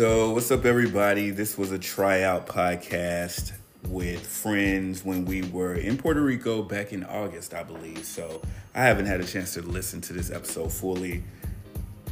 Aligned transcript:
So, 0.00 0.30
what's 0.30 0.50
up, 0.50 0.64
everybody? 0.64 1.28
This 1.28 1.58
was 1.58 1.72
a 1.72 1.78
tryout 1.78 2.46
podcast 2.46 3.52
with 3.88 4.26
friends 4.26 5.04
when 5.04 5.26
we 5.26 5.42
were 5.42 5.74
in 5.74 5.98
Puerto 5.98 6.22
Rico 6.22 6.62
back 6.62 6.94
in 6.94 7.04
August, 7.04 7.52
I 7.52 7.64
believe. 7.64 8.06
So, 8.06 8.40
I 8.74 8.82
haven't 8.82 9.04
had 9.04 9.20
a 9.20 9.26
chance 9.26 9.52
to 9.52 9.60
listen 9.60 10.00
to 10.00 10.14
this 10.14 10.30
episode 10.30 10.72
fully. 10.72 11.22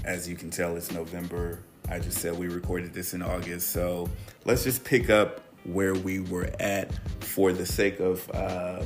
As 0.04 0.29
you 0.29 0.36
can 0.36 0.50
tell, 0.50 0.77
it's 0.77 0.93
November. 0.93 1.61
I 1.88 1.98
just 1.98 2.18
said 2.18 2.36
we 2.36 2.48
recorded 2.48 2.93
this 2.93 3.14
in 3.14 3.22
August. 3.22 3.70
So, 3.70 4.11
let's 4.45 4.64
just 4.64 4.84
pick 4.84 5.09
up 5.09 5.41
where 5.64 5.95
we 5.95 6.20
were 6.20 6.50
at 6.61 6.93
for 7.25 7.55
the 7.55 7.64
sake 7.64 8.00
of 8.00 8.30
uh, 8.34 8.84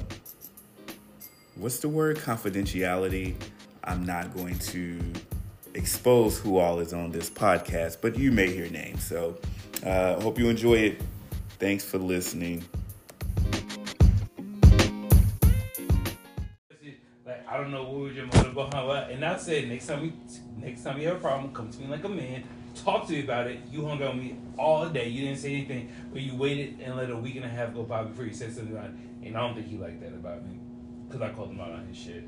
what's 1.56 1.80
the 1.80 1.88
word? 1.88 2.18
Confidentiality. 2.18 3.34
I'm 3.82 4.06
not 4.06 4.32
going 4.32 4.60
to 4.60 5.00
expose 5.74 6.38
who 6.38 6.58
all 6.58 6.80
is 6.80 6.92
on 6.92 7.10
this 7.10 7.30
podcast, 7.30 7.98
but 8.00 8.18
you 8.18 8.32
may 8.32 8.52
hear 8.52 8.68
names. 8.70 9.04
So, 9.04 9.36
uh, 9.84 10.20
hope 10.20 10.38
you 10.38 10.48
enjoy 10.48 10.74
it. 10.74 11.00
Thanks 11.58 11.84
for 11.84 11.98
listening. 11.98 12.64
Like 17.24 17.48
I 17.48 17.56
don't 17.56 17.70
know 17.70 17.84
what 17.84 18.00
was 18.00 18.16
your 18.16 18.26
motive 18.26 18.54
behind 18.54 18.88
what, 18.88 19.10
and 19.10 19.24
I 19.24 19.36
said 19.36 19.68
next 19.68 19.86
time 19.86 20.02
we 20.02 20.12
next 20.56 20.82
time 20.82 20.98
you 21.00 21.06
have 21.08 21.18
a 21.18 21.20
problem, 21.20 21.54
come 21.54 21.70
to 21.70 21.78
me 21.78 21.86
like 21.86 22.04
a 22.04 22.08
man, 22.08 22.44
talk 22.74 23.06
to 23.06 23.12
me 23.12 23.22
about 23.22 23.46
it. 23.46 23.60
You 23.70 23.86
hung 23.86 24.02
out 24.02 24.14
with 24.14 24.24
me 24.24 24.36
all 24.58 24.88
day. 24.88 25.08
You 25.08 25.26
didn't 25.26 25.38
say 25.38 25.54
anything, 25.54 25.92
but 26.12 26.20
you 26.20 26.36
waited 26.36 26.80
and 26.80 26.96
let 26.96 27.10
a 27.10 27.16
week 27.16 27.36
and 27.36 27.44
a 27.44 27.48
half 27.48 27.74
go 27.74 27.84
by 27.84 28.02
before 28.02 28.24
you 28.24 28.34
said 28.34 28.52
something 28.52 28.76
about 28.76 28.86
it. 28.86 28.94
And 29.22 29.36
I 29.36 29.40
don't 29.40 29.54
think 29.54 29.68
he 29.68 29.76
liked 29.76 30.00
that 30.00 30.12
about 30.12 30.44
me 30.44 30.58
because 31.06 31.22
I 31.22 31.30
called 31.30 31.50
him 31.50 31.60
out 31.60 31.70
on 31.70 31.86
his 31.86 31.96
shit. 31.96 32.24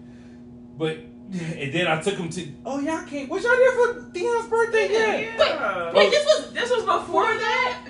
But 0.79 0.99
and 1.33 1.73
then 1.73 1.87
I 1.87 2.01
took 2.01 2.17
him 2.17 2.29
to 2.31 2.49
oh 2.67 2.81
yeah 2.81 3.03
I 3.05 3.09
can't. 3.09 3.29
What 3.29 3.43
y'all 3.43 3.57
did 3.57 3.75
for 3.75 4.11
Dion's 4.13 4.49
birthday? 4.49 4.89
Yeah. 4.91 5.17
Wait, 5.17 5.95
wait, 5.95 6.07
oh. 6.07 6.11
this 6.11 6.25
was 6.25 6.53
this 6.53 6.71
was 6.71 6.85
before 6.85 7.25
that. 7.25 7.89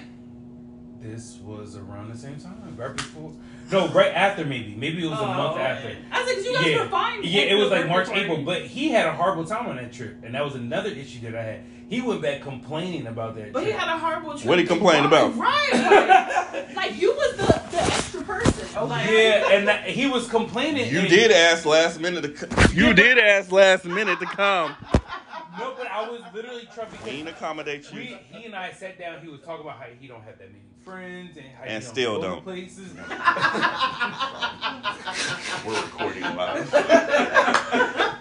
This 1.00 1.38
was 1.44 1.76
around 1.76 2.10
the 2.10 2.16
same 2.16 2.38
time, 2.38 2.74
right 2.78 2.96
before. 2.96 3.32
No, 3.70 3.88
right 3.88 4.12
after 4.14 4.44
maybe. 4.44 4.74
Maybe 4.74 5.04
it 5.04 5.10
was 5.10 5.20
a 5.20 5.26
month 5.26 5.56
Oh, 5.56 5.60
after. 5.60 5.94
I 6.10 6.22
was 6.22 6.34
like, 6.34 6.44
you 6.44 6.54
guys 6.54 6.66
yeah. 6.66 6.82
were 6.82 6.88
fine. 6.88 7.20
Yeah, 7.22 7.42
it 7.42 7.54
was 7.54 7.70
like 7.70 7.86
March, 7.88 8.06
birthday 8.06 8.22
April, 8.22 8.42
but 8.42 8.62
he 8.62 8.88
had 8.88 9.06
a 9.06 9.12
horrible 9.12 9.44
time 9.44 9.66
on 9.66 9.76
that 9.76 9.92
trip, 9.92 10.22
and 10.22 10.34
that 10.34 10.42
was 10.42 10.54
another 10.54 10.88
issue 10.88 11.20
that 11.20 11.36
I 11.36 11.42
had. 11.42 11.64
He 11.88 12.00
went 12.00 12.22
back 12.22 12.40
complaining 12.40 13.06
about 13.06 13.36
that. 13.36 13.52
But 13.52 13.64
he 13.64 13.72
had 13.72 13.94
a 13.94 13.98
horrible 13.98 14.32
trip. 14.32 14.46
What'd 14.46 14.64
he 14.64 14.66
complain 14.66 15.04
about? 15.04 15.36
Right, 15.36 15.70
like, 16.54 16.74
like 16.74 17.00
you 17.00 17.12
was 17.12 17.36
the, 17.36 17.46
the 17.70 17.82
extra 17.82 18.22
person. 18.88 19.06
Like, 19.06 19.10
yeah, 19.10 19.50
and 19.52 19.68
that, 19.68 19.86
he 19.88 20.06
was 20.06 20.28
complaining. 20.28 20.90
You 20.92 21.06
did 21.08 21.30
ask 21.30 21.64
last 21.66 22.00
minute 22.00 22.22
to 22.22 22.28
come. 22.30 22.50
You 22.76 22.92
did 22.94 23.18
ask 23.18 23.52
last 23.52 23.84
minute 23.84 24.18
to 24.20 24.26
come. 24.26 24.74
No, 25.58 25.74
but 25.78 25.86
I 25.86 26.08
was 26.08 26.20
literally 26.34 26.68
trying 26.74 26.88
We 26.90 26.96
because 26.98 27.08
ain't 27.12 27.28
accommodate 27.28 27.92
you. 27.92 27.98
we, 28.00 28.18
he 28.32 28.44
and 28.46 28.56
I 28.56 28.72
sat 28.72 28.98
down. 28.98 29.20
He 29.22 29.28
was 29.28 29.40
talking 29.40 29.64
about 29.64 29.78
how 29.78 29.86
he 30.00 30.08
don't 30.08 30.22
have 30.24 30.36
that 30.38 30.48
many 30.48 30.58
friends 30.84 31.36
and 31.36 31.46
how 31.56 31.64
And 31.64 31.82
he 31.82 31.88
still 31.88 32.20
don't 32.20 32.22
go 32.22 32.28
to 32.28 32.34
don't. 32.34 32.44
places. 32.44 32.92
We're 35.66 35.80
recording 35.82 36.22
live. 36.22 36.70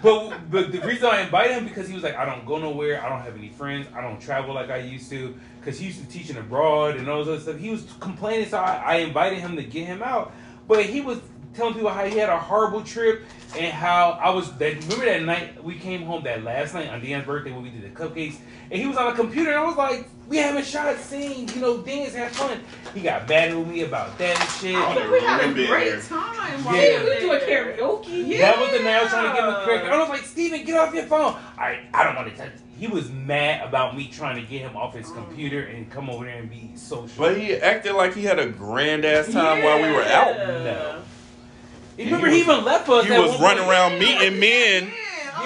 But 0.02 0.50
but 0.50 0.72
the 0.72 0.80
reason 0.82 1.06
I 1.06 1.22
invited 1.22 1.56
him 1.56 1.64
because 1.66 1.88
he 1.88 1.94
was 1.94 2.02
like, 2.04 2.16
I 2.16 2.24
don't 2.24 2.44
go 2.46 2.58
nowhere. 2.58 3.02
I 3.04 3.08
don't 3.08 3.20
have 3.22 3.36
any 3.36 3.48
friends. 3.48 3.86
I 3.96 4.00
don't 4.00 4.20
travel 4.20 4.54
like 4.54 4.70
I 4.70 4.78
used 4.78 5.08
to. 5.10 5.34
Because 5.60 5.78
he 5.78 5.86
used 5.86 6.00
to 6.00 6.06
teaching 6.08 6.36
abroad 6.36 6.96
and 6.96 7.08
all 7.08 7.24
those 7.24 7.28
other 7.28 7.40
stuff. 7.52 7.58
He 7.58 7.70
was 7.70 7.84
complaining, 8.00 8.48
so 8.48 8.58
I, 8.58 8.76
I 8.76 8.94
invited 8.96 9.38
him 9.40 9.56
to 9.56 9.62
get 9.62 9.86
him 9.86 10.02
out. 10.02 10.32
But 10.66 10.86
he 10.86 11.00
was 11.00 11.18
telling 11.54 11.74
people 11.74 11.90
how 11.90 12.04
he 12.04 12.18
had 12.18 12.28
a 12.28 12.38
horrible 12.38 12.82
trip 12.82 13.22
and 13.56 13.72
how 13.72 14.18
I 14.20 14.30
was. 14.30 14.52
That 14.58 14.74
remember 14.82 15.04
that 15.04 15.22
night 15.22 15.62
we 15.62 15.78
came 15.78 16.02
home 16.04 16.24
that 16.24 16.42
last 16.42 16.74
night 16.74 16.88
on 16.88 17.00
Dan's 17.02 17.26
birthday 17.26 17.52
when 17.52 17.62
we 17.62 17.70
did 17.70 17.82
the 17.82 17.88
cupcakes, 17.90 18.36
and 18.70 18.80
he 18.80 18.86
was 18.88 18.96
on 18.96 19.12
a 19.12 19.14
computer 19.14 19.50
and 19.50 19.60
I 19.60 19.64
was 19.64 19.76
like, 19.76 20.08
we 20.28 20.38
haven't 20.38 20.64
shot 20.64 20.96
scene. 20.96 21.48
You 21.54 21.60
know, 21.60 21.78
Dan's 21.82 22.14
had 22.14 22.32
fun. 22.32 22.60
He 22.94 23.02
got 23.02 23.28
mad 23.28 23.54
with 23.54 23.68
me 23.68 23.82
about 23.82 24.16
that 24.18 24.40
and 24.40 24.48
shit. 24.50 24.74
Oh, 24.74 24.82
I 24.82 24.94
don't 24.94 25.12
we 25.12 25.20
had 25.20 25.50
a 25.50 25.66
great 25.66 26.02
time. 26.02 26.64
while 26.64 26.74
Yeah. 26.74 27.02
we 27.04 27.08
we 27.10 27.14
were 27.14 27.20
doing 27.20 27.40
karaoke. 27.40 28.26
Yeah. 28.26 28.38
That 28.38 28.60
was 28.60 28.70
the 28.70 28.78
night 28.82 28.96
I 28.96 29.02
was 29.02 29.12
trying 29.12 29.30
to 29.30 29.40
give 29.40 29.48
him 29.48 29.64
credit. 29.64 29.92
I 29.92 29.98
was 30.00 30.08
like, 30.08 30.22
Steven, 30.22 30.64
get 30.64 30.76
off 30.76 30.94
your 30.94 31.04
phone. 31.04 31.36
I 31.58 31.80
I 31.92 32.04
don't 32.04 32.16
want 32.16 32.30
to 32.30 32.36
touch. 32.36 32.52
He 32.78 32.88
was 32.88 33.10
mad 33.10 33.66
about 33.66 33.96
me 33.96 34.08
trying 34.08 34.36
to 34.36 34.42
get 34.42 34.62
him 34.62 34.76
off 34.76 34.94
his 34.94 35.08
computer 35.10 35.62
and 35.62 35.88
come 35.90 36.10
over 36.10 36.24
there 36.24 36.36
and 36.38 36.50
be 36.50 36.70
social. 36.74 37.08
But 37.16 37.36
he 37.38 37.54
acted 37.54 37.94
like 37.94 38.14
he 38.14 38.24
had 38.24 38.38
a 38.38 38.46
grand 38.46 39.04
ass 39.04 39.32
time 39.32 39.62
while 39.62 39.80
we 39.80 39.90
were 39.90 40.02
out. 40.02 40.36
No. 40.36 41.02
he 41.96 42.04
Remember, 42.06 42.26
was- 42.26 42.34
he 42.34 42.40
even 42.42 42.64
left 42.64 42.88
us. 42.88 43.06
He 43.06 43.12
was 43.12 43.40
running 43.40 43.64
around 43.68 43.98
meeting 43.98 44.40
men. 44.40 44.92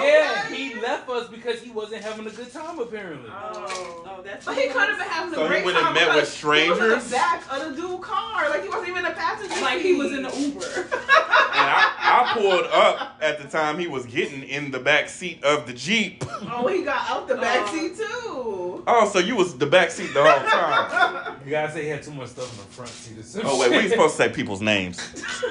Yeah, 0.03 0.43
okay. 0.45 0.55
he 0.55 0.75
left 0.79 1.09
us 1.09 1.27
because 1.29 1.61
he 1.61 1.71
wasn't 1.71 2.03
having 2.03 2.25
a 2.25 2.29
good 2.29 2.51
time 2.51 2.79
apparently. 2.79 3.29
Oh. 3.31 4.03
Oh, 4.07 4.21
that's. 4.23 4.45
But 4.45 4.55
he 4.57 4.67
could 4.67 4.89
have 4.89 4.97
been 4.97 5.07
having 5.07 5.33
a 5.33 5.35
So 5.35 5.43
he 5.43 5.47
great 5.49 5.65
went 5.65 5.77
and 5.77 5.85
time 5.87 5.93
met 5.95 6.15
with 6.15 6.15
because 6.15 6.41
He 6.41 6.47
was 6.69 6.77
strangers? 6.77 7.03
in 7.05 7.09
the 7.09 7.15
back 7.15 7.43
of 7.53 7.75
the 7.75 7.81
dude 7.81 8.01
car, 8.01 8.49
like 8.49 8.63
he 8.63 8.69
wasn't 8.69 8.89
even 8.89 9.05
in 9.05 9.11
the 9.11 9.15
passenger. 9.17 9.61
Like 9.61 9.81
he 9.81 9.93
was 9.93 10.11
in 10.11 10.23
the 10.23 10.31
Uber. 10.35 10.65
And 10.65 11.67
I, 11.67 11.91
I 11.99 12.31
pulled 12.33 12.65
up 12.71 13.17
at 13.21 13.41
the 13.41 13.47
time 13.47 13.77
he 13.79 13.87
was 13.87 14.05
getting 14.05 14.43
in 14.43 14.71
the 14.71 14.79
back 14.79 15.09
seat 15.09 15.43
of 15.43 15.67
the 15.67 15.73
Jeep. 15.73 16.23
Oh, 16.51 16.67
he 16.67 16.83
got 16.83 17.09
out 17.09 17.27
the 17.27 17.35
back 17.35 17.65
Oh. 17.67 17.75
seat 17.75 17.97
too. 17.97 18.83
Oh, 18.87 19.09
so 19.11 19.19
you 19.19 19.35
was 19.35 19.57
the 19.57 19.65
back 19.65 19.91
seat 19.91 20.13
the 20.13 20.23
whole 20.23 20.49
time. 20.49 21.35
You 21.45 21.51
gotta 21.51 21.71
say 21.73 21.83
he 21.83 21.89
had 21.89 22.03
too 22.03 22.11
much 22.11 22.29
stuff 22.29 22.51
in 22.51 22.57
the 22.57 22.63
front 22.71 22.91
seat. 22.91 23.17
or 23.17 23.23
some 23.23 23.41
Oh 23.45 23.59
wait, 23.59 23.69
we 23.69 23.75
shit. 23.77 23.83
ain't 23.85 23.91
supposed 23.93 24.17
to 24.17 24.23
say 24.23 24.29
people's 24.29 24.61
names. 24.61 24.99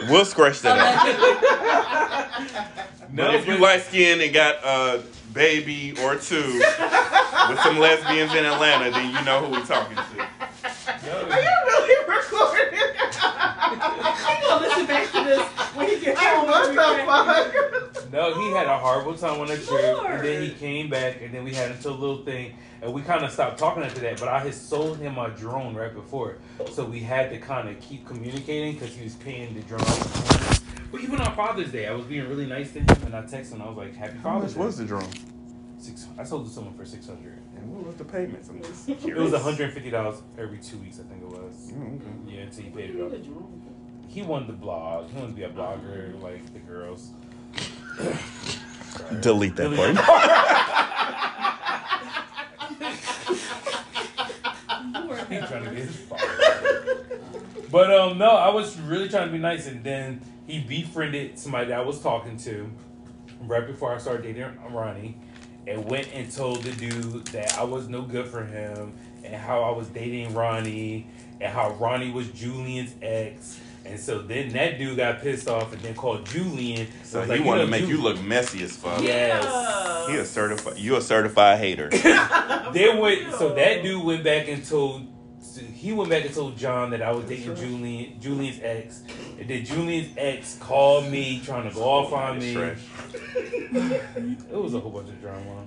We'll 0.08 0.24
scratch 0.24 0.60
that 0.60 0.78
out. 0.78 1.06
No, 3.10 3.26
but 3.32 3.34
if 3.34 3.46
you 3.48 3.56
light 3.58 3.82
skinned 3.82 4.20
and 4.20 4.32
got 4.38 4.62
a 4.62 5.02
baby 5.34 5.90
or 6.00 6.14
two 6.14 6.60
with 7.48 7.58
some 7.60 7.76
lesbians 7.76 8.32
in 8.34 8.44
Atlanta, 8.44 8.88
then 8.88 9.12
you 9.12 9.24
know 9.24 9.44
who 9.44 9.50
we're 9.50 9.66
talking 9.66 9.96
to. 9.96 10.22
Are 10.22 11.42
you 11.42 11.56
really 11.66 12.08
recording? 12.08 12.78
I'm 13.20 14.42
gonna 14.42 14.64
listen 14.64 14.86
back 14.86 15.10
to 15.10 15.24
this 15.24 15.42
when 15.74 15.88
he 15.88 15.98
gets 15.98 16.20
home. 16.20 16.46
what 16.46 16.72
the 16.72 17.92
fuck? 17.92 18.12
No, 18.12 18.40
he 18.40 18.52
had 18.52 18.68
a 18.68 18.78
horrible 18.78 19.14
time 19.14 19.40
on 19.40 19.48
the 19.48 19.56
trip, 19.56 19.98
and 20.06 20.24
then 20.24 20.40
he 20.44 20.50
came 20.50 20.88
back, 20.88 21.20
and 21.20 21.34
then 21.34 21.42
we 21.42 21.52
had 21.52 21.72
until 21.72 21.94
a 21.94 21.98
little 21.98 22.24
thing, 22.24 22.54
and 22.80 22.92
we 22.92 23.02
kind 23.02 23.24
of 23.24 23.32
stopped 23.32 23.58
talking 23.58 23.82
after 23.82 24.00
that. 24.02 24.20
But 24.20 24.28
I 24.28 24.38
had 24.38 24.54
sold 24.54 24.98
him 24.98 25.16
my 25.16 25.30
drone 25.30 25.74
right 25.74 25.92
before, 25.92 26.38
so 26.70 26.84
we 26.84 27.00
had 27.00 27.30
to 27.30 27.38
kind 27.38 27.68
of 27.68 27.80
keep 27.80 28.06
communicating 28.06 28.74
because 28.74 28.94
he 28.94 29.02
was 29.02 29.16
paying 29.16 29.52
the 29.54 29.62
drone. 29.62 30.57
But 30.90 31.02
even 31.02 31.20
on 31.20 31.34
Father's 31.36 31.70
Day, 31.70 31.86
I 31.86 31.92
was 31.94 32.06
being 32.06 32.28
really 32.28 32.46
nice 32.46 32.72
to 32.72 32.80
him, 32.80 32.86
and 33.06 33.14
I 33.14 33.22
texted 33.22 33.52
him. 33.52 33.62
I 33.62 33.68
was 33.68 33.76
like, 33.76 33.94
"Happy 33.94 34.18
Father's 34.18 34.54
Day." 34.54 34.66
the 34.70 34.84
drone? 34.84 35.08
Six. 35.78 36.06
I 36.18 36.24
sold 36.24 36.46
it 36.46 36.48
to 36.48 36.54
someone 36.54 36.74
for 36.74 36.84
six 36.84 37.06
hundred. 37.06 37.38
And 37.56 37.72
what 37.74 37.86
was 37.86 37.94
the 37.96 38.04
payments? 38.04 38.48
I'm 38.48 38.62
just 38.62 38.88
It 38.88 39.00
curious. 39.00 39.24
was 39.24 39.32
one 39.32 39.42
hundred 39.42 39.64
and 39.64 39.72
fifty 39.74 39.90
dollars 39.90 40.22
every 40.38 40.58
two 40.58 40.78
weeks, 40.78 40.98
I 40.98 41.02
think 41.04 41.22
it 41.22 41.28
was. 41.28 41.70
Mm, 41.72 41.96
okay. 41.96 42.34
Yeah, 42.34 42.40
until 42.42 42.64
he 42.64 42.70
paid 42.70 42.90
it 42.96 43.00
off. 43.00 43.12
He 44.08 44.22
wanted 44.22 44.46
to 44.46 44.52
blog. 44.54 45.10
He 45.10 45.16
wanted 45.16 45.28
to 45.28 45.34
be 45.34 45.42
a 45.44 45.50
blogger 45.50 46.20
like 46.22 46.52
the 46.52 46.58
girls. 46.60 47.10
Sorry. 47.96 48.16
Delete 49.20 49.54
that 49.56 49.70
Delete 49.70 49.96
part. 49.96 50.28
He's 55.28 55.46
trying 55.46 55.64
to 55.64 55.70
get 55.70 55.78
his 55.84 55.96
followers. 55.96 56.96
But 57.70 57.92
um, 57.94 58.16
no, 58.18 58.30
I 58.30 58.48
was 58.48 58.78
really 58.80 59.08
trying 59.10 59.26
to 59.26 59.32
be 59.32 59.38
nice, 59.38 59.66
and 59.66 59.84
then 59.84 60.20
he 60.48 60.60
befriended 60.60 61.38
somebody 61.38 61.68
that 61.68 61.78
I 61.78 61.82
was 61.82 62.00
talking 62.00 62.36
to 62.38 62.68
right 63.42 63.64
before 63.66 63.94
I 63.94 63.98
started 63.98 64.22
dating 64.22 64.50
Ronnie, 64.72 65.16
and 65.66 65.84
went 65.84 66.08
and 66.12 66.32
told 66.32 66.62
the 66.62 66.72
dude 66.72 67.26
that 67.28 67.56
I 67.56 67.62
was 67.62 67.88
no 67.88 68.02
good 68.02 68.26
for 68.26 68.44
him, 68.44 68.94
and 69.22 69.34
how 69.36 69.62
I 69.62 69.70
was 69.70 69.88
dating 69.88 70.34
Ronnie, 70.34 71.06
and 71.40 71.52
how 71.52 71.74
Ronnie 71.74 72.10
was 72.10 72.28
Julian's 72.30 72.94
ex. 73.02 73.60
And 73.84 74.00
so 74.00 74.20
then 74.20 74.48
that 74.50 74.78
dude 74.78 74.96
got 74.96 75.20
pissed 75.20 75.48
off 75.48 75.72
and 75.72 75.80
then 75.82 75.94
called 75.94 76.26
Julian. 76.26 76.88
So 77.04 77.22
he 77.22 77.28
like, 77.28 77.44
wanted 77.44 77.60
know, 77.60 77.64
to 77.66 77.70
make 77.70 77.82
Ju- 77.82 77.96
you 77.96 78.02
look 78.02 78.20
messy 78.22 78.62
as 78.62 78.76
fuck. 78.76 79.02
Yes. 79.02 80.08
He 80.08 80.16
a 80.16 80.24
certified. 80.24 80.78
You 80.78 80.96
a 80.96 81.00
certified 81.00 81.58
hater. 81.58 81.90
Then 82.72 82.98
went 82.98 83.32
so 83.34 83.54
that 83.54 83.82
dude 83.82 84.04
went 84.04 84.22
back 84.24 84.46
and 84.48 84.62
told 84.62 85.06
he 85.58 85.92
went 85.92 86.10
back 86.10 86.24
and 86.24 86.34
told 86.34 86.56
John 86.56 86.90
that 86.90 87.02
I 87.02 87.12
was 87.12 87.24
dating 87.26 87.54
Julian 87.56 88.20
Julian's 88.20 88.60
ex, 88.62 89.02
and 89.38 89.48
then 89.48 89.64
Julian's 89.64 90.14
ex 90.16 90.56
called 90.58 91.06
me 91.10 91.40
trying 91.44 91.68
to 91.68 91.74
go 91.74 91.82
off 91.82 92.12
on 92.12 92.38
me. 92.38 92.54
It 93.70 94.52
was 94.52 94.74
a 94.74 94.80
whole 94.80 94.90
bunch 94.90 95.10
of 95.10 95.20
drama. 95.20 95.64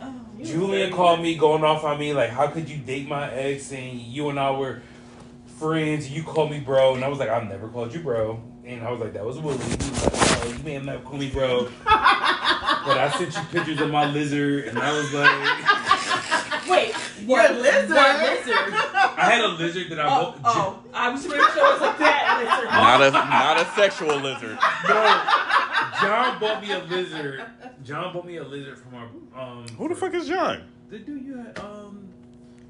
Oh. 0.00 0.14
Julian 0.42 0.90
called 0.92 1.20
me 1.20 1.36
going 1.36 1.62
off 1.62 1.84
on 1.84 1.98
me 1.98 2.14
like, 2.14 2.30
how 2.30 2.46
could 2.46 2.68
you 2.68 2.78
date 2.78 3.06
my 3.06 3.30
ex 3.30 3.72
and 3.72 4.00
you 4.00 4.30
and 4.30 4.40
I 4.40 4.50
were 4.52 4.80
friends? 5.58 6.10
You 6.10 6.22
called 6.22 6.50
me 6.50 6.60
bro, 6.60 6.94
and 6.94 7.04
I 7.04 7.08
was 7.08 7.18
like, 7.18 7.28
I've 7.28 7.48
never 7.48 7.68
called 7.68 7.92
you 7.92 8.00
bro, 8.00 8.42
and 8.64 8.82
I 8.82 8.90
was 8.90 9.00
like, 9.00 9.12
that 9.12 9.24
was 9.24 9.38
Willie. 9.38 9.58
He 9.58 9.70
was 9.76 10.04
like, 10.04 10.12
oh, 10.14 10.54
you 10.56 10.64
may 10.64 10.72
have 10.74 10.84
never 10.84 11.02
called 11.02 11.20
me 11.20 11.28
bro, 11.30 11.64
but 11.84 12.98
I 12.98 13.14
sent 13.18 13.34
you 13.34 13.42
pictures 13.52 13.80
of 13.80 13.90
my 13.90 14.10
lizard, 14.10 14.68
and 14.68 14.78
I 14.78 14.92
was 14.92 15.12
like. 15.12 15.80
Wait, 16.70 16.94
Your 17.20 17.28
what 17.38 17.54
lizard. 17.56 17.90
What 17.90 18.46
lizard? 18.46 18.74
I 19.20 19.30
had 19.30 19.44
a 19.44 19.48
lizard 19.48 19.90
that 19.90 20.00
I 20.00 20.04
Oh, 20.06 20.32
bought. 20.32 20.38
oh, 20.44 20.82
I 20.94 21.08
was 21.10 21.26
pretty 21.26 21.42
sure 21.52 21.66
it 21.76 21.80
was 21.80 21.90
a 21.90 21.94
cat 21.98 22.38
lizard. 22.44 22.70
Not 22.70 23.00
a 23.02 23.10
not 23.10 23.60
a 23.60 23.64
sexual 23.76 24.16
lizard. 24.16 24.58
No, 24.88 25.22
John 26.00 26.40
bought 26.40 26.62
me 26.62 26.72
a 26.72 26.78
lizard. 26.84 27.44
John 27.84 28.12
bought 28.12 28.26
me 28.26 28.36
a 28.36 28.44
lizard 28.44 28.78
from 28.78 28.94
our 28.94 29.08
um. 29.42 29.66
Who 29.76 29.88
the 29.88 29.94
fuck 29.94 30.14
is 30.14 30.26
John? 30.28 30.62
The 30.88 30.98
dude 30.98 31.24
you 31.24 31.36
had 31.36 31.58
um. 31.58 32.08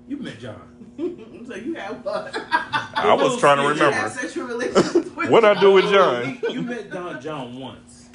You 0.09 0.17
met 0.17 0.41
John. 0.41 0.61
so 1.47 1.55
you 1.55 1.75
have 1.75 2.05
what? 2.05 2.35
I 2.53 3.15
was 3.15 3.39
trying 3.39 3.59
to 3.59 3.63
You 3.63 3.69
You 3.69 3.75
have 3.77 3.95
remember. 3.95 4.11
sexual 4.11 4.47
relations 4.49 5.09
What 5.31 5.45
I 5.45 5.59
do 5.61 5.73
with 5.73 5.85
John? 5.85 6.41
John? 6.43 6.51
You 6.53 6.63
met 6.63 6.91
Don 6.91 7.21
John 7.23 7.59
once. 7.61 8.09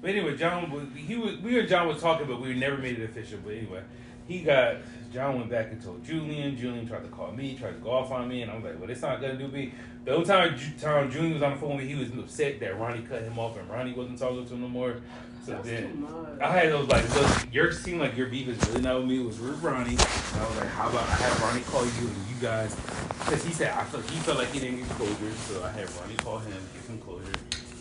But 0.00 0.10
anyway, 0.10 0.36
John 0.36 0.70
was 0.70 0.84
he 0.94 1.16
was 1.16 1.38
we 1.38 1.58
and 1.58 1.68
John 1.68 1.88
was 1.88 2.00
talking, 2.00 2.26
but 2.28 2.40
we 2.40 2.54
never 2.54 2.78
made 2.78 2.98
it 3.00 3.10
official. 3.10 3.40
But 3.44 3.54
anyway, 3.54 3.82
he 4.28 4.42
got 4.42 4.76
John 5.12 5.36
went 5.36 5.50
back 5.50 5.72
and 5.72 5.82
told 5.82 6.04
Julian. 6.04 6.56
Julian 6.56 6.86
tried 6.86 7.02
to 7.02 7.08
call 7.08 7.32
me, 7.32 7.54
tried 7.54 7.72
to 7.72 7.78
go 7.80 7.90
off 7.90 8.10
on 8.12 8.28
me, 8.28 8.42
and 8.42 8.50
I 8.50 8.54
was 8.54 8.64
like, 8.64 8.80
"Well, 8.80 8.88
it's 8.88 9.02
not 9.02 9.20
gonna 9.20 9.36
do 9.36 9.48
me." 9.48 9.72
The 10.04 10.12
whole 10.12 10.24
time, 10.24 10.56
time 10.80 11.10
Julian 11.10 11.34
was 11.34 11.42
on 11.42 11.52
the 11.52 11.58
phone 11.58 11.76
with 11.76 11.84
me, 11.84 11.92
he 11.92 11.98
was 11.98 12.10
upset 12.10 12.60
that 12.60 12.78
Ronnie 12.78 13.02
cut 13.02 13.22
him 13.22 13.38
off 13.38 13.58
and 13.58 13.68
Ronnie 13.68 13.92
wasn't 13.92 14.18
talking 14.18 14.46
to 14.46 14.54
him 14.54 14.62
no 14.62 14.68
more. 14.68 14.96
So 15.44 15.52
That's 15.52 15.66
then. 15.66 16.06
I 16.40 16.52
had 16.52 16.70
those 16.70 16.88
like, 16.88 17.14
look, 17.14 17.52
your 17.52 17.72
seemed 17.72 18.00
like 18.00 18.16
your 18.16 18.28
beef 18.28 18.48
is 18.48 18.58
really 18.68 18.82
not 18.82 18.98
with 18.98 19.06
me. 19.08 19.20
It 19.20 19.26
was 19.26 19.40
with 19.40 19.62
Ronnie. 19.62 19.90
And 19.90 20.00
I 20.00 20.46
was 20.46 20.56
like, 20.56 20.68
how 20.68 20.88
about 20.88 21.08
I 21.08 21.14
have 21.16 21.42
Ronnie 21.42 21.62
call 21.62 21.84
you 21.84 22.08
and 22.08 22.28
you 22.28 22.36
guys, 22.40 22.74
because 23.18 23.44
he 23.44 23.52
said 23.52 23.72
I 23.72 23.84
felt 23.84 24.08
he 24.08 24.18
felt 24.20 24.38
like 24.38 24.52
he 24.52 24.60
didn't 24.60 24.78
get 24.78 24.88
closure, 24.90 25.32
so 25.48 25.62
I 25.64 25.70
had 25.70 25.88
Ronnie 26.00 26.16
call 26.16 26.38
him, 26.38 26.52
give 26.72 26.86
him 26.86 26.98
closure 26.98 27.32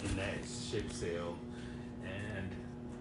in 0.03 0.15
that 0.17 0.39
ship 0.47 0.91
sale, 0.91 1.35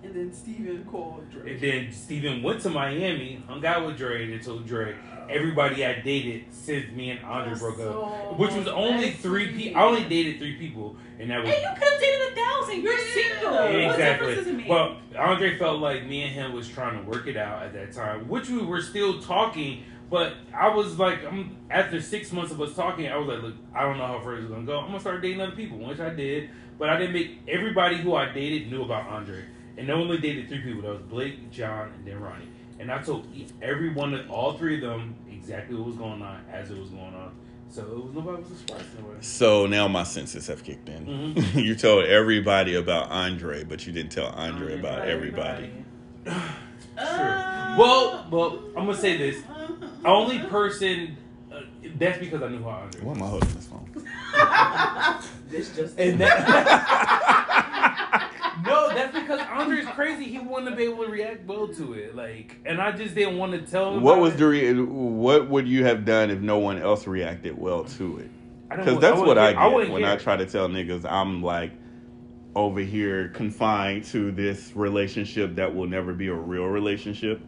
and 0.02 0.14
And 0.14 0.14
then 0.14 0.32
Steven 0.32 0.84
called 0.84 1.30
Drake. 1.30 1.52
and 1.54 1.60
then 1.60 1.92
Steven 1.92 2.42
went 2.42 2.60
to 2.62 2.70
Miami, 2.70 3.42
hung 3.46 3.64
out 3.66 3.86
with 3.86 3.96
Dre, 3.96 4.32
and 4.32 4.42
told 4.42 4.66
Dre 4.66 4.94
everybody 5.28 5.84
I 5.84 6.00
dated 6.00 6.44
since 6.50 6.90
me 6.92 7.10
and 7.10 7.24
Andre 7.24 7.50
That's 7.50 7.60
broke 7.60 7.74
up, 7.74 7.78
so 7.80 8.34
which 8.38 8.52
was 8.52 8.66
only 8.68 9.10
that's 9.10 9.20
three 9.20 9.52
people. 9.52 9.80
I 9.80 9.84
only 9.84 10.04
dated 10.04 10.38
three 10.38 10.56
people, 10.56 10.96
and 11.18 11.30
that 11.30 11.42
was 11.42 11.50
Hey, 11.52 11.62
you 11.62 11.68
could 11.78 11.88
have 11.92 12.00
dated 12.00 12.32
a 12.32 12.34
thousand. 12.40 12.82
You're 12.82 12.98
single. 12.98 13.52
What 13.52 13.96
difference 13.96 13.96
does 13.96 14.46
it 14.46 14.50
Exactly. 14.50 14.52
make? 14.54 14.68
Well, 14.68 14.96
Andre 15.18 15.58
felt 15.58 15.80
like 15.80 16.06
me 16.06 16.22
and 16.22 16.32
him 16.32 16.52
was 16.52 16.68
trying 16.68 17.02
to 17.02 17.08
work 17.10 17.26
it 17.26 17.36
out 17.36 17.62
at 17.62 17.72
that 17.74 17.92
time, 17.92 18.28
which 18.28 18.48
we 18.48 18.58
were 18.58 18.80
still 18.80 19.20
talking. 19.20 19.82
But 20.10 20.34
I 20.54 20.68
was 20.74 20.98
like, 20.98 21.22
I'm, 21.26 21.54
after 21.68 22.00
six 22.00 22.32
months 22.32 22.50
of 22.50 22.60
us 22.62 22.74
talking, 22.74 23.08
I 23.08 23.16
was 23.18 23.28
like, 23.28 23.42
look, 23.42 23.54
I 23.74 23.82
don't 23.82 23.98
know 23.98 24.06
how 24.06 24.20
far 24.20 24.36
it's 24.36 24.48
gonna 24.48 24.64
go. 24.64 24.78
I'm 24.78 24.86
gonna 24.86 25.00
start 25.00 25.20
dating 25.20 25.42
other 25.42 25.54
people, 25.54 25.76
which 25.78 26.00
I 26.00 26.08
did. 26.10 26.48
But 26.78 26.88
I 26.88 26.96
didn't 26.96 27.12
make 27.12 27.40
everybody 27.48 27.96
who 27.98 28.14
I 28.14 28.32
dated 28.32 28.70
knew 28.70 28.82
about 28.84 29.06
Andre, 29.08 29.42
and 29.78 29.90
I 29.90 29.94
only 29.94 30.19
dated 30.19 30.48
three 30.48 30.60
people. 30.60 30.82
That 30.82 30.90
was 30.92 31.02
Blake, 31.02 31.50
John, 31.50 31.92
and 31.94 32.06
then 32.06 32.20
Ronnie. 32.20 32.48
And 32.80 32.92
I 32.92 33.02
told 33.02 33.26
every 33.62 33.92
one 33.92 34.12
of 34.14 34.30
all 34.30 34.52
three 34.54 34.76
of 34.76 34.82
them 34.82 35.14
exactly 35.30 35.76
what 35.76 35.86
was 35.86 35.96
going 35.96 36.20
on 36.22 36.44
as 36.52 36.70
it 36.70 36.78
was 36.78 36.90
going 36.90 37.14
on. 37.14 37.32
So 37.70 37.82
it 37.82 37.88
was 37.88 38.14
nobody 38.14 38.42
was 38.42 38.58
surprised 38.60 38.86
in. 38.98 39.22
So 39.22 39.66
now 39.66 39.88
my 39.88 40.02
senses 40.04 40.46
have 40.46 40.62
kicked 40.64 40.88
in. 40.88 41.34
Mhm. 41.34 41.54
you 41.64 41.75
told 41.75 42.04
everybody 42.04 42.75
about 42.75 43.10
Andre, 43.10 43.64
but 43.64 43.86
you 43.86 43.92
didn't 43.92 44.12
tell 44.12 44.26
Andre 44.28 44.78
about 44.78 45.06
everybody. 45.08 45.70
Sure. 46.98 47.06
Uh, 47.06 47.76
Well, 47.78 48.26
well, 48.28 48.58
I'm 48.76 48.86
gonna 48.86 48.96
say 48.96 49.16
this. 49.16 49.40
Only 50.04 50.40
person. 50.40 51.16
Uh, 51.52 51.60
that's 51.96 52.19
because 52.19 52.42
I 52.42 52.48
knew 52.48 52.60
how 52.64 52.70
Andre. 52.70 53.02
Why 53.02 53.12
am 53.12 53.22
I 53.22 53.26
holding 53.28 53.54
this 53.54 53.66
phone? 53.69 53.88
This 55.50 55.76
just 55.76 55.96
And 55.98 56.20
that. 56.20 57.38
No, 58.68 58.88
that's 58.88 59.14
because 59.14 59.40
Andre's 59.40 59.86
crazy. 59.86 60.24
He 60.24 60.38
to 60.38 60.76
be 60.76 60.84
able 60.84 61.04
to 61.04 61.10
react 61.10 61.44
well 61.46 61.68
to 61.68 61.94
it, 61.94 62.14
like, 62.14 62.56
and 62.64 62.80
I 62.80 62.92
just 62.92 63.14
didn't 63.14 63.38
want 63.38 63.52
to 63.52 63.60
tell 63.60 63.94
him. 63.94 64.02
What 64.02 64.20
was 64.20 64.36
the 64.36 64.46
re- 64.46 64.74
what 64.80 65.48
would 65.48 65.68
you 65.68 65.84
have 65.84 66.04
done 66.04 66.30
if 66.30 66.40
no 66.40 66.58
one 66.58 66.78
else 66.78 67.06
reacted 67.06 67.58
well 67.58 67.84
to 67.84 68.18
it? 68.18 68.30
Because 68.70 68.98
that's 69.00 69.18
wouldn't 69.18 69.26
what 69.26 69.38
I 69.38 69.52
get 69.52 69.72
wouldn't 69.74 69.92
when 69.92 70.04
I 70.04 70.16
try 70.16 70.36
to 70.36 70.46
tell 70.46 70.68
niggas 70.68 71.10
I'm 71.10 71.42
like 71.42 71.72
over 72.54 72.80
here 72.80 73.28
confined 73.28 74.04
to 74.04 74.32
this 74.32 74.72
relationship 74.74 75.54
that 75.56 75.74
will 75.74 75.86
never 75.86 76.12
be 76.12 76.28
a 76.28 76.34
real 76.34 76.64
relationship, 76.64 77.40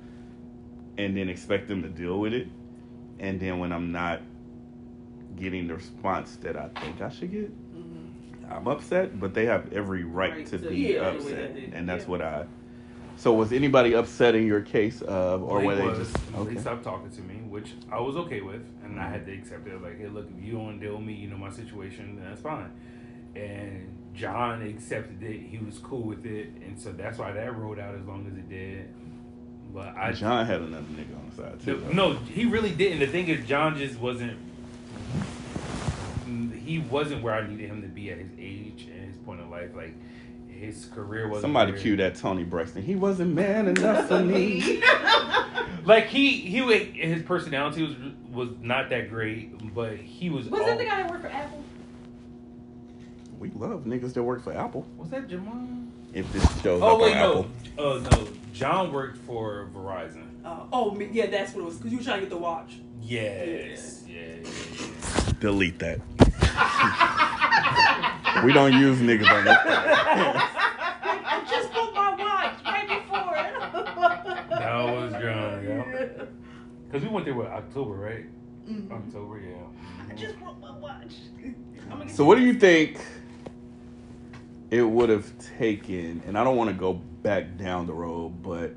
and 0.99 1.17
then 1.17 1.29
expect 1.29 1.69
them 1.69 1.83
to 1.83 1.89
deal 1.89 2.19
with 2.19 2.33
it, 2.33 2.49
and 3.19 3.41
then 3.41 3.59
when 3.59 3.73
I'm 3.73 3.93
not 3.93 4.23
getting 5.37 5.69
the 5.69 5.75
response 5.75 6.37
that 6.37 6.57
I 6.57 6.69
think 6.81 7.01
I 7.01 7.09
should 7.09 7.33
get, 7.33 7.51
I'm 8.51 8.67
upset. 8.69 9.19
But 9.21 9.35
they 9.35 9.47
have 9.47 9.73
every 9.73 10.05
right, 10.05 10.33
Right 10.33 10.47
to 10.47 10.59
to- 10.59 10.69
be 10.69 10.95
yeah, 10.95 11.01
upset, 11.09 11.55
that 11.55 11.75
and 11.75 11.89
that's 11.89 12.05
yeah. 12.05 12.11
what 12.11 12.23
I. 12.23 12.45
So 13.17 13.35
was 13.35 13.53
anybody 13.53 13.95
upset 13.95 14.35
in 14.35 14.47
your 14.47 14.63
case 14.63 15.03
of, 15.03 15.43
or 15.43 15.61
Blake 15.61 15.67
were 15.67 15.77
they 15.77 15.87
was, 15.89 15.99
just 16.11 16.17
and 16.29 16.37
Blake 16.37 16.49
okay? 16.53 16.61
stopped 16.61 16.85
talking 16.85 17.11
to 17.11 17.21
me, 17.21 17.35
which 17.49 17.73
I 17.93 18.01
was 18.01 18.17
okay 18.17 18.41
with, 18.41 18.63
and 18.83 18.99
I 18.99 19.11
had 19.11 19.27
to 19.27 19.33
accept 19.33 19.67
it. 19.69 19.83
Like, 19.83 19.99
hey, 19.99 20.09
look, 20.09 20.27
if 20.39 20.43
you 20.43 20.53
don't 20.53 20.65
want 20.65 20.81
to 20.81 20.87
deal 20.87 20.97
with 20.97 21.07
me, 21.07 21.13
you 21.13 21.29
know 21.29 21.37
my 21.37 21.51
situation, 21.51 22.17
then 22.17 22.25
that's 22.25 22.41
fine. 22.41 22.71
And 23.37 23.95
John 24.15 24.63
accepted 24.63 25.23
it; 25.23 25.39
he 25.41 25.59
was 25.59 25.79
cool 25.79 26.03
with 26.03 26.25
it, 26.25 26.49
and 26.65 26.81
so 26.81 26.93
that's 26.93 27.19
why 27.19 27.31
that 27.33 27.57
rolled 27.57 27.79
out 27.79 27.95
as 27.95 28.07
long 28.07 28.27
as 28.27 28.33
it 28.39 28.49
did. 28.49 28.89
But 29.75 29.95
I 29.97 30.13
John 30.13 30.47
had 30.47 30.63
another 30.63 30.83
nigga 30.85 31.15
on 31.17 31.31
the 31.31 31.37
side 31.37 31.61
too. 31.61 31.77
though. 31.87 31.93
no, 31.93 32.15
he 32.15 32.47
really 32.47 32.71
didn't. 32.73 33.01
The 33.01 33.07
thing 33.07 33.29
is, 33.29 33.47
John 33.47 33.77
just 33.77 34.01
wasn't. 34.01 34.39
He 36.71 36.79
wasn't 36.79 37.25
where 37.25 37.35
I 37.35 37.45
needed 37.45 37.69
him 37.69 37.83
to 37.83 37.89
be 37.89 38.13
at 38.13 38.19
his 38.19 38.31
age 38.39 38.87
and 38.95 39.05
his 39.05 39.17
point 39.17 39.41
of 39.41 39.49
life. 39.49 39.71
Like 39.75 39.93
his 40.49 40.87
career 40.95 41.27
wasn't. 41.27 41.43
Somebody 41.43 41.73
cue 41.73 41.97
that 41.97 42.15
Toni 42.15 42.45
Braxton. 42.45 42.83
He 42.83 42.95
wasn't 42.95 43.35
man 43.35 43.67
enough 43.67 44.07
for 44.07 44.21
me. 44.21 44.81
Like 45.85 46.07
he 46.09 46.33
he 46.41 46.61
would, 46.61 46.83
his 46.95 47.23
personality 47.23 47.83
was 47.83 47.95
was 48.31 48.49
not 48.61 48.91
that 48.91 49.09
great, 49.09 49.75
but 49.75 49.97
he 49.97 50.29
was. 50.29 50.47
was 50.49 50.61
all- 50.61 50.67
that 50.67 50.79
the 50.79 50.85
guy 50.85 51.03
that 51.03 51.11
worked 51.11 51.23
for 51.23 51.29
Apple? 51.31 51.65
We 53.39 53.51
love 53.57 53.85
niggas 53.85 54.13
that 54.13 54.23
work 54.23 54.45
for 54.45 54.53
Apple. 54.53 54.87
Was 54.99 55.09
that 55.11 55.27
Jamal? 55.29 55.69
If 56.13 56.31
this 56.35 56.43
shows 56.61 56.83
Oh 56.83 56.97
up 56.97 57.01
wait, 57.01 57.13
on 57.17 57.19
no. 57.19 57.31
Apple. 57.31 57.47
Oh 57.79 57.99
no, 57.99 58.29
John 58.53 58.93
worked 58.93 59.17
for 59.19 59.69
Verizon. 59.75 60.27
Uh, 60.45 60.61
oh, 60.73 60.99
yeah, 61.13 61.27
that's 61.27 61.55
what 61.55 61.63
it 61.63 61.65
was. 61.65 61.77
Because 61.79 61.93
you 61.93 61.99
were 61.99 62.05
trying 62.05 62.19
to 62.21 62.27
get 62.27 62.31
the 62.31 62.37
watch. 62.37 62.75
Yes. 63.01 64.05
Yeah. 64.07 64.21
yeah, 64.21 64.49
yeah. 64.49 65.33
Delete 65.41 65.79
that. 65.79 66.01
we 68.45 68.53
don't 68.53 68.73
use 68.75 68.99
niggas 68.99 69.31
on 69.31 69.45
this. 69.45 69.57
I 69.65 71.45
just 71.49 71.73
bought 71.73 71.95
my 71.95 72.11
watch 72.11 72.65
right 72.65 72.89
before. 72.89 73.37
it. 73.37 73.53
That 74.51 74.85
was 74.85 75.13
John. 75.13 75.65
Yeah. 75.65 76.25
Because 76.87 77.03
we 77.07 77.09
went 77.09 77.25
there 77.27 77.35
with 77.35 77.47
October, 77.49 77.95
right? 77.95 78.27
Mhm. 78.69 78.91
October, 78.91 79.41
yeah. 79.41 79.57
I 80.11 80.15
just 80.15 80.39
bought 80.41 80.61
my 80.61 80.77
watch. 80.77 81.15
I'm 81.43 81.55
gonna 81.91 82.05
get 82.07 82.15
So 82.15 82.25
what 82.25 82.37
do 82.37 82.43
you 82.43 82.55
think 82.55 83.01
it 84.71 84.83
would 84.83 85.09
have 85.09 85.27
taken? 85.59 86.23
And 86.27 86.37
I 86.39 86.45
don't 86.45 86.57
want 86.57 86.71
to 86.71 86.75
go 86.77 86.95
back 86.95 87.57
down 87.59 87.87
the 87.87 87.93
road, 87.93 88.43
but 88.43 88.75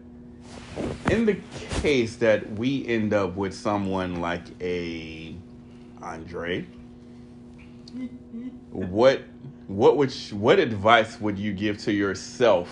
in 1.12 1.25
the 1.25 1.38
case 1.81 2.15
that 2.17 2.51
we 2.53 2.86
end 2.88 3.13
up 3.13 3.36
with 3.36 3.53
someone 3.53 4.19
like 4.21 4.43
a 4.62 5.36
Andre, 6.01 6.65
what 8.71 9.23
what 9.67 9.97
would 9.97 10.12
sh- 10.12 10.33
what 10.33 10.59
advice 10.59 11.19
would 11.21 11.38
you 11.38 11.53
give 11.53 11.77
to 11.79 11.91
yourself 11.91 12.69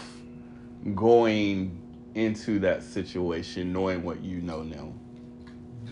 going 0.96 1.78
into 2.16 2.60
that 2.60 2.84
situation, 2.84 3.72
knowing 3.72 4.04
what 4.04 4.22
you 4.22 4.42
know 4.42 4.64
now? 4.64 4.94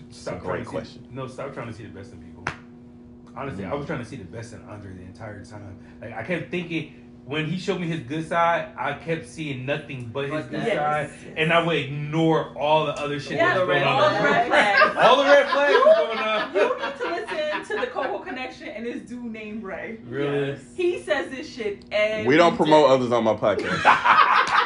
Stop 0.09 0.37
a 0.37 0.39
great 0.39 0.65
question. 0.65 1.03
See, 1.03 1.15
no, 1.15 1.27
stop 1.27 1.53
trying 1.53 1.67
to 1.67 1.73
see 1.73 1.83
the 1.83 1.89
best 1.89 2.11
in 2.13 2.19
people. 2.19 2.43
Honestly, 3.35 3.63
I 3.63 3.69
was 3.69 3.79
mm-hmm. 3.79 3.87
trying 3.87 3.99
to 3.99 4.05
see 4.05 4.15
the 4.15 4.23
best 4.23 4.53
in 4.53 4.61
Andre 4.63 4.93
the 4.93 5.03
entire 5.03 5.45
time. 5.45 5.77
Like 6.01 6.13
I 6.13 6.23
kept 6.23 6.49
thinking 6.51 6.93
when 7.25 7.45
he 7.45 7.59
showed 7.59 7.79
me 7.79 7.85
his 7.85 7.99
good 7.99 8.27
side, 8.27 8.69
I 8.75 8.93
kept 8.93 9.27
seeing 9.27 9.63
nothing 9.63 10.09
but 10.11 10.23
his 10.23 10.31
But 10.31 10.49
good 10.49 10.61
that- 10.61 10.75
side, 10.75 11.09
Yes. 11.11 11.33
and 11.37 11.53
I 11.53 11.63
would 11.63 11.75
ignore 11.77 12.57
all 12.57 12.87
the 12.87 12.93
other 12.93 13.19
shit 13.19 13.33
Yeah, 13.37 13.53
that 13.53 13.67
was 13.67 13.67
going 13.67 13.83
on. 13.83 14.01
all 14.01 14.09
the 14.09 14.23
red 14.23 14.47
flags. 14.47 14.97
All 14.97 15.17
the 15.17 15.23
red 15.23 15.49
flags 15.49 15.73
going 15.83 16.17
on. 16.17 16.53
You 16.55 16.79
need 16.79 16.97
to 16.97 17.07
listen 17.07 17.48
to 17.79 17.85
the 17.85 17.91
Coco 17.91 18.19
Connection 18.19 18.67
and 18.69 18.85
this 18.85 19.01
dude 19.01 19.31
named 19.31 19.63
Ray. 19.63 19.99
Really? 20.07 20.49
Yes. 20.49 20.59
He 20.75 20.99
says 21.01 21.29
this 21.29 21.47
shit 21.51 21.85
every 21.91 22.27
We 22.27 22.37
don't 22.37 22.55
promote 22.55 22.87
day. 22.87 22.93
others 22.95 23.11
on 23.11 23.23
my 23.23 23.33
podcast. 23.35 23.83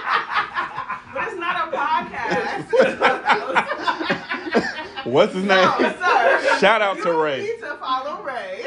But 1.13 1.27
it's 1.27 1.38
not 1.38 1.72
a 1.72 1.77
podcast. 1.77 2.65
What's 5.05 5.34
his 5.34 5.43
name? 5.43 5.70
no. 5.79 6.58
Shout 6.60 6.82
out 6.82 6.98
you 6.98 7.03
to 7.03 7.13
Ray. 7.13 7.41
need 7.43 7.60
to 7.60 7.77
follow 7.79 8.24
Ray. 8.24 8.63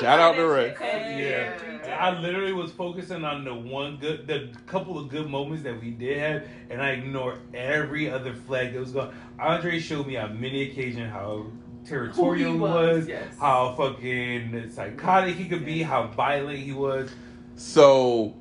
Shout 0.00 0.18
out 0.18 0.36
to 0.36 0.46
Ray. 0.46 0.74
Yeah, 0.80 1.52
I 2.00 2.18
literally 2.18 2.54
was 2.54 2.72
focusing 2.72 3.22
on 3.24 3.44
the 3.44 3.52
one 3.54 3.98
good, 3.98 4.26
the 4.26 4.48
couple 4.66 4.98
of 4.98 5.10
good 5.10 5.28
moments 5.28 5.62
that 5.64 5.78
we 5.78 5.90
did 5.90 6.16
have, 6.18 6.44
and 6.70 6.80
I 6.80 6.92
ignored 6.92 7.40
every 7.52 8.10
other 8.10 8.32
flag 8.34 8.72
that 8.72 8.80
was 8.80 8.92
going. 8.92 9.12
Andre 9.38 9.78
showed 9.78 10.06
me 10.06 10.16
on 10.16 10.40
many 10.40 10.70
occasions 10.70 11.12
how 11.12 11.44
territorial 11.84 12.24
Who 12.26 12.32
he 12.32 12.44
he 12.44 12.58
was, 12.58 12.98
was, 12.98 13.08
yes. 13.08 13.34
how 13.38 13.74
fucking 13.76 14.70
psychotic 14.70 15.36
he 15.36 15.48
could 15.48 15.64
be, 15.64 15.82
how 15.82 16.06
violent 16.08 16.58
he 16.58 16.72
was. 16.72 17.10
So, 17.56 18.34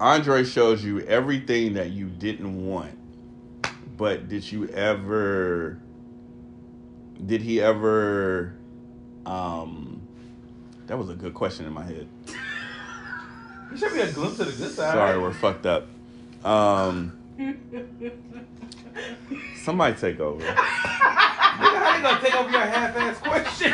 Andre 0.00 0.44
shows 0.44 0.84
you 0.84 1.00
everything 1.00 1.74
that 1.74 1.90
you 1.90 2.06
didn't 2.06 2.66
want, 2.66 2.96
but 3.96 4.28
did 4.28 4.50
you 4.50 4.68
ever? 4.68 5.80
Did 7.24 7.42
he 7.42 7.60
ever? 7.60 8.54
Um, 9.24 10.02
that 10.86 10.96
was 10.98 11.10
a 11.10 11.14
good 11.14 11.34
question 11.34 11.66
in 11.66 11.72
my 11.72 11.84
head. 11.84 12.08
He 13.72 13.76
showed 13.78 13.92
me 13.94 14.00
a 14.00 14.12
glimpse 14.12 14.38
of 14.38 14.46
the 14.46 14.52
good 14.64 14.72
side. 14.72 14.92
Sorry, 14.94 15.18
we're 15.18 15.32
fucked 15.32 15.66
up. 15.66 15.88
Um, 16.44 17.18
somebody 19.64 19.96
take 19.96 20.20
over. 20.20 20.40
Nigga, 21.86 21.92
how 21.92 21.96
they 21.96 22.02
gonna 22.02 22.20
take 22.20 22.34
over 22.34 22.50
your 22.50 22.60
half-ass 22.60 23.18
question? 23.20 23.72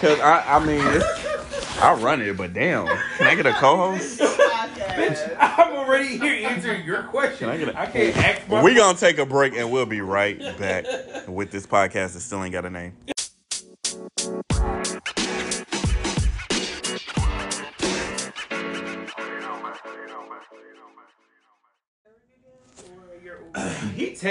Cause 0.00 0.20
I, 0.20 0.56
I 0.56 0.64
mean, 0.64 0.80
it's, 0.84 1.78
I 1.80 1.92
run 1.94 2.22
it, 2.22 2.36
but 2.36 2.52
damn, 2.54 2.86
can 2.86 3.26
I 3.26 3.34
get 3.34 3.46
a 3.46 3.52
co-host? 3.52 4.20
Bitch, 4.20 5.36
I'm 5.38 5.76
already 5.76 6.18
here 6.18 6.48
answering 6.48 6.84
your 6.84 7.02
question. 7.04 7.38
Can 7.38 7.50
I 7.50 7.56
get 7.58 7.68
a- 7.68 7.78
I 7.80 7.86
can't 7.86 8.16
ask 8.16 8.48
my 8.48 8.62
We 8.62 8.74
gonna 8.74 8.96
take 8.98 9.18
a 9.18 9.26
break 9.26 9.54
and 9.56 9.70
we'll 9.70 9.86
be 9.86 10.00
right 10.00 10.38
back 10.58 10.84
with 11.28 11.50
this 11.50 11.66
podcast 11.66 12.14
that 12.14 12.20
still 12.20 12.42
ain't 12.42 12.52
got 12.52 12.64
a 12.64 12.70
name. 12.70 12.94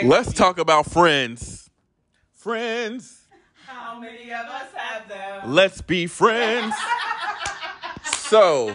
Let's 0.04 0.34
talk 0.34 0.58
about 0.58 0.90
friends. 0.90 1.57
Friends. 2.48 3.28
How 3.66 4.00
many 4.00 4.32
of 4.32 4.46
us 4.46 4.72
have 4.74 5.10
them? 5.10 5.54
Let's 5.54 5.82
be 5.82 6.08
friends. 6.08 6.74
So, 8.06 8.74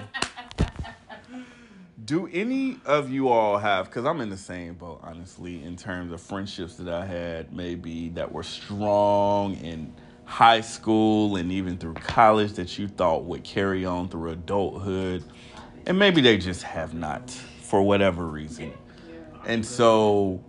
do 2.05 2.29
any 2.31 2.77
of 2.85 3.11
you 3.11 3.31
all 3.31 3.57
have, 3.57 3.87
because 3.87 4.05
I'm 4.05 4.21
in 4.21 4.29
the 4.29 4.37
same 4.37 4.75
boat, 4.75 5.01
honestly, 5.03 5.65
in 5.65 5.77
terms 5.77 6.13
of 6.13 6.21
friendships 6.21 6.75
that 6.75 6.93
I 6.93 7.07
had, 7.07 7.55
maybe 7.55 8.11
that 8.11 8.31
were 8.31 8.43
strong 8.43 9.55
in 9.55 9.95
high 10.27 10.61
school 10.61 11.37
and 11.37 11.51
even 11.51 11.79
through 11.79 11.95
college 11.95 12.53
that 12.53 12.79
you 12.79 12.89
thought 12.89 13.25
would 13.25 13.43
carry 13.43 13.87
on 13.87 14.11
through 14.11 14.33
adulthood, 14.33 15.25
and 15.87 15.99
maybe 15.99 16.21
they 16.21 16.37
just 16.37 16.63
have 16.63 16.93
not 16.93 17.31
for 17.31 17.81
whatever 17.81 18.27
reason. 18.27 18.71
And 19.47 19.65
so, 19.65 20.45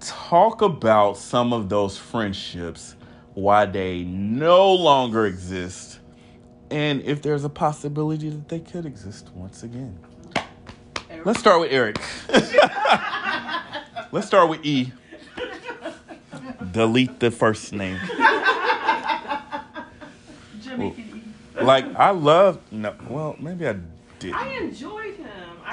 talk 0.00 0.62
about 0.62 1.16
some 1.16 1.52
of 1.52 1.68
those 1.68 1.96
friendships, 1.96 2.96
why 3.34 3.66
they 3.66 4.02
no 4.04 4.72
longer 4.72 5.26
exist, 5.26 6.00
and 6.70 7.02
if 7.02 7.22
there's 7.22 7.44
a 7.44 7.48
possibility 7.48 8.28
that 8.30 8.48
they 8.48 8.60
could 8.60 8.86
exist 8.86 9.30
once 9.34 9.62
again. 9.62 9.98
Let's 11.24 11.40
start 11.40 11.60
with 11.60 11.72
Eric. 11.72 11.98
Let's 14.12 14.26
start 14.26 14.48
with 14.48 14.64
E. 14.64 14.92
Delete 16.72 17.20
the 17.20 17.30
first 17.30 17.72
name. 17.72 17.98
Jimmy 20.62 20.90
can 20.92 21.34
Like 21.66 21.86
I 21.96 22.10
love 22.10 22.60
no. 22.70 22.94
Well, 23.08 23.36
maybe 23.38 23.66
I 23.66 23.76
did. 24.18 24.34
I 24.34 24.52
enjoyed 24.52 25.16
him. 25.16 25.25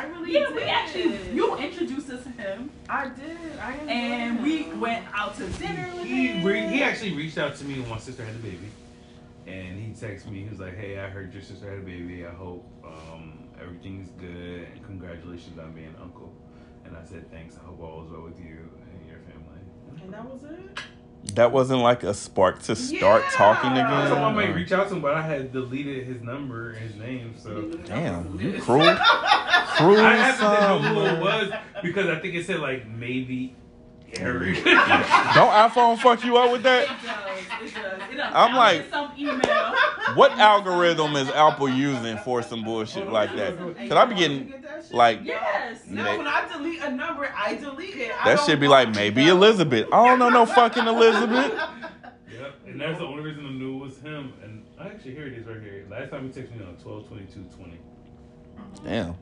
I 0.04 0.08
really 0.08 0.34
Yeah, 0.34 0.48
did. 0.48 0.56
we 0.56 0.62
actually 0.64 1.34
you 1.34 1.56
introduced 1.58 2.10
us 2.10 2.24
to 2.24 2.30
him, 2.30 2.70
I 2.90 3.08
did. 3.10 3.38
I 3.62 3.72
and 3.88 4.38
him. 4.40 4.44
we 4.44 4.64
went 4.80 5.06
out 5.14 5.36
to 5.38 5.48
dinner 5.48 5.88
with 5.96 6.04
He 6.06 6.28
him. 6.28 6.46
re- 6.46 6.68
he 6.68 6.84
actually 6.84 7.14
reached 7.14 7.38
out 7.38 7.56
to 7.58 7.64
me 7.66 7.80
when 7.80 7.90
my 7.90 7.98
sister 8.00 8.24
had 8.26 8.36
a 8.36 8.40
baby, 8.40 8.68
and 9.48 9.80
he 9.80 9.92
texted 9.94 10.30
me. 10.32 10.44
He 10.44 10.50
was 10.50 10.60
like, 10.60 10.76
"Hey, 10.78 11.00
I 11.00 11.10
heard 11.10 11.34
your 11.34 11.42
sister 11.44 11.70
had 11.70 11.80
a 11.80 11.82
baby. 11.82 12.26
I 12.26 12.32
hope 12.32 12.66
um, 12.86 13.48
everything's 13.62 14.10
good, 14.20 14.68
and 14.74 14.84
congratulations 14.86 15.58
on 15.60 15.72
being 15.74 15.88
an 15.88 15.96
uncle." 16.02 16.34
And 16.86 16.98
I 16.98 17.04
said, 17.06 17.30
"Thanks. 17.32 17.56
I 17.62 17.66
hope 17.66 17.80
all 17.82 18.04
is 18.06 18.12
well 18.12 18.24
with 18.24 18.40
you 18.40 18.58
and 18.92 19.08
your 19.10 19.20
family." 19.20 19.62
And 20.04 20.14
that 20.14 20.26
was 20.26 20.44
it. 20.44 20.80
That 21.36 21.52
wasn't 21.52 21.82
like 21.82 22.04
a 22.04 22.14
spark 22.14 22.62
to 22.64 22.76
start 22.76 23.24
talking 23.32 23.72
again. 23.72 24.08
Someone 24.08 24.36
might 24.36 24.54
reach 24.54 24.72
out 24.72 24.90
to 24.90 24.96
him, 24.96 25.02
but 25.02 25.16
I 25.16 25.22
had 25.22 25.52
deleted 25.52 26.06
his 26.06 26.22
number 26.22 26.72
and 26.72 26.80
his 26.80 26.96
name, 26.96 27.34
so. 27.38 27.62
Damn, 27.86 28.40
you 28.40 28.62
cruel, 28.62 28.82
cruel 29.78 30.00
I 30.00 30.16
happen 30.16 30.46
to 30.46 30.92
know 30.92 30.94
who 30.94 31.16
it 31.16 31.22
was 31.22 31.54
because 31.82 32.08
I 32.08 32.20
think 32.20 32.36
it 32.36 32.46
said 32.46 32.60
like 32.60 32.88
maybe 32.88 33.56
Eric. 34.16 34.64
Don't 34.64 35.52
iPhone 35.52 35.98
fuck 36.00 36.24
you 36.24 36.38
up 36.38 36.52
with 36.52 36.62
It 36.62 36.64
that? 36.64 36.88
does. 36.88 37.72
It 37.72 37.74
does. 37.76 38.02
It 38.12 38.18
does. 38.18 38.32
I'm 38.36 38.56
like- 38.56 38.90
some 38.90 39.12
email. 39.18 39.76
What 40.16 40.32
algorithm 40.34 41.16
is 41.16 41.30
Apple 41.30 41.70
using 41.70 42.18
for 42.20 42.42
some 42.44 42.64
bullshit 42.64 43.10
like 43.12 43.36
that? 43.36 43.58
Cause 43.58 43.92
I 43.92 44.06
be 44.06 44.16
getting 44.16 44.54
like 44.92 45.22
Yes. 45.24 45.82
No, 45.88 46.04
when 46.18 46.28
I 46.28 46.48
delete 46.52 46.82
a 46.84 46.92
number, 46.92 47.34
I 47.36 47.56
delete 47.56 47.96
it. 47.96 48.12
I 48.24 48.36
that 48.36 48.44
should 48.46 48.60
be 48.60 48.68
like 48.68 48.94
maybe 48.94 49.26
know. 49.26 49.32
Elizabeth. 49.38 49.88
I 49.92 50.08
don't 50.08 50.20
know 50.20 50.30
no 50.30 50.46
fucking 50.46 50.86
Elizabeth. 50.86 51.54
Yep, 52.32 52.54
and 52.68 52.82
that's 52.82 53.00
the 53.00 53.06
only 53.06 53.24
reason 53.24 53.46
I 53.46 53.52
knew 53.52 53.78
it 53.78 53.80
was 53.86 53.98
him. 54.00 54.34
And 54.44 54.64
I 54.80 54.88
actually, 54.88 55.16
here 55.16 55.26
it 55.28 55.34
is 55.34 55.46
right 55.48 55.62
here. 55.62 55.86
Last 55.90 56.12
time 56.12 56.24
he 56.32 56.40
texted 56.42 56.58
me 56.60 56.66
on 56.66 56.76
12 56.76 57.08
22 57.08 57.46
20. 57.56 57.80
Damn, 58.84 59.16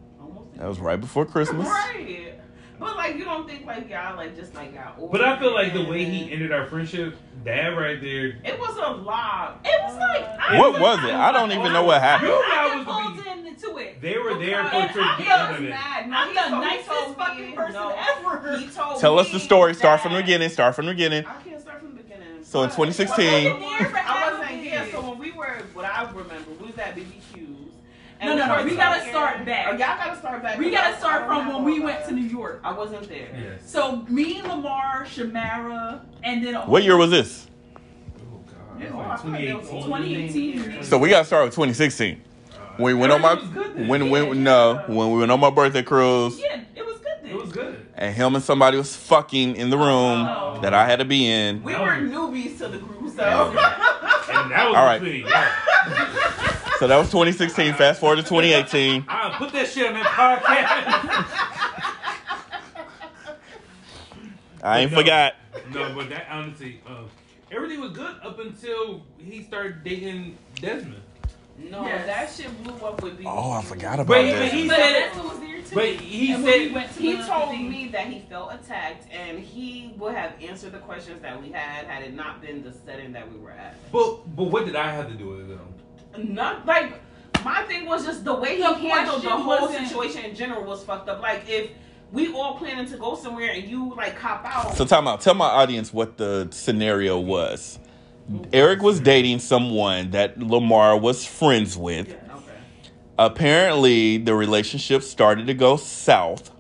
that 0.58 0.68
was 0.68 0.80
right 0.80 1.00
before 1.00 1.26
Christmas. 1.26 1.68
Right. 1.68 2.34
But 2.82 2.98
like 2.98 3.16
you 3.16 3.24
don't 3.24 3.48
think 3.48 3.66
like 3.66 3.90
y'all 3.90 4.16
like 4.18 4.36
just 4.36 4.56
like 4.56 4.74
got 4.74 4.98
over 5.00 5.12
But 5.12 5.22
I 5.24 5.38
feel 5.40 5.54
like 5.54 5.72
the 5.74 5.86
way 5.86 6.04
he 6.04 6.32
ended 6.32 6.52
our 6.52 6.66
friendship, 6.66 7.16
that 7.46 7.68
right 7.70 8.02
there. 8.02 8.40
It 8.44 8.60
was 8.60 8.76
a 8.78 9.02
lot. 9.02 9.62
It 9.64 9.82
was 9.84 9.98
like 9.98 10.24
I 10.40 10.60
What 10.60 10.82
was 10.82 11.00
it? 11.06 11.12
I 11.14 11.32
don't 11.32 11.52
even 11.52 11.72
know 11.72 11.84
what 11.84 12.02
happened. 12.02 12.30
know 12.30 12.36
I 12.38 12.70
I 12.72 12.76
was 12.78 12.86
pulled 12.86 13.24
be- 13.24 13.48
into 13.50 13.78
it. 13.78 14.02
They 14.02 14.18
were 14.18 14.34
there 14.40 14.68
for 14.68 14.76
And 14.78 14.84
I 14.84 14.94
the 14.94 15.00
was 15.00 15.30
end 15.30 15.56
of 15.58 15.64
it. 15.64 15.70
mad. 15.70 16.10
No, 16.10 16.16
I'm 16.18 16.34
the 16.36 16.58
nicest 16.60 17.16
fucking 17.18 17.50
me- 17.52 17.56
person 17.56 17.74
no. 17.74 17.96
ever. 18.26 18.58
He 18.58 18.68
told 18.68 19.00
Tell 19.00 19.20
us 19.20 19.32
the 19.32 19.40
story. 19.40 19.76
Start 19.76 20.02
from 20.02 20.14
the 20.14 20.20
beginning. 20.22 20.50
Start 20.50 20.76
from 20.76 20.88
the 20.88 20.92
beginning. 20.94 21.24
I 21.28 21.34
can't 21.44 21.62
start 21.62 21.80
from 21.82 21.96
the 21.96 22.02
beginning. 22.02 22.44
So 22.44 22.64
in 22.64 22.70
2016 22.70 23.48
I 23.64 24.32
wasn't 24.40 24.64
yeah. 24.64 24.86
So 24.92 25.02
when 25.08 25.20
we 25.20 25.32
were, 25.32 25.62
what 25.74 25.86
I 25.86 26.10
remember, 26.12 26.50
we 26.60 26.66
was 26.68 26.78
at 26.80 26.96
BBQs. 26.96 27.48
No, 28.24 28.36
no, 28.36 28.46
no, 28.46 28.64
we 28.64 28.76
gotta 28.76 28.98
talking- 29.00 29.10
start 29.12 29.46
back. 29.46 29.66
Oh, 29.68 29.72
y'all 29.72 29.80
gotta 29.80 30.18
start 30.20 30.44
back. 30.44 30.58
We 30.60 30.70
gotta 30.70 30.96
start 30.98 31.26
from 31.26 31.48
when 31.54 31.64
we 31.64 31.80
went 31.80 32.00
that. 32.02 32.10
to 32.10 32.14
New 32.16 32.22
York. 32.28 32.60
I 32.64 32.72
wasn't 32.72 33.10
there. 33.10 33.30
Yes. 33.36 33.62
So 33.70 34.04
me, 34.10 34.42
Lamar, 34.44 35.06
Shamara, 35.06 36.02
and 36.24 36.46
then 36.46 36.54
What 36.68 36.84
year 36.84 36.98
was 36.98 37.10
this? 37.10 37.48
Oh, 37.76 38.42
God. 38.78 38.82
It 38.82 38.92
oh, 38.94 38.98
was 38.98 39.08
like 39.08 39.20
thought 39.20 39.32
that 39.32 39.58
was 39.58 39.70
2018. 39.70 40.54
2018. 40.54 40.84
So 40.84 40.98
we 41.00 41.10
gotta 41.10 41.26
start 41.26 41.46
with 41.46 41.54
2016. 41.56 42.22
Uh, 42.54 42.58
when 42.78 42.96
we 42.96 43.02
went 43.02 43.12
on 43.12 43.22
my 43.22 43.32
Everything 43.34 43.88
was 43.88 43.88
when 43.90 44.10
when 44.12 44.44
no 44.44 44.84
when 44.88 45.12
we 45.12 45.20
went 45.20 45.32
on 45.32 45.40
my 45.40 45.50
birthday 45.50 45.82
cruise 45.84 46.40
Yeah, 46.40 46.62
it 46.76 46.86
was 46.86 46.98
good 47.00 47.12
then. 47.24 47.32
It 47.32 47.36
was 47.36 47.52
good. 47.52 47.86
and 47.96 48.14
him 48.16 48.36
and 48.36 48.44
somebody 48.44 48.78
was 48.78 48.96
fucking 48.96 49.56
in 49.56 49.70
the 49.72 49.78
room 49.78 50.28
Oh. 50.28 50.60
that 50.62 50.74
I 50.76 50.86
had 50.86 51.00
to 51.00 51.06
be 51.06 51.28
in. 51.28 51.64
We 51.64 51.74
were 51.74 51.80
newbies 51.98 52.60
to 52.60 52.68
the 52.68 52.78
group, 52.78 53.10
so. 53.16 53.24
Yeah. 53.24 54.42
And 54.42 54.52
that 54.52 54.68
was 54.70 54.76
All 54.78 54.86
right. 54.86 55.02
between 56.82 56.88
y'all. 56.88 56.88
So 56.88 56.88
that 56.88 56.98
was 56.98 57.10
2016. 57.12 57.74
Fast 57.76 58.00
forward 58.00 58.18
to 58.18 58.24
2018. 58.24 59.06
I 59.08 59.36
put 59.38 59.52
that 59.54 59.68
shit 59.68 59.88
on 59.88 59.94
that 59.94 60.06
podcast. 60.06 61.48
I 64.64 64.80
ain't 64.82 64.92
No. 64.92 64.98
forgot. 65.00 65.34
no, 65.74 65.94
but 65.96 66.10
that 66.10 66.28
honestly, 66.30 66.82
uh, 66.88 67.04
everything 67.52 67.80
was 67.82 67.92
good 67.92 68.16
up 68.24 68.40
until 68.40 69.02
he 69.18 69.44
started 69.44 69.84
dating 69.84 70.38
Desmond. 70.56 71.02
No, 71.58 71.84
Yes. 71.86 72.06
that 72.08 72.30
shit 72.46 72.64
blew 72.64 72.74
up 72.88 73.02
with 73.04 73.18
BBQ. 73.20 73.28
Oh, 73.30 73.52
I 73.52 73.62
forgot 73.62 73.96
about 73.96 74.08
But 74.08 74.22
that. 74.24 74.40
but 74.40 74.48
he 74.52 74.68
but 74.68 74.78
said- 74.78 74.94
that's 74.96 75.18
who 75.18 75.28
was 75.28 75.40
there 75.40 75.62
too. 75.62 75.76
But 75.76 75.86
he 75.90 76.32
and 76.34 76.44
when 76.44 76.54
we 76.60 76.66
said 76.68 76.74
went 76.76 76.94
to 76.96 77.02
He 77.02 77.18
told 77.24 77.50
thing- 77.50 77.70
me 77.70 77.88
that 77.90 78.08
he 78.08 78.20
felt 78.30 78.54
attacked 78.54 79.06
and 79.12 79.40
he 79.40 79.94
would 79.98 80.16
have 80.16 80.34
answered 80.42 80.72
the 80.74 80.80
questions 80.80 81.22
that 81.22 81.40
we 81.42 81.52
had 81.52 81.86
had 81.86 82.04
it 82.04 82.14
not 82.16 82.42
been 82.42 82.64
the 82.64 82.72
setting 82.72 83.12
that 83.14 83.32
we 83.32 83.38
were 83.40 83.52
at. 83.52 83.76
But 83.92 84.36
but 84.36 84.46
what 84.46 84.66
did 84.66 84.76
I 84.76 84.92
have 84.92 85.08
to 85.10 85.14
do 85.16 85.28
with 85.30 85.42
it 85.42 85.50
though? 85.50 85.68
Not 86.18 86.66
like 86.66 86.94
my 87.44 87.64
thing 87.64 87.86
was 87.86 88.06
just 88.06 88.24
the 88.24 88.34
way 88.36 88.58
he 88.58 88.62
The 88.62 88.74
handled 88.74 89.22
the 89.24 89.30
whole 89.30 89.48
wasn't- 89.68 89.88
situation 89.88 90.26
in 90.26 90.36
general 90.36 90.64
was 90.64 90.84
fucked 90.84 91.10
up. 91.10 91.22
Like 91.22 91.44
if 91.48 91.72
we 92.12 92.34
all 92.34 92.56
planning 92.56 92.86
to 92.88 92.98
go 92.98 93.16
somewhere 93.16 93.52
and 93.52 93.64
you 93.68 93.94
like 93.96 94.18
cop 94.18 94.44
out. 94.46 94.76
So 94.76 94.86
time 94.86 95.08
out. 95.08 95.22
Tell 95.22 95.34
my 95.34 95.46
audience 95.48 95.94
what 95.94 96.18
the 96.18 96.48
scenario 96.52 97.20
was. 97.20 97.80
Eric 98.54 98.82
was 98.82 99.00
dating 99.00 99.40
someone 99.40 100.12
that 100.12 100.38
Lamar 100.40 100.98
was 100.98 101.26
friends 101.26 101.76
with. 101.78 102.10
okay. 102.10 102.18
Apparently, 103.18 104.18
the 104.18 104.36
relationship 104.36 105.04
started 105.04 105.48
to 105.48 105.54
go 105.54 105.78
south. 105.78 106.52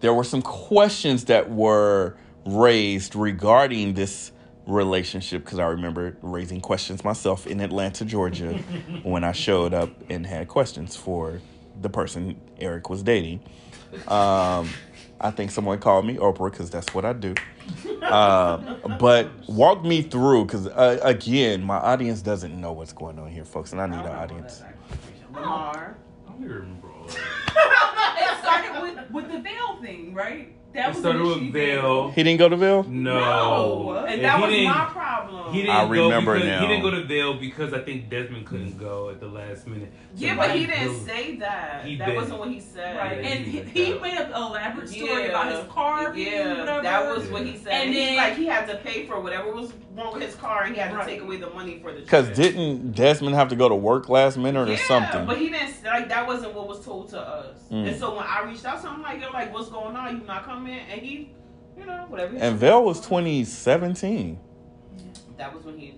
There 0.00 0.14
were 0.14 0.24
some 0.24 0.42
questions 0.42 1.24
that 1.24 1.50
were 1.50 2.16
raised 2.46 3.14
regarding 3.16 3.94
this 3.94 4.30
relationship 4.68 5.44
because 5.44 5.58
I 5.58 5.66
remember 5.66 6.16
raising 6.22 6.60
questions 6.60 7.02
myself 7.02 7.46
in 7.46 7.60
Atlanta, 7.60 8.04
Georgia, 8.04 8.52
when 9.02 9.24
I 9.24 9.32
showed 9.32 9.74
up 9.74 9.90
and 10.10 10.26
had 10.26 10.48
questions 10.48 10.94
for 10.94 11.40
the 11.80 11.88
person 11.88 12.40
Eric 12.60 12.90
was 12.90 13.02
dating. 13.02 13.40
Um, 14.06 14.68
I 15.20 15.30
think 15.32 15.50
someone 15.50 15.78
called 15.78 16.06
me 16.06 16.16
Oprah 16.16 16.50
because 16.50 16.70
that's 16.70 16.92
what 16.94 17.04
I 17.04 17.12
do. 17.12 17.34
Um, 18.02 18.80
but 18.98 19.30
walk 19.48 19.84
me 19.84 20.02
through 20.02 20.44
because 20.44 20.66
uh, 20.68 21.00
again, 21.02 21.62
my 21.62 21.76
audience 21.76 22.22
doesn't 22.22 22.58
know 22.58 22.72
what's 22.72 22.92
going 22.92 23.18
on 23.18 23.30
here, 23.30 23.44
folks, 23.44 23.72
and 23.72 23.80
I 23.80 23.86
need 23.86 23.96
I 23.96 24.00
an 24.00 24.16
audience. 24.16 24.58
that. 24.58 24.76
Lamar. 25.32 25.96
I 26.26 26.30
don't 26.30 26.44
even 26.44 26.56
remember 26.56 26.88
all 26.88 27.06
that. 27.06 27.16
it 28.20 28.38
started 28.38 28.82
with 28.82 29.10
with 29.10 29.32
the 29.32 29.40
Vail 29.40 29.76
thing, 29.82 30.14
right? 30.14 30.54
That 30.74 30.84
It 30.84 30.88
was 30.90 30.98
started 30.98 31.20
the 31.20 31.24
with 31.28 31.36
issue. 31.38 31.52
Vail. 31.52 32.10
He 32.10 32.22
didn't 32.22 32.38
go 32.38 32.48
to 32.50 32.56
Vail. 32.56 32.82
No. 32.84 33.18
No. 33.18 33.92
And 34.00 34.14
And 34.16 34.24
that 34.24 34.36
he 34.36 34.42
was 34.42 34.50
didn't- 34.52 34.68
my 34.70 34.84
problem. 34.84 35.52
He 35.54 35.62
didn't 35.62 35.76
I 35.76 35.84
go 35.86 35.90
remember 35.90 36.34
because, 36.34 36.46
now. 36.48 36.60
He 36.60 36.66
didn't 36.66 36.82
go 36.82 36.90
to 36.90 37.04
Vail 37.04 37.34
because 37.40 37.72
I 37.72 37.78
think 37.80 38.10
Desmond 38.10 38.44
couldn't 38.46 38.78
go 38.78 39.08
at 39.08 39.18
the 39.18 39.28
last 39.28 39.66
minute. 39.66 39.90
yeah, 40.14 40.36
but 40.36 40.50
he 40.50 40.66
didn't 40.66 40.84
drove- 40.84 41.06
say 41.06 41.36
that. 41.36 41.84
He 41.86 41.96
that 41.96 42.08
bet. 42.08 42.16
wasn't 42.16 42.38
what 42.38 42.48
he 42.50 42.60
said. 42.60 42.96
Right, 42.98 43.18
and 43.24 43.46
he 43.46 43.50
he, 43.52 43.60
was 43.60 43.68
he 43.72 43.92
out. 43.94 44.02
made 44.02 44.18
an 44.18 44.32
elaborate 44.34 44.88
story 44.90 45.22
Yeah. 45.22 45.28
about 45.28 45.52
his 45.52 45.72
car 45.72 46.12
being 46.12 46.32
Yeah, 46.32 46.58
whatever. 46.58 46.82
that 46.82 47.16
was 47.16 47.28
what 47.30 47.46
he 47.46 47.56
said. 47.56 47.72
And 47.72 47.82
And 47.88 47.96
then- 47.96 48.08
he's 48.10 48.16
like 48.18 48.36
he 48.36 48.46
had 48.46 48.68
to 48.68 48.76
pay 48.76 49.06
for 49.06 49.20
whatever 49.20 49.50
was 49.54 49.72
wrong 49.96 50.12
with 50.12 50.22
his 50.22 50.34
car, 50.34 50.64
and 50.64 50.74
he 50.74 50.80
had 50.82 50.90
to 50.98 51.04
take 51.06 51.22
away 51.22 51.36
the 51.38 51.48
money 51.50 51.78
for 51.82 51.92
the. 51.92 52.00
Because 52.00 52.28
didn't 52.36 52.92
Desmond 52.92 53.34
have 53.36 53.48
to 53.48 53.56
go 53.56 53.70
to 53.70 53.74
work 53.74 54.10
last 54.10 54.36
minute 54.36 54.68
or 54.68 54.70
yeah, 54.70 54.78
something? 54.86 55.24
but 55.24 55.38
he 55.38 55.48
didn't 55.48 55.82
like 55.84 56.10
that. 56.10 56.26
Wasn't 56.26 56.52
what 56.54 56.68
was 56.68 56.84
told 56.84 57.08
to 57.10 57.18
us. 57.20 57.56
Mm. 57.72 57.88
And 57.88 57.96
so 57.98 58.14
when 58.14 58.24
I 58.26 58.42
reached 58.44 58.66
out 58.66 58.82
to 58.82 58.88
him, 58.88 59.00
like, 59.02 59.20
yo, 59.22 59.30
like, 59.30 59.52
what's 59.52 59.70
going 59.70 59.96
on? 59.96 60.18
You 60.20 60.26
not 60.26 60.44
coming? 60.44 60.67
And 60.70 61.00
he, 61.02 61.30
you 61.78 61.86
know, 61.86 62.04
whatever. 62.08 62.32
and 62.32 62.40
said. 62.40 62.56
Vail 62.58 62.84
was 62.84 63.00
2017. 63.00 64.38
That 65.36 65.54
was 65.54 65.64
when 65.64 65.78
he. 65.78 65.94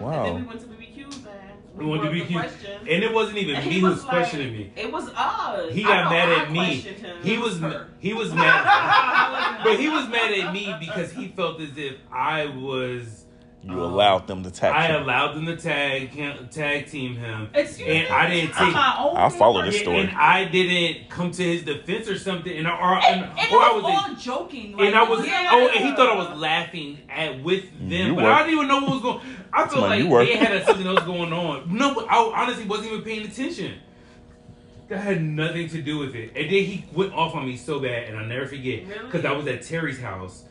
Wow. 0.00 0.26
And 0.26 0.36
then 0.36 0.42
we 0.42 0.48
went 0.48 0.60
to 0.60 0.66
BBQs 0.66 1.14
and 1.14 1.78
We 1.78 1.86
went 1.86 2.02
to 2.02 2.08
brought 2.10 2.28
BBQ. 2.50 2.80
And 2.80 3.04
it 3.04 3.12
wasn't 3.14 3.38
even 3.38 3.56
And 3.56 3.64
me 3.64 3.80
who 3.80 3.86
was 3.86 3.94
was 3.96 4.04
like- 4.04 4.10
questioning 4.12 4.52
me. 4.52 4.72
It 4.76 4.92
was 4.92 5.08
us. 5.10 5.72
He 5.72 5.82
got 5.82 6.04
know 6.04 6.10
mad 6.10 6.28
I 6.28 6.42
at 6.42 6.50
me. 6.52 6.74
He 7.22 7.38
was 7.38 7.58
her. 7.60 7.88
he 7.98 8.12
was 8.12 8.34
mad, 8.34 9.64
but 9.64 9.78
he 9.78 9.88
was 9.88 10.08
mad 10.08 10.32
at 10.32 10.52
me 10.52 10.74
because 10.80 11.12
he 11.12 11.28
felt 11.28 11.60
as 11.60 11.76
if 11.78 11.94
I 12.12 12.46
was. 12.46 13.25
You 13.68 13.72
um, 13.72 13.78
allowed 13.92 14.28
them 14.28 14.44
to 14.44 14.50
tag 14.52 14.72
I 14.72 14.86
him. 14.86 15.02
allowed 15.02 15.32
them 15.34 15.46
to 15.46 15.56
tag 15.56 16.10
him- 16.10 16.48
tag 16.52 16.86
team 16.88 17.16
him. 17.16 17.50
Excuse 17.52 17.88
And 17.88 18.04
me. 18.04 18.08
I 18.08 18.30
didn't 18.30 18.60
I'm 18.60 18.66
take- 18.66 18.74
my 18.74 18.94
I'll 18.96 19.30
follow 19.30 19.64
this 19.64 19.80
story. 19.80 20.00
And 20.00 20.10
I 20.16 20.44
didn't 20.44 21.10
come 21.10 21.32
to 21.32 21.42
his 21.42 21.62
defense 21.64 22.08
or 22.08 22.16
something, 22.16 22.56
and 22.56 22.66
or, 22.68 22.72
or, 22.72 22.94
And, 23.04 23.24
and 23.24 23.38
it 23.38 23.52
or 23.52 23.60
I 23.62 23.72
was 23.72 23.82
was. 23.82 24.04
all 24.08 24.14
joking. 24.14 24.76
Like, 24.76 24.86
and 24.86 24.94
I 24.94 25.02
was 25.02 25.26
yeah. 25.26 25.48
oh, 25.50 25.66
and 25.74 25.84
he 25.84 25.90
thought 25.96 26.08
I 26.08 26.16
was 26.16 26.38
laughing 26.38 26.98
at 27.10 27.42
with 27.42 27.64
them, 27.80 27.90
You 27.90 28.14
but 28.14 28.24
were. 28.24 28.30
I 28.30 28.38
didn't 28.44 28.54
even 28.54 28.68
know 28.68 28.80
what 28.82 28.90
was 28.90 29.02
going. 29.02 29.20
I 29.52 29.58
felt 29.62 29.70
Somebody, 29.72 30.02
like 30.04 30.28
they 30.28 30.36
had 30.36 30.64
something 30.64 30.86
else 30.86 31.00
going 31.04 31.32
on. 31.32 31.76
No, 31.76 31.92
but 31.94 32.06
I 32.08 32.18
honestly 32.36 32.66
wasn't 32.66 32.92
even 32.92 33.02
paying 33.02 33.26
attention. 33.26 33.80
That 34.88 34.98
had 34.98 35.20
nothing 35.24 35.68
to 35.70 35.82
do 35.82 35.98
with 35.98 36.14
it. 36.14 36.28
And 36.36 36.44
then 36.44 36.62
he 36.64 36.84
went 36.92 37.12
off 37.12 37.34
on 37.34 37.44
me 37.46 37.56
so 37.56 37.80
bad, 37.80 38.04
and 38.04 38.16
I'll 38.16 38.26
never 38.26 38.46
forget 38.46 38.86
Really? 38.86 39.06
because 39.06 39.24
I 39.24 39.32
was 39.32 39.44
at 39.48 39.62
Terry's 39.62 40.00
house, 40.00 40.44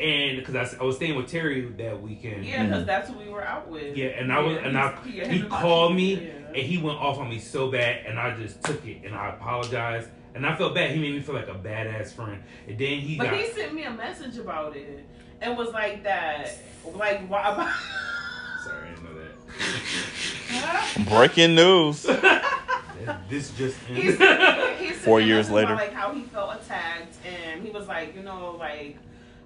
and 0.00 0.38
because 0.38 0.74
I 0.74 0.82
was 0.82 0.96
staying 0.96 1.14
with 1.16 1.28
Terry 1.28 1.60
that 1.60 2.00
weekend. 2.02 2.44
Yeah, 2.44 2.64
because 2.64 2.78
mm-hmm. 2.78 2.86
that's 2.86 3.10
who 3.10 3.18
we 3.18 3.28
were 3.28 3.44
out 3.44 3.68
with. 3.68 3.96
Yeah, 3.96 4.06
and 4.06 4.32
I 4.32 4.40
was, 4.40 4.56
and 4.58 4.78
I, 4.78 4.98
Yeah, 5.06 5.28
he 5.28 5.42
called 5.42 5.94
me, 5.94 6.14
Yeah. 6.14 6.30
and 6.48 6.56
he 6.56 6.78
went 6.78 6.98
off 6.98 7.18
on 7.18 7.28
me 7.28 7.38
so 7.38 7.70
bad, 7.70 8.06
and 8.06 8.18
I 8.18 8.34
just 8.36 8.62
took 8.64 8.84
it, 8.86 9.02
and 9.04 9.14
I 9.14 9.30
apologized, 9.30 10.08
and 10.34 10.46
I 10.46 10.56
felt 10.56 10.74
bad. 10.74 10.92
He 10.92 11.00
made 11.00 11.14
me 11.14 11.20
feel 11.20 11.34
like 11.34 11.48
a 11.48 11.54
badass 11.54 12.12
friend, 12.12 12.42
and 12.66 12.78
then 12.78 12.98
he 13.00 13.16
But 13.18 13.26
got. 13.30 13.34
he 13.34 13.46
sent 13.48 13.74
me 13.74 13.84
a 13.84 13.90
message 13.90 14.38
about 14.38 14.74
it 14.76 15.04
and 15.42 15.56
was 15.56 15.72
like 15.72 16.02
that, 16.04 16.50
like 16.94 17.26
why 17.28 17.52
about. 17.52 17.74
Sorry, 18.64 18.88
I 18.88 18.94
didn't 18.94 19.04
know 19.04 19.22
that. 20.96 21.08
Breaking 21.08 21.54
news. 21.54 22.02
this 23.28 23.50
just 23.52 23.76
ended. 23.88 24.18
sent, 24.18 24.78
he 24.78 24.90
Four 24.90 25.20
years 25.20 25.50
message 25.50 25.64
about, 25.64 25.76
later. 25.78 25.92
like 25.92 25.92
how 25.92 26.12
he 26.12 26.22
felt 26.22 26.54
attacked, 26.56 27.16
and 27.26 27.62
he 27.62 27.70
was 27.70 27.86
like, 27.86 28.14
you 28.14 28.22
know, 28.22 28.56
like 28.58 28.96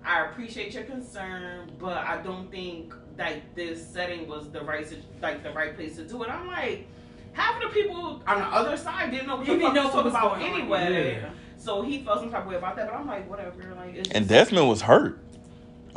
I 0.04 0.26
appreciate 0.26 0.74
your 0.74 0.84
concern, 0.84 1.72
but 1.78 1.96
I 1.98 2.20
don't 2.22 2.50
think 2.50 2.94
like 3.18 3.54
this 3.54 3.86
setting 3.86 4.28
was 4.28 4.50
the 4.50 4.60
right, 4.62 4.86
like 5.22 5.42
the 5.42 5.50
right 5.52 5.74
place 5.74 5.96
to 5.96 6.04
do 6.04 6.22
it. 6.22 6.30
I'm 6.30 6.46
like. 6.46 6.86
Half 7.32 7.56
of 7.60 7.62
the 7.62 7.80
people 7.82 8.22
on 8.28 8.38
the 8.38 8.44
other 8.46 8.76
side 8.76 9.10
didn't 9.10 9.26
know 9.26 9.34
what 9.34 9.46
You 9.48 9.54
the 9.54 9.58
didn't 9.58 9.74
fuck 9.74 9.74
know 9.74 9.84
was 9.86 9.94
what 9.96 10.04
was 10.04 10.12
about 10.14 10.38
going 10.38 10.52
on. 10.52 10.60
anyway. 10.60 11.16
Yeah. 11.20 11.30
So 11.56 11.82
he 11.82 12.04
felt 12.04 12.20
some 12.20 12.30
type 12.30 12.42
of 12.42 12.46
way 12.46 12.54
about 12.54 12.76
that, 12.76 12.86
but 12.88 12.94
I'm 12.94 13.08
like, 13.08 13.28
whatever. 13.28 13.74
Like, 13.74 13.96
it's 13.96 14.08
And 14.10 14.28
just- 14.28 14.50
Desmond 14.52 14.68
was 14.68 14.82
hurt 14.82 15.18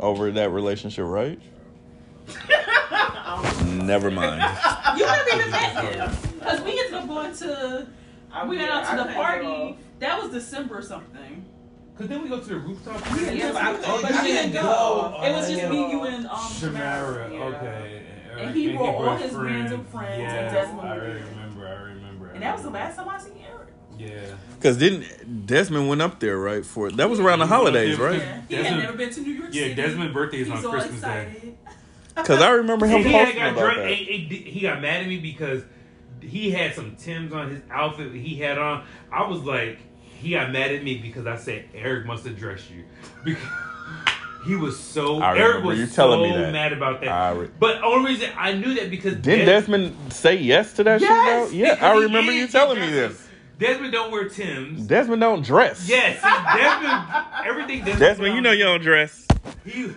over 0.00 0.32
that 0.32 0.50
relationship, 0.50 1.04
right? 1.06 1.38
I 2.50 3.40
don't 3.60 3.78
know. 3.78 3.84
Never 3.84 4.10
mind. 4.10 4.42
You 4.98 5.06
never 5.06 5.30
even 5.36 5.50
met 5.52 5.94
him. 5.94 6.16
Because 6.40 6.60
we 6.62 6.70
ended 6.80 6.94
up 6.94 7.06
going 7.06 7.32
to, 7.36 7.86
I- 8.32 8.44
we 8.46 8.56
went 8.56 8.70
out 8.72 8.84
to 8.86 8.90
I 9.00 9.06
the 9.06 9.12
party. 9.14 9.78
That 10.00 10.20
was 10.20 10.32
December 10.32 10.78
or 10.78 10.82
something. 10.82 11.44
Cause 11.98 12.06
then 12.06 12.22
we 12.22 12.28
go 12.28 12.38
to 12.38 12.48
the 12.48 12.56
rooftop. 12.58 13.00
Yeah, 13.34 13.50
but 13.52 13.62
I- 13.62 13.76
oh, 13.86 13.98
but 14.02 14.10
you 14.12 14.16
she 14.18 14.26
didn't 14.28 14.52
go. 14.52 14.60
Oh, 15.18 15.22
it 15.24 15.32
was 15.32 15.50
yeah. 15.50 15.56
just 15.58 15.70
me, 15.72 15.90
you, 15.90 16.02
and 16.04 16.26
um, 16.26 16.32
Shamara. 16.36 17.32
Yeah. 17.32 17.38
Okay. 17.40 18.02
And 18.38 18.54
he 18.54 18.72
brought 18.76 18.94
all 18.94 19.02
brought 19.02 19.20
his 19.20 19.32
random 19.34 19.84
friends, 19.86 20.12
and 20.12 20.22
Yes, 20.22 20.52
Desmond 20.52 20.80
I 20.88 20.94
was 20.98 21.02
remember. 21.30 21.66
I 21.66 21.72
remember. 21.82 22.30
I 22.30 22.34
And 22.34 22.42
that 22.44 22.54
was 22.54 22.62
the 22.62 22.70
last 22.70 22.96
time 22.96 23.08
I 23.08 23.18
seen 23.18 23.32
Eric. 23.44 23.68
Yeah. 23.98 24.34
Because 24.54 24.76
didn't 24.76 25.46
Desmond 25.46 25.88
went 25.88 26.00
up 26.02 26.20
there 26.20 26.38
right 26.38 26.64
for 26.64 26.88
that 26.92 27.10
was 27.10 27.18
around 27.18 27.40
the 27.40 27.46
He 27.46 27.50
went 27.50 27.52
up 27.52 27.66
holidays, 27.72 27.98
there 27.98 28.06
right? 28.06 28.18
Yeah. 28.20 28.40
He 28.48 28.54
Desmond- 28.54 28.74
had 28.76 28.84
never 28.84 28.96
been 28.96 29.10
to 29.10 29.20
New 29.20 29.32
York 29.32 29.46
City. 29.52 29.58
Yeah, 29.58 29.64
City. 29.64 29.74
Desmond's 29.82 30.14
birthday 30.14 30.38
is 30.38 30.46
He's 30.48 30.56
on 30.56 30.64
all 30.66 30.70
Christmas 30.70 31.00
Day. 31.00 31.54
Because 32.14 32.40
I 32.40 32.50
remember 32.50 32.86
him 32.86 32.96
And 32.98 33.06
he 33.06 33.12
posting 33.12 33.36
got 33.38 33.52
about 33.54 33.60
drunk. 33.60 33.76
that. 33.78 33.86
and- 33.90 34.08
and 34.08 34.32
He 34.32 34.60
got 34.60 34.80
mad 34.80 35.02
at 35.02 35.08
me 35.08 35.18
because 35.18 35.62
he 36.20 36.50
had 36.52 36.74
some 36.74 36.94
Tim's 36.96 37.32
on 37.32 37.50
his 37.50 37.60
outfit 37.72 38.12
that 38.12 38.18
he 38.18 38.36
had 38.36 38.56
on. 38.58 38.84
I 39.12 39.26
was 39.26 39.40
like, 39.42 39.78
he 40.18 40.30
got 40.30 40.50
mad 40.52 40.72
at 40.72 40.82
me 40.82 40.98
because 40.98 41.26
I 41.26 41.36
said 41.36 41.64
Eric 41.74 42.06
must 42.06 42.26
address 42.26 42.68
you. 42.70 42.84
Because 43.24 43.42
he 44.46 44.54
was 44.56 44.78
so. 44.78 45.20
I 45.20 45.36
Eric 45.38 45.64
was 45.64 45.78
you 45.78 45.86
telling 45.86 46.20
so 46.30 46.36
me 46.36 46.42
that. 46.42 46.52
mad 46.52 46.72
about 46.72 47.00
that. 47.00 47.08
I 47.08 47.32
re- 47.32 47.50
but 47.58 47.82
only 47.82 48.10
reason 48.12 48.30
I 48.36 48.52
knew 48.54 48.74
that 48.74 48.90
because 48.90 49.14
Didn't 49.16 49.46
Des- 49.46 49.52
Desmond 49.52 50.12
say 50.12 50.36
yes 50.36 50.72
to 50.74 50.84
that 50.84 51.00
Yes, 51.00 51.50
shit? 51.50 51.52
Though? 51.52 51.66
Yeah, 51.84 51.86
I 51.86 51.98
remember 51.98 52.32
you 52.32 52.46
He 52.46 52.52
telling 52.52 52.80
me 52.80 52.90
this. 52.90 53.26
Desmond 53.58 53.92
don't 53.92 54.12
wear 54.12 54.28
Tim's. 54.28 54.86
Desmond 54.86 55.20
don't 55.20 55.44
dress. 55.44 55.88
Yes, 55.88 56.22
Desmond. 56.22 57.24
Everything 57.44 57.78
Desmond. 57.80 57.98
Desmond, 57.98 58.34
you 58.36 58.40
know 58.40 58.52
you 58.52 58.62
don't 58.64 58.80
dress. 58.82 59.26
He, 59.64 59.90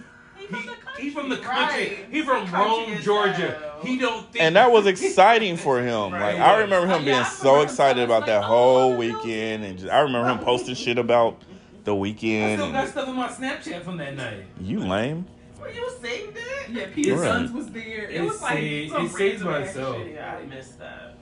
He 0.97 1.03
he, 1.03 1.09
from 1.11 1.29
the 1.29 1.35
he 1.37 1.41
country. 1.41 1.65
country. 1.65 1.95
Right. 2.03 2.07
He 2.11 2.21
from 2.21 2.47
Country 2.47 2.93
Rome, 2.93 3.01
Georgia. 3.01 3.31
hell. 3.59 3.79
He 3.83 3.97
don't 3.97 4.31
think. 4.31 4.43
And 4.43 4.55
that 4.55 4.71
was 4.71 4.85
exciting 4.85 5.57
for 5.57 5.81
him. 5.81 6.11
Right. 6.13 6.37
Like 6.37 6.39
I 6.39 6.59
remember 6.59 6.87
him 6.87 6.99
Yeah, 7.01 7.05
being 7.05 7.17
I 7.19 7.23
so 7.23 7.49
remember 7.53 7.71
excited 7.71 8.03
about 8.03 8.21
Like, 8.21 8.25
that 8.27 8.43
oh, 8.43 8.47
whole 8.47 8.87
I 8.87 8.91
know. 8.91 8.97
weekend, 8.97 9.63
and 9.65 9.79
just, 9.79 9.91
I 9.91 9.99
remember 10.01 10.29
him 10.29 10.39
posting 10.39 10.75
shit 10.75 10.97
about 10.97 11.41
the 11.83 11.95
weekend. 11.95 12.53
I 12.53 12.55
still 12.63 12.71
got 12.71 12.87
stuff 12.89 13.07
on 13.09 13.15
my 13.15 13.27
Snapchat 13.27 13.83
from 13.83 13.97
that 13.97 14.15
night. 14.15 14.45
you 14.59 14.79
lame. 14.79 15.25
Were 15.59 15.69
you 15.69 15.89
saved 16.01 16.37
it? 16.37 16.69
Yeah, 16.71 16.85
Peter 16.93 17.15
Right. 17.15 17.23
Sons 17.23 17.51
was 17.51 17.67
there. 17.69 18.09
It, 18.09 18.15
It 18.15 18.21
was 18.21 18.41
like 18.41 18.53
saved- 18.53 18.91
some 18.93 19.05
it 19.05 19.09
saved 19.11 19.41
random 19.41 19.47
by 19.47 19.61
ass 19.61 19.67
itself. 19.69 19.97
shit. 19.97 20.13
Yeah, 20.13 20.37
I 20.41 20.45
missed 20.45 20.79
that. 20.79 21.15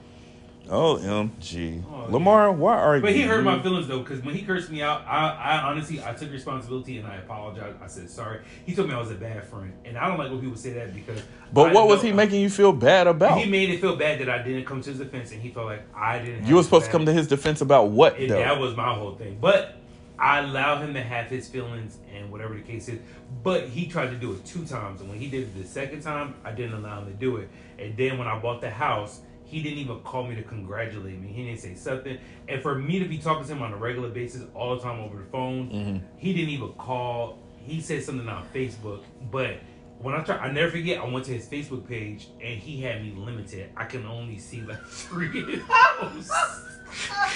Oh, 0.68 0.98
MG. 1.02 1.82
Oh, 1.90 2.12
Lamar, 2.12 2.52
why 2.52 2.76
are 2.76 2.96
you? 2.96 3.02
But 3.02 3.12
he 3.12 3.22
hurt 3.22 3.42
my 3.42 3.60
feelings 3.60 3.88
though, 3.88 4.00
because 4.00 4.22
when 4.24 4.34
he 4.34 4.42
cursed 4.42 4.70
me 4.70 4.82
out, 4.82 5.04
I, 5.06 5.30
I 5.30 5.62
honestly 5.62 6.02
I 6.02 6.12
took 6.12 6.30
responsibility 6.30 6.98
and 6.98 7.06
I 7.06 7.16
apologized. 7.16 7.76
I 7.82 7.86
said 7.86 8.08
sorry. 8.10 8.40
He 8.66 8.74
told 8.74 8.88
me 8.88 8.94
I 8.94 8.98
was 8.98 9.10
a 9.10 9.16
bad 9.16 9.44
friend, 9.46 9.72
and 9.84 9.98
I 9.98 10.06
don't 10.08 10.18
like 10.18 10.30
when 10.30 10.40
people 10.40 10.56
say 10.56 10.72
that 10.74 10.94
because. 10.94 11.22
But 11.52 11.70
I 11.70 11.72
what 11.72 11.88
was 11.88 12.02
he 12.02 12.12
making 12.12 12.40
you 12.40 12.50
feel 12.50 12.72
bad 12.72 13.06
about? 13.06 13.38
He 13.40 13.50
made 13.50 13.70
it 13.70 13.80
feel 13.80 13.96
bad 13.96 14.20
that 14.20 14.28
I 14.28 14.42
didn't 14.42 14.64
come 14.64 14.80
to 14.82 14.90
his 14.90 14.98
defense, 14.98 15.32
and 15.32 15.42
he 15.42 15.50
felt 15.50 15.66
like 15.66 15.82
I 15.94 16.18
didn't. 16.18 16.46
You 16.46 16.56
were 16.56 16.62
supposed 16.62 16.86
to 16.86 16.92
come 16.92 17.06
to 17.06 17.12
his 17.12 17.26
defense 17.26 17.60
about 17.60 17.88
what 17.88 18.16
though? 18.18 18.26
that 18.28 18.58
was 18.58 18.76
my 18.76 18.94
whole 18.94 19.16
thing. 19.16 19.38
But 19.40 19.76
I 20.20 20.40
allow 20.40 20.80
him 20.80 20.92
to 20.94 21.02
have 21.02 21.26
his 21.26 21.48
feelings 21.48 21.96
and 22.14 22.30
whatever 22.30 22.54
the 22.54 22.60
case 22.60 22.88
is. 22.88 23.00
But 23.42 23.68
he 23.68 23.86
tried 23.86 24.10
to 24.10 24.16
do 24.16 24.32
it 24.32 24.44
two 24.44 24.66
times, 24.66 25.00
and 25.00 25.08
when 25.08 25.18
he 25.18 25.28
did 25.28 25.44
it 25.44 25.56
the 25.60 25.66
second 25.66 26.02
time, 26.02 26.34
I 26.44 26.52
didn't 26.52 26.74
allow 26.74 27.00
him 27.00 27.06
to 27.06 27.12
do 27.12 27.38
it. 27.38 27.48
And 27.78 27.96
then 27.96 28.18
when 28.18 28.28
I 28.28 28.38
bought 28.38 28.60
the 28.60 28.70
house, 28.70 29.20
he 29.50 29.62
didn't 29.62 29.78
even 29.78 29.98
call 30.00 30.26
me 30.26 30.34
to 30.36 30.42
congratulate 30.42 31.20
me. 31.20 31.28
He 31.28 31.44
didn't 31.44 31.58
say 31.60 31.74
something. 31.74 32.16
And 32.48 32.62
for 32.62 32.74
me 32.76 32.98
to 33.00 33.04
be 33.06 33.18
talking 33.18 33.44
to 33.46 33.52
him 33.52 33.62
on 33.62 33.72
a 33.72 33.76
regular 33.76 34.08
basis 34.08 34.42
all 34.54 34.76
the 34.76 34.82
time 34.82 35.00
over 35.00 35.16
the 35.18 35.24
phone, 35.30 35.70
Mhm. 35.70 36.00
he 36.18 36.32
didn't 36.32 36.50
even 36.50 36.68
call. 36.74 37.38
He 37.58 37.80
said 37.80 38.02
something 38.02 38.28
on 38.28 38.46
Facebook, 38.54 39.00
but. 39.30 39.58
When 40.02 40.14
I 40.14 40.22
try, 40.22 40.38
I 40.38 40.50
never 40.50 40.70
forget. 40.70 40.98
I 40.98 41.04
went 41.06 41.26
to 41.26 41.32
his 41.34 41.46
Facebook 41.46 41.86
page 41.86 42.28
and 42.42 42.58
he 42.58 42.80
had 42.80 43.02
me 43.02 43.12
limited. 43.14 43.68
I 43.76 43.84
can 43.84 44.06
only 44.06 44.38
see 44.38 44.62
like 44.62 44.80
three 44.86 45.28
posts. 45.98 46.32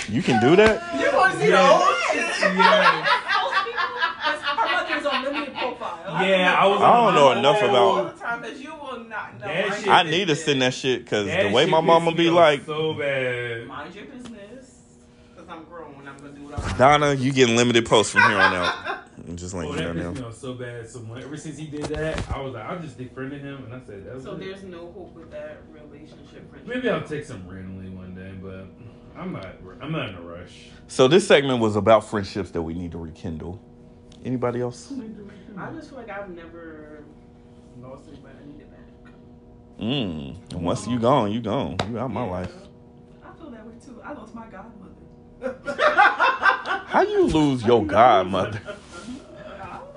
You 0.09 0.23
can 0.23 0.41
do 0.41 0.57
that? 0.57 1.01
You 1.01 1.17
want 1.17 1.33
to 1.35 1.39
see 1.41 1.49
Yeah. 1.49 1.57
the 1.57 1.67
whole 1.67 1.95
shit? 2.13 2.55
Yeah. 2.57 3.05
Her 4.45 4.85
mother's 4.85 5.07
on 5.07 5.25
limited 5.25 5.55
profile. 5.55 6.25
Yeah, 6.27 6.57
I 6.59 6.67
was. 6.67 6.81
I 6.81 6.93
don't 6.93 7.15
know 7.15 7.33
enough 7.33 7.59
about- 7.63 7.75
all 7.75 8.05
the 8.05 8.11
time 8.13 8.41
because 8.43 8.61
you 8.61 8.73
will 8.75 9.05
not 9.05 9.39
know. 9.41 9.47
That 9.47 9.69
Mind 9.69 9.75
shit- 9.77 9.87
your 9.87 9.95
I 9.95 10.03
need 10.03 10.11
to 10.13 10.27
business. 10.27 10.45
send 10.45 10.63
that 10.63 10.75
shit 10.75 11.05
because 11.05 11.27
That 11.27 11.43
the 11.45 11.51
way 11.51 11.63
shit 11.65 11.71
my 11.71 11.79
pissed 11.79 11.87
mama 11.87 12.11
me 12.11 12.17
be 12.17 12.29
off 12.29 12.35
like, 12.35 12.65
so 12.65 12.95
bad. 12.95 13.67
Mind 13.67 13.95
your 13.95 14.05
business. 14.07 14.71
Because 15.35 15.49
I'm 15.49 15.65
grown 15.65 15.95
and 16.01 16.09
I'm 16.09 16.17
going 16.19 16.35
to 16.35 16.39
do 16.41 16.47
what 16.47 16.59
I'm 16.59 16.79
Donna, 16.79 17.15
you 17.15 17.33
getting 17.33 17.57
limited 17.57 17.87
posts 17.87 18.13
from 18.13 18.23
here 18.23 18.39
on 18.39 18.55
out. 18.55 18.75
I'm 19.29 19.37
just 19.37 19.55
Oh, 19.55 19.59
letting 19.59 19.77
that 19.77 19.95
you 19.97 20.03
know 20.03 20.11
pissed 20.11 20.15
me 20.17 20.21
now. 20.23 20.29
off 20.29 20.35
so 20.37 20.55
bad. 20.55 20.89
So 20.91 20.99
when, 21.01 21.23
ever 21.23 21.37
since 21.37 21.57
he 21.57 21.67
did 21.67 21.85
that, 21.85 22.31
I 22.31 22.41
was 22.41 22.55
like, 22.55 22.65
I 22.69 22.77
just 22.77 22.99
defriended 22.99 23.41
him, 23.41 23.65
and 23.65 23.75
I 23.75 23.81
said, 23.87 24.05
That's 24.07 24.25
So 24.25 24.33
it. 24.33 24.41
there's 24.41 24.63
no 24.65 24.79
hope 24.93 25.15
with 25.15 25.31
that 25.31 25.63
relationship. 25.73 26.49
friendship. 26.51 26.67
maybe 26.67 26.91
I'll 26.91 27.03
take 27.03 27.25
some 27.25 27.47
randomly 27.49 27.89
one 27.91 28.04
day, 28.04 28.04
but 28.04 28.04
I'm 29.17 29.33
not. 29.33 29.47
I'm 29.81 29.93
not 29.93 30.09
in 30.11 30.15
a 30.17 30.21
rush. 30.21 30.69
So 30.89 31.09
this 31.09 31.27
segment 31.27 31.61
was 31.61 31.77
about 31.77 32.09
friendships 32.09 32.51
that 32.53 32.63
we 32.63 32.75
need 32.75 32.93
to 32.93 32.99
rekindle. 32.99 33.61
Anybody 34.25 34.61
else? 34.61 34.93
I 35.57 35.71
just 35.73 35.91
feel 35.91 35.99
like 35.99 36.11
I've 36.11 36.31
never 36.31 37.05
lost 37.81 38.05
anybody 38.09 38.35
I 38.43 38.47
needed 38.47 38.71
back. 38.71 39.13
Mm. 39.81 40.53
And 40.55 40.63
once 40.65 40.87
you 40.87 40.99
gone, 40.99 41.31
you 41.33 41.41
gone. 41.41 41.77
You 41.91 41.99
out 41.99 42.11
my 42.11 42.25
Yeah. 42.25 42.31
life. 42.31 42.53
I 43.25 43.33
feel 43.39 43.51
that 43.51 43.67
way 43.67 43.75
too. 43.85 44.01
I 44.05 44.13
lost 44.13 44.35
my 44.35 44.47
godmother. 44.47 44.91
How 46.87 47.03
you 47.03 47.27
lose 47.27 47.65
your 47.65 47.85
godmother? 47.87 48.61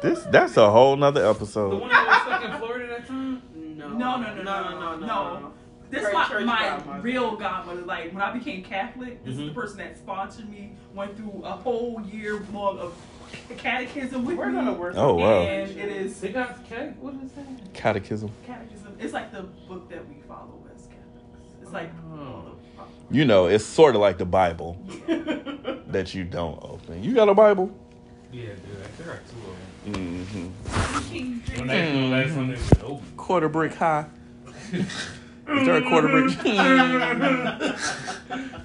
This 0.02 0.24
that's 0.26 0.58
a 0.58 0.70
whole 0.70 0.96
nother 0.96 1.26
episode. 1.28 1.72
The 1.72 1.76
one 1.78 1.90
that 1.90 2.08
was 2.08 2.22
stuck 2.22 2.44
in 2.54 2.58
Florida 2.60 2.88
that 2.88 3.08
time? 3.08 3.42
No. 3.78 3.88
No, 3.90 4.18
no, 4.18 4.36
no, 4.36 4.44
no, 4.44 4.44
no, 4.44 4.96
no, 4.98 5.06
no. 5.40 5.47
This 5.90 6.04
Her 6.06 6.12
my, 6.14 6.44
my 6.44 6.60
godmother. 6.78 7.02
real 7.02 7.36
godmother. 7.38 7.82
Like 7.82 8.12
when 8.14 8.22
I 8.22 8.32
became 8.34 8.64
Catholic, 8.64 9.24
this 9.24 9.36
is 9.36 9.42
Mhm. 9.42 9.48
the 9.48 9.54
person 9.54 9.78
that 9.78 9.98
sponsored 9.98 10.50
me. 10.50 10.74
Went 10.94 11.16
through 11.16 11.42
a 11.46 11.52
whole 11.52 12.02
year 12.12 12.42
long 12.54 12.80
of 12.80 12.94
catechism 13.58 14.26
with 14.26 14.38
We're 14.38 14.48
me. 14.48 14.54
gonna 14.56 14.74
work. 14.74 14.96
Oh, 14.98 15.16
wow. 15.16 15.42
And 15.42 15.70
it 15.72 15.78
is 15.90 16.20
They 16.20 16.30
got 16.30 16.68
cat. 16.68 16.98
What 17.00 17.14
is 17.24 17.32
that? 17.34 17.74
Catechism. 17.74 18.30
catechism. 18.46 18.96
It's 19.00 19.14
like 19.14 19.32
the 19.32 19.44
book 19.68 19.90
that 19.90 20.08
we 20.10 20.16
follow 20.28 20.60
as 20.76 20.88
Catholics. 20.88 21.54
It's 21.62 21.72
like 21.74 21.92
Oh. 22.14 22.44
You 23.10 23.24
know, 23.24 23.46
it's 23.48 23.64
sort 23.66 23.96
of 23.96 24.02
like 24.02 24.18
the 24.18 24.26
Bible 24.26 24.78
that 25.88 26.14
you 26.14 26.26
don't 26.26 26.60
open. 26.62 27.02
You 27.02 27.14
got 27.14 27.30
a 27.30 27.34
Bible? 27.34 27.72
Yeah, 28.34 28.48
dude. 28.48 28.56
I 29.02 29.08
got 29.08 29.20
two 29.30 29.92
of 29.92 29.94
them. 29.94 30.26
Mm-hmm. 30.26 31.08
When 31.14 31.42
James. 31.46 31.50
I 31.72 31.92
the 31.92 32.08
last 32.08 32.36
one 32.36 32.50
that 32.50 32.84
open. 32.84 33.06
Quarter 33.16 33.48
brick 33.50 33.74
high. 33.76 34.06
Is 35.50 35.66
there 35.66 35.78
a 35.78 35.82
quarter 35.82 36.08
brick? 36.10 36.38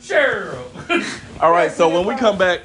Cheryl. 0.01 1.40
All 1.40 1.53
right, 1.53 1.71
so 1.71 1.88
when 1.88 2.07
we 2.07 2.16
come 2.16 2.37
back, 2.37 2.61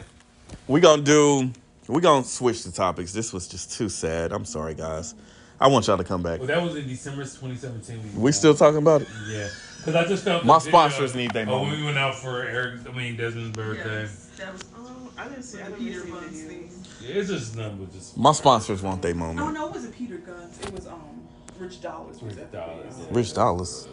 we're 0.68 0.80
gonna 0.80 1.02
do 1.04 1.52
we're 1.88 2.02
gonna 2.02 2.24
switch 2.24 2.64
the 2.64 2.72
topics. 2.72 3.14
This 3.14 3.32
was 3.32 3.48
just 3.48 3.72
too 3.78 3.90
sad. 3.90 4.32
I'm 4.32 4.46
sorry, 4.46 4.74
guys. 4.74 5.14
I 5.60 5.68
want 5.68 5.88
y'all 5.88 5.98
to 5.98 6.04
come 6.04 6.22
back. 6.22 6.40
well, 6.40 6.48
that 6.48 6.62
was 6.62 6.76
in 6.76 6.88
December 6.88 7.24
2017. 7.24 8.20
We 8.22 8.32
still 8.32 8.54
talking 8.54 8.78
about 8.78 9.02
it? 9.02 9.08
Yeah. 9.28 9.48
Because 9.78 9.96
I 9.96 10.06
just 10.08 10.24
felt 10.24 10.46
My 10.46 10.56
the 10.56 10.66
video 10.66 10.72
sponsors 10.80 11.16
need 11.16 11.32
their 11.32 11.46
moment. 11.46 11.60
Oh, 11.60 11.62
when 11.62 11.80
moment. 11.80 11.80
we 11.80 11.86
went 11.86 11.98
out 11.98 12.16
for 12.16 12.44
Eric, 12.44 12.82
I 12.88 12.92
mean 12.96 13.16
Desmond's 13.18 13.52
birthday. 13.56 14.02
Yes, 14.02 14.30
that 14.38 14.54
was 14.54 14.64
Oh, 14.78 15.12
I 15.18 15.28
didn't 15.30 15.44
see. 15.44 15.60
I 15.62 15.66
didn't 15.66 15.80
Peter 15.80 16.02
see 16.02 16.12
Bunce 16.12 16.26
videos. 16.42 16.48
thing. 16.48 16.70
Yeah, 17.02 17.16
it's 17.16 17.30
just 17.30 17.56
nothing 17.56 17.78
but 17.78 17.94
just. 17.94 18.18
My 18.18 18.32
sponsors 18.34 18.82
want 18.82 19.02
their 19.02 19.16
moment. 19.16 19.40
Oh 19.40 19.52
no, 19.52 19.68
it 19.68 19.74
wasn't 19.74 19.96
Peter 19.96 20.18
Gunz. 20.18 20.62
It 20.68 20.74
was 20.74 20.88
um 20.88 21.28
Rich 21.58 21.82
Dollaz. 21.82 22.22
Rich 22.22 22.36
that 22.36 22.52
Dollars. 22.52 22.94
Rich 23.12 23.34
Dollaz. 23.34 23.88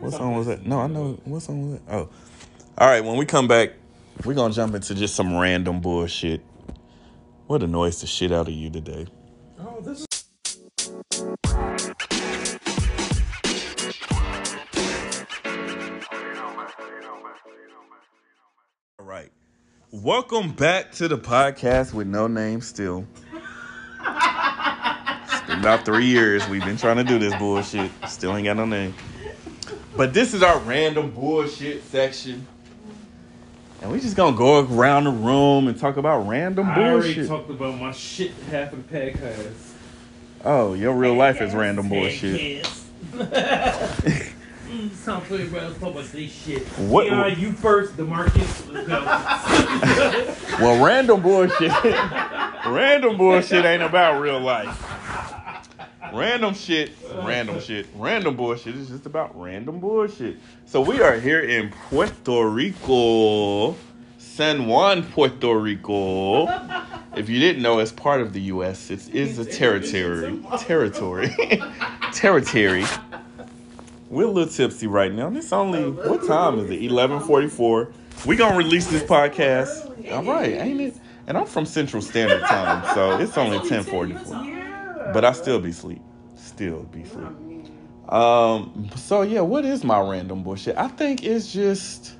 What 0.00 0.12
song 0.12 0.36
was 0.36 0.46
that? 0.46 0.64
No, 0.64 0.80
I 0.80 0.86
know. 0.86 1.18
What 1.24 1.42
song 1.42 1.70
was 1.70 1.80
that? 1.80 1.92
Oh. 1.92 2.08
All 2.78 2.88
right, 2.88 3.02
when 3.04 3.16
we 3.16 3.26
come 3.26 3.48
back, 3.48 3.72
we're 4.24 4.34
going 4.34 4.52
to 4.52 4.56
jump 4.56 4.74
into 4.74 4.94
just 4.94 5.14
some 5.14 5.36
random 5.36 5.80
bullshit. 5.80 6.42
What 7.46 7.62
annoys 7.62 8.00
the 8.00 8.06
shit 8.06 8.32
out 8.32 8.48
of 8.48 8.54
you 8.54 8.70
today? 8.70 9.06
Oh, 9.58 9.80
this 9.80 10.00
is. 10.00 10.06
All 18.98 19.04
right. 19.04 19.30
Welcome 19.90 20.52
back 20.52 20.92
to 20.92 21.08
the 21.08 21.18
podcast 21.18 21.92
with 21.94 22.06
no 22.06 22.26
name 22.26 22.60
still. 22.60 23.06
It's 24.02 25.46
been 25.46 25.60
about 25.60 25.84
three 25.84 26.06
years 26.06 26.48
we've 26.48 26.64
been 26.64 26.76
trying 26.76 26.96
to 26.96 27.04
do 27.04 27.18
this 27.18 27.34
bullshit. 27.36 27.90
Still 28.08 28.34
ain't 28.36 28.46
got 28.46 28.56
no 28.56 28.64
name. 28.66 28.94
But 29.96 30.12
this 30.12 30.34
is 30.34 30.42
our 30.42 30.58
random 30.60 31.10
bullshit 31.10 31.84
section. 31.84 32.46
And 33.82 33.90
we 33.92 34.00
just 34.00 34.16
gonna 34.16 34.36
go 34.36 34.60
around 34.64 35.04
the 35.04 35.10
room 35.10 35.68
and 35.68 35.78
talk 35.78 35.96
about 35.96 36.26
random 36.26 36.66
bullshit. 36.66 36.78
I 36.86 36.90
already 36.92 37.26
talked 37.26 37.50
about 37.50 37.78
my 37.80 37.92
shit 37.92 38.32
half 38.50 38.72
of 38.72 38.86
the 38.88 38.92
pack 38.98 39.16
has. 39.20 39.74
Oh, 40.44 40.74
your 40.74 40.94
real 40.94 41.14
life 41.14 41.40
is 41.40 41.54
random 41.54 41.88
bullshit. 41.88 42.66
Some 44.94 45.20
funny 45.22 45.46
bro. 45.48 45.60
Let's 45.68 45.78
talk 45.78 45.92
about 45.92 46.04
this 46.06 46.30
shit. 46.30 46.62
What- 46.78 47.06
Yeah, 47.06 47.26
you 47.28 47.52
first, 47.52 47.96
Demarcus. 47.96 48.70
Let's 48.72 48.86
go. 48.88 50.64
Well, 50.64 50.84
random 50.84 51.22
bullshit. 51.22 51.70
random 52.66 53.16
bullshit 53.16 53.64
ain't 53.64 53.82
about 53.82 54.20
real 54.20 54.40
life. 54.40 54.82
Random 56.12 56.54
shit, 56.54 56.92
random 57.14 57.60
shit, 57.60 57.86
random 57.96 58.36
bullshit 58.36 58.74
is 58.76 58.88
just 58.88 59.06
about 59.06 59.38
random 59.40 59.80
bullshit. 59.80 60.38
So 60.64 60.80
we 60.80 61.00
are 61.00 61.18
here 61.18 61.40
in 61.40 61.70
Puerto 61.88 62.48
Rico, 62.48 63.76
San 64.18 64.66
Juan, 64.66 65.02
Puerto 65.02 65.54
Rico. 65.58 66.46
If 67.16 67.28
you 67.28 67.38
didn't 67.38 67.62
know, 67.62 67.78
it's 67.78 67.92
part 67.92 68.20
of 68.20 68.32
the 68.32 68.40
U.S. 68.42 68.90
It 68.90 69.08
is 69.14 69.38
a 69.38 69.44
territory. 69.44 70.40
Territory. 70.58 71.34
territory. 72.12 72.84
We're 74.08 74.24
a 74.24 74.30
little 74.30 74.52
tipsy 74.52 74.86
right 74.86 75.12
now. 75.12 75.30
It's 75.30 75.52
only 75.52 75.90
what 75.90 76.26
time 76.26 76.58
is 76.60 76.70
it? 76.70 76.82
Eleven 76.82 77.20
forty-four. 77.20 77.92
We 78.24 78.36
gonna 78.36 78.56
release 78.56 78.86
this 78.86 79.02
podcast. 79.02 80.12
All 80.12 80.22
right, 80.24 80.52
ain't 80.52 80.80
it? 80.80 80.96
And 81.26 81.36
I'm 81.36 81.46
from 81.46 81.66
Central 81.66 82.00
Standard 82.00 82.42
Time, 82.42 82.94
so 82.94 83.18
it's 83.18 83.36
only 83.36 83.66
ten 83.68 83.82
forty-four. 83.82 84.55
But 85.12 85.24
I 85.24 85.32
still 85.32 85.60
be 85.60 85.72
sleep. 85.72 86.02
Still 86.34 86.82
be 86.84 87.04
sleep. 87.04 88.12
Um. 88.12 88.90
So 88.96 89.22
yeah, 89.22 89.40
what 89.40 89.64
is 89.64 89.84
my 89.84 90.00
random 90.00 90.42
bullshit? 90.42 90.76
I 90.76 90.88
think 90.88 91.24
it's 91.24 91.52
just. 91.52 92.14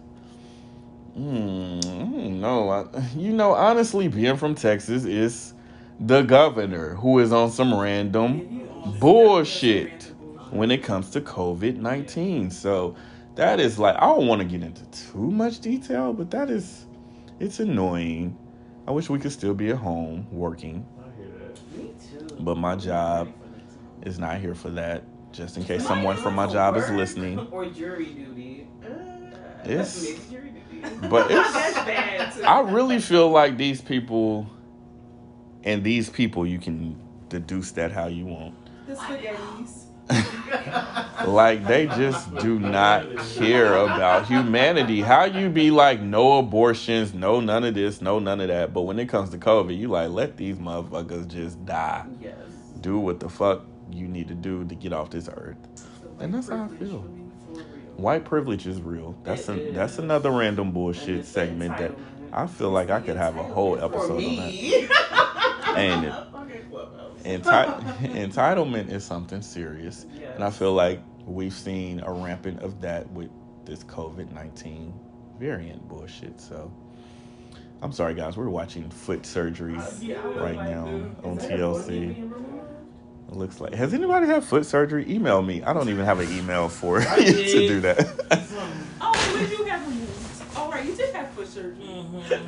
Hmm. 1.15 1.81
I, 2.45 2.85
you 3.17 3.33
know, 3.33 3.53
honestly, 3.53 4.09
being 4.09 4.37
from 4.37 4.55
Texas 4.55 5.05
is 5.05 5.55
the 5.99 6.23
governor 6.23 6.95
who 6.95 7.19
is 7.21 7.33
on 7.33 7.51
some 7.51 7.75
random 7.75 8.69
bullshit 9.01 10.13
when 10.51 10.71
it 10.71 10.83
comes 10.83 11.11
to 11.11 11.21
COVID 11.21 11.77
nineteen. 11.77 12.51
So 12.51 12.97
that 13.37 13.61
is 13.61 13.79
like 13.79 13.97
I 13.97 14.07
don't 14.07 14.27
want 14.27 14.43
to 14.43 14.47
get 14.47 14.63
into 14.63 14.85
too 14.87 15.31
much 15.31 15.61
detail, 15.61 16.13
but 16.13 16.31
that 16.33 16.51
is 16.51 16.87
it's 17.41 17.61
annoying. 17.61 18.37
I 18.87 18.91
wish 18.93 19.09
we 19.11 19.19
could 19.19 19.33
still 19.33 19.55
be 19.55 19.71
at 19.71 19.77
home 19.77 20.27
working, 20.31 20.87
I 21.01 21.09
hear 21.19 21.31
that. 21.39 21.77
Me 21.77 21.91
too. 22.11 22.26
But 22.41 22.57
my 22.57 22.77
job 22.77 23.29
is 24.03 24.19
not 24.19 24.41
here 24.41 24.55
for 24.55 24.71
that. 24.71 25.05
Just 25.33 25.57
in 25.57 25.65
case 25.65 25.87
someone 25.87 26.17
from 26.17 26.35
my 26.35 26.47
job 26.47 26.77
is 26.77 26.89
listening. 26.91 27.39
Or 27.51 27.67
jury 27.67 28.07
duty. 28.07 28.67
Uh, 28.83 29.69
It's- 29.69 30.07
jury 30.31 30.53
duty. 30.71 30.97
But 31.09 31.31
it's- 31.31 31.53
that's 31.53 31.75
bad 31.87 32.33
too. 32.35 32.43
I 32.45 32.61
really 32.61 33.01
feel 33.01 33.29
like 33.31 33.57
these 33.57 33.81
people 33.81 34.49
and 35.65 35.83
these 35.83 36.09
people 36.09 36.47
you 36.47 36.59
can 36.59 36.97
deduce 37.29 37.73
that 37.73 37.91
how 37.93 38.07
you 38.07 38.25
want. 38.27 38.55
The 38.87 38.95
spaghettis. 38.95 39.86
Like 41.27 41.67
they 41.67 41.87
just 41.87 42.33
do 42.37 42.61
not 42.61 43.05
care 43.35 43.75
about 43.75 44.27
humanity. 44.27 45.01
How 45.01 45.25
you 45.25 45.49
be 45.49 45.73
like 45.73 46.01
no 46.01 46.39
abortions, 46.39 47.15
no 47.15 47.41
none 47.41 47.65
of 47.65 47.75
this, 47.75 48.01
no 48.01 48.21
none 48.21 48.41
of 48.41 48.47
that. 48.49 48.73
But 48.73 48.83
when 48.83 48.99
it 49.01 49.09
comes 49.09 49.31
to 49.31 49.39
COVID, 49.39 49.77
you 49.77 49.89
like 49.89 50.11
let 50.11 50.37
these 50.37 50.57
motherfuckers 50.57 51.27
just 51.27 51.65
die. 51.67 52.07
Yes. 52.21 52.37
Do 52.81 52.99
what 53.01 53.19
the 53.19 53.29
fuck 53.29 53.65
you 53.91 54.07
need 54.07 54.29
to 54.29 54.35
do 54.35 54.65
to 54.67 54.75
get 54.77 54.93
off 54.93 55.11
this 55.11 55.29
earth. 55.29 55.57
And 56.21 56.33
that's 56.33 56.49
how 56.49 56.65
I 56.65 56.69
feel. 56.77 57.01
White 57.97 58.25
privilege 58.25 58.67
is 58.67 58.81
real. 58.81 59.17
That's 59.25 59.49
It 59.49 59.59
a, 59.59 59.69
is. 59.69 59.75
that's 59.75 59.99
another 59.99 60.31
random 60.31 60.71
bullshit 60.71 61.25
segment 61.25 61.77
that 61.79 61.93
I 62.33 62.47
feel 62.47 62.71
like 62.71 62.91
I 62.91 63.01
could 63.01 63.17
have 63.17 63.37
a 63.37 63.43
whole 63.43 63.77
episode 63.83 64.23
on 64.23 64.37
that. 64.37 65.75
Ain't 65.77 66.05
it? 66.05 66.15
Okay, 66.77 67.39
Clubhouse. 67.41 67.99
Enti- 67.99 68.15
entitlement 68.33 68.91
is 68.91 69.05
something 69.05 69.43
serious. 69.43 70.07
Yes. 70.15 70.35
And 70.35 70.45
I 70.45 70.51
feel 70.51 70.73
like 70.75 71.01
we've 71.27 71.53
seen 71.55 72.01
a 72.01 72.13
rampant 72.13 72.61
of 72.63 72.81
that 72.83 73.11
with 73.13 73.31
this 73.65 73.85
COVID 73.85 74.33
19 74.33 74.95
variant 75.39 75.89
bullshit. 75.89 76.41
So 76.41 76.73
I'm 77.83 77.93
sorry, 77.93 78.15
guys. 78.15 78.37
We're 78.37 78.49
watching 78.49 78.91
foot 78.91 79.23
surgeries 79.23 79.81
uh, 79.81 80.05
Yeah, 80.05 80.17
right 80.41 80.57
like, 80.57 80.69
now 80.69 80.87
dude, 80.87 81.17
on 81.25 81.39
is 81.39 81.49
that 81.49 81.61
boogie 81.61 82.17
TLC. 82.17 82.33
It 83.29 83.35
looks 83.37 83.61
like. 83.61 83.75
Has 83.75 83.93
anybody 83.95 84.27
had 84.27 84.45
foot 84.45 84.67
surgery? 84.67 85.05
Email 85.13 85.43
me. 85.43 85.63
I 85.63 85.73
don't 85.73 85.89
even 85.89 86.05
have 86.05 86.21
an 86.21 86.31
email 86.33 86.69
for 86.69 87.01
I 87.01 87.17
to 87.25 87.33
do 87.69 87.81
that. 87.81 88.49
Oh, 89.01 89.13
when 89.35 89.49
did 89.49 89.59
you 89.59 89.65
have 89.67 89.87
removed? 89.87 90.43
Oh, 90.57 90.71
right, 90.71 90.85
you 90.85 90.95
did 90.97 91.15
have 91.15 91.31
foot 91.31 91.49
surgery. 91.49 91.77
Mm-hmm. 91.85 92.47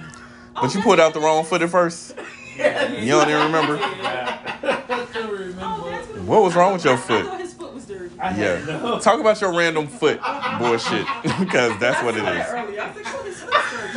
Oh, 0.56 0.62
but 0.62 0.74
you 0.74 0.82
put 0.82 0.98
out 1.00 1.14
the 1.14 1.20
wrong 1.20 1.44
foot 1.44 1.62
at 1.62 1.70
first. 1.70 2.14
You 2.58 3.12
don't 3.12 3.28
even 3.30 3.42
remember? 3.44 3.78
I 3.80 5.26
remember. 5.30 5.58
What, 5.58 6.18
What 6.26 6.42
was 6.42 6.54
wrong 6.56 6.72
with 6.74 6.84
your 6.84 6.96
foot? 6.96 7.24
thought 7.24 7.40
his 7.40 7.54
foot 7.54 7.72
was 7.74 7.84
dirty. 7.86 8.10
I 8.18 8.36
Yeah. 8.36 8.64
no. 8.66 8.98
Talk 8.98 9.20
about 9.20 9.40
your 9.40 9.52
random 9.56 9.86
foot 9.86 10.20
bullshit 10.58 11.06
because 11.38 11.78
that's 11.78 12.02
what 12.02 12.16
it 12.16 12.24
I 12.24 12.40
is. 12.40 12.46
saw 12.46 12.52
that 12.54 12.64
earlier. 12.66 12.80
I 12.82 12.88
was 12.88 12.96
like, 12.96 13.06
oh, 13.14 13.22
his 13.24 13.40
foot's 13.40 13.70
dirty. 13.70 13.92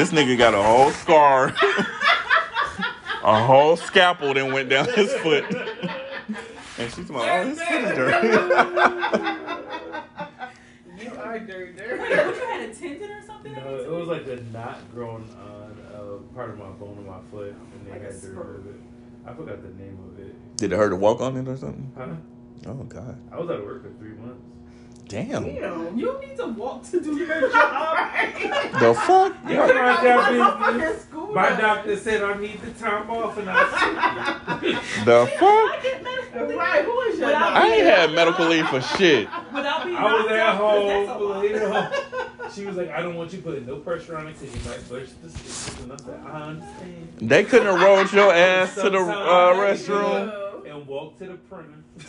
This 0.00 0.12
nigga 0.12 0.38
got 0.38 0.54
a 0.54 0.62
whole 0.62 0.92
scar, 0.92 1.48
a 3.24 3.44
whole 3.44 3.76
scalpel 3.76 4.32
that 4.34 4.46
went 4.52 4.68
down 4.68 4.86
his 4.94 5.12
foot. 5.14 5.44
And 6.78 6.92
she's 6.92 7.10
like, 7.10 7.28
oh, 7.28 7.44
his 7.48 7.60
foot 7.60 7.82
is 7.82 7.94
dirty. 7.96 8.28
You 11.02 11.10
are 11.16 11.38
dirty, 11.40 11.72
Wait, 11.80 11.98
what, 11.98 12.08
you 12.36 12.46
had 12.46 12.60
a 12.70 12.74
tendon 12.74 13.10
or 13.10 13.22
something? 13.26 13.52
No, 13.52 13.76
it 13.76 13.90
was 13.90 14.06
like 14.08 14.26
a 14.28 14.36
not 14.52 14.78
grown. 14.94 15.22
on 15.22 15.30
uh, 15.40 15.57
part 16.38 16.50
of 16.50 16.58
my 16.58 16.70
bone 16.78 16.96
of 16.98 17.04
my 17.04 17.18
foot, 17.32 17.50
and 17.50 17.84
they 17.84 17.90
Like 17.90 18.02
had 18.02 18.10
to 18.12 18.16
spur. 18.16 18.30
remove 18.30 18.66
it. 18.68 18.80
I 19.26 19.34
forgot 19.34 19.60
the 19.60 19.70
name 19.70 19.98
of 20.06 20.20
it. 20.20 20.56
Did 20.56 20.72
it 20.72 20.76
hurt 20.76 20.90
to 20.90 20.96
walk 20.96 21.20
on 21.20 21.36
it 21.36 21.48
or 21.48 21.56
something? 21.56 21.90
Huh? 21.96 22.14
Oh, 22.68 22.74
God. 22.84 23.18
I 23.32 23.40
was 23.40 23.50
out 23.50 23.58
of 23.58 23.64
work 23.64 23.82
for 23.82 23.90
three 23.98 24.14
months. 24.14 24.40
Damn. 25.08 25.44
Damn. 25.44 25.98
You 25.98 26.06
don't 26.06 26.20
need 26.20 26.36
to 26.36 26.46
walk 26.48 26.84
to 26.90 27.00
do 27.00 27.16
your 27.16 27.50
job. 27.50 28.14
The 28.80 28.94
fuck? 28.94 29.34
Yeah, 29.48 29.66
my 29.66 29.72
job 29.72 30.02
Motherfucker 30.04 30.72
business. 30.78 31.02
school. 31.02 31.26
Who 31.26 31.34
My 31.34 31.48
doctor 31.50 31.96
said 31.96 32.22
I 32.22 32.38
need 32.40 32.60
the 32.60 32.70
time 32.72 33.10
off, 33.10 33.36
and 33.38 33.48
I 33.50 33.64
The 35.04 35.26
fuck? 35.26 35.42
I 35.42 35.78
get 35.82 36.02
medical 36.02 36.46
leave. 36.46 36.58
Right, 36.58 36.84
who 36.84 37.00
is 37.02 37.18
your 37.18 37.28
I- 37.28 37.32
doctor? 37.32 37.58
I 37.60 37.66
ain't 37.68 37.84
had 37.84 38.12
medical 38.12 38.46
leave 38.46 38.68
for 38.68 38.80
shit. 38.82 39.28
Without 39.52 39.84
being 39.84 39.96
I 39.96 40.04
was 40.04 40.12
knocked 40.26 40.30
at 40.32 40.38
out, 40.40 40.58
'cause 40.58 40.86
that's 40.88 41.08
a 41.08 41.12
home 41.12 41.28
lot. 41.30 41.42
later. 41.42 41.90
She 42.54 42.64
was 42.64 42.76
like, 42.76 42.90
I 42.90 43.02
don't 43.02 43.14
want 43.14 43.30
you 43.34 43.42
putting 43.42 43.66
no 43.66 43.76
pressure 43.76 44.16
on 44.16 44.26
it 44.26 44.32
because 44.40 44.54
you 44.64 44.70
might 44.70 44.88
burst 44.88 45.22
the 45.22 45.28
stitches. 45.28 45.82
And 45.82 45.92
I 45.92 45.96
said, 45.96 46.18
I 46.26 46.40
understand. 46.44 47.08
They 47.20 47.44
couldn't 47.44 47.66
have 47.66 47.78
rolled 47.82 48.10
your 48.10 48.32
ass 48.34 48.74
to 48.76 48.88
the 48.88 48.98
uh, 49.00 49.52
restroom. 49.54 50.47
And 50.78 50.86
walk 50.86 51.18
to 51.18 51.26
the 51.26 51.34
printer. 51.34 51.82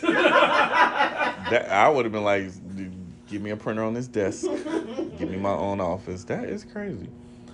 That 1.50 1.68
I 1.68 1.88
would 1.88 2.04
have 2.04 2.12
been 2.12 2.22
like, 2.22 2.44
give 3.26 3.42
me 3.42 3.50
a 3.50 3.56
printer 3.56 3.82
on 3.82 3.94
this 3.94 4.06
desk. 4.06 4.46
Give 5.18 5.28
me 5.28 5.36
my 5.36 5.50
own 5.50 5.80
office. 5.80 6.22
That 6.24 6.44
is 6.44 6.62
crazy. 6.64 7.08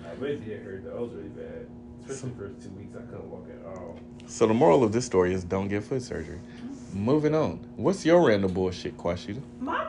I 0.05 0.15
basically 0.17 0.53
it 0.53 0.63
hurt 0.63 0.85
though. 0.85 0.97
It 0.97 1.01
was 1.01 1.13
really 1.15 1.29
bad. 1.31 1.67
Especially 2.07 2.31
the 2.31 2.37
first 2.37 2.63
two 2.63 2.71
weeks, 2.71 2.95
I 2.95 3.01
couldn't 3.11 3.31
walk 3.31 3.47
at 3.49 3.67
all. 3.67 3.99
So 4.27 4.47
the 4.47 4.53
moral 4.53 4.85
of 4.85 4.93
this 4.93 5.07
story 5.07 5.33
is 5.33 5.45
don't 5.45 5.69
get 5.69 5.85
foot 5.85 6.03
surgery. 6.03 6.41
Moving 6.93 7.35
on. 7.35 7.61
What's 7.77 8.05
your 8.05 8.27
random 8.27 8.53
bullshit, 8.53 8.99
Quashita? 8.99 9.41
My 9.61 9.73
random 9.79 9.86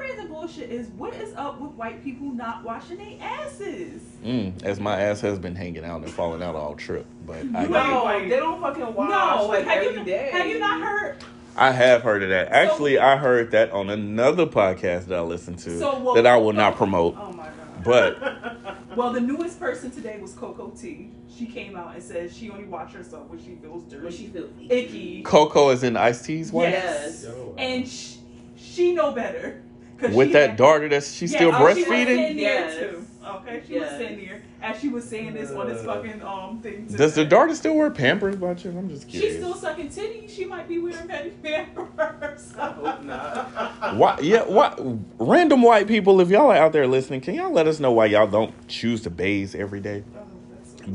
bullshit 0.48 0.70
is 0.72 0.88
what 0.90 1.14
is 1.16 1.34
up 1.36 1.60
with 1.60 1.72
white 1.72 2.02
people 2.04 2.32
not 2.32 2.64
washing 2.64 2.98
their 2.98 3.18
asses? 3.22 4.02
Mm, 4.24 4.64
as 4.64 4.80
my 4.80 5.00
ass 5.02 5.20
has 5.22 5.38
been 5.40 5.56
hanging 5.56 5.84
out 5.84 6.02
and 6.04 6.10
falling 6.10 6.42
out 6.42 6.56
all 6.56 6.76
trip, 6.76 7.06
but 7.26 7.36
I 7.38 7.42
You 7.42 7.52
get. 7.52 7.70
No, 7.70 8.04
Like- 8.06 8.30
they 8.30 8.38
don't 8.38 8.62
fucking 8.62 8.94
wash 8.94 9.10
no, 9.10 9.48
like 9.48 9.66
have 9.66 9.84
every 9.84 10.00
you 10.00 10.06
day. 10.06 10.30
have 10.32 10.48
you 10.48 10.60
not 10.60 10.82
heard? 10.82 11.18
I 11.58 11.72
have 11.72 12.04
heard 12.04 12.24
of 12.24 12.30
that. 12.30 12.50
Actually, 12.50 13.00
I 13.00 13.18
heard 13.18 13.52
that 13.52 13.72
on 13.72 13.90
another 13.90 14.46
podcast 14.46 15.06
that 15.08 15.18
I 15.18 15.22
listened 15.22 15.58
to 15.60 15.80
So, 15.80 16.00
well, 16.00 16.14
that 16.16 16.26
I 16.28 16.38
will 16.38 16.54
not 16.54 16.76
promote. 16.76 17.16
Oh 17.20 17.32
my 17.34 17.46
god. 17.48 17.84
But 17.84 18.68
Well, 18.96 19.12
the 19.14 19.22
newest 19.22 19.60
person 19.60 19.92
today 19.92 20.18
was 20.20 20.34
Coco 20.34 20.70
T. 20.70 21.12
She 21.36 21.46
came 21.46 21.76
out 21.76 21.94
and 21.94 22.02
said 22.02 22.32
she 22.34 22.50
only 22.50 22.64
washes 22.64 22.96
herself 22.96 23.28
when 23.30 23.40
she 23.40 23.56
feels 23.62 23.84
dirty, 23.84 24.04
When 24.04 24.12
she 24.14 24.28
feels 24.28 24.50
icky, 24.70 25.22
Coco 25.24 25.70
is 25.70 25.84
in 25.84 25.98
Ice 25.98 26.22
T's 26.26 26.52
wife 26.52 26.72
Yes. 26.72 27.26
Yo, 27.28 27.54
and 27.58 27.88
sh- 27.88 28.16
she 28.56 28.94
know 28.94 29.12
better. 29.12 29.62
'Cause 29.98 30.14
with 30.14 30.32
that 30.34 30.50
had- 30.52 30.58
daughter 30.58 30.88
that 30.90 31.04
she's 31.04 31.32
Yeah, 31.34 31.38
still 31.40 31.52
oh, 31.54 31.58
She 31.58 31.64
was 31.64 31.74
breastfeeding. 31.76 32.06
sitting 32.06 32.38
there 32.38 32.60
Yes. 32.60 32.78
too. 32.78 33.04
Okay, 33.28 33.62
she 33.68 33.74
Yes. 33.74 33.92
was 33.92 34.00
sitting 34.00 34.18
there 34.26 34.42
as 34.62 34.80
she 34.80 34.88
was 34.88 35.04
saying 35.04 35.34
this 35.34 35.52
on 35.52 35.68
this 35.68 35.82
Uh. 35.82 35.94
fucking 35.96 36.22
um 36.22 36.60
thing. 36.64 36.88
Does 36.96 37.16
the 37.16 37.26
daughter 37.26 37.54
still 37.56 37.76
wear 37.76 37.90
Pampers? 37.92 38.36
By 38.38 38.54
chance? 38.54 38.76
I'm 38.78 38.90
just 38.90 39.12
She's 39.12 39.36
still 39.36 39.54
sucking 39.54 39.90
titties. 39.90 40.30
She 40.30 40.46
might 40.46 40.68
be 40.68 40.80
wearing 40.80 41.08
petty 41.08 41.32
pampers. 41.44 42.54
I 42.58 42.68
hope 42.68 43.04
not. 43.04 43.96
Why? 43.98 44.18
Yeah. 44.22 44.44
Why? 44.44 44.74
Random 45.20 45.62
white 45.62 45.88
people, 45.88 46.22
if 46.22 46.30
y'all 46.30 46.52
are 46.52 46.56
out 46.56 46.72
there 46.74 46.88
listening, 46.88 47.20
can 47.22 47.34
y'all 47.36 47.52
let 47.52 47.68
us 47.68 47.80
know 47.80 47.92
why 47.92 48.06
y'all 48.06 48.28
don't 48.28 48.54
choose 48.70 49.02
to 49.02 49.10
bathe 49.10 49.56
every 49.56 49.80
day? 49.82 50.04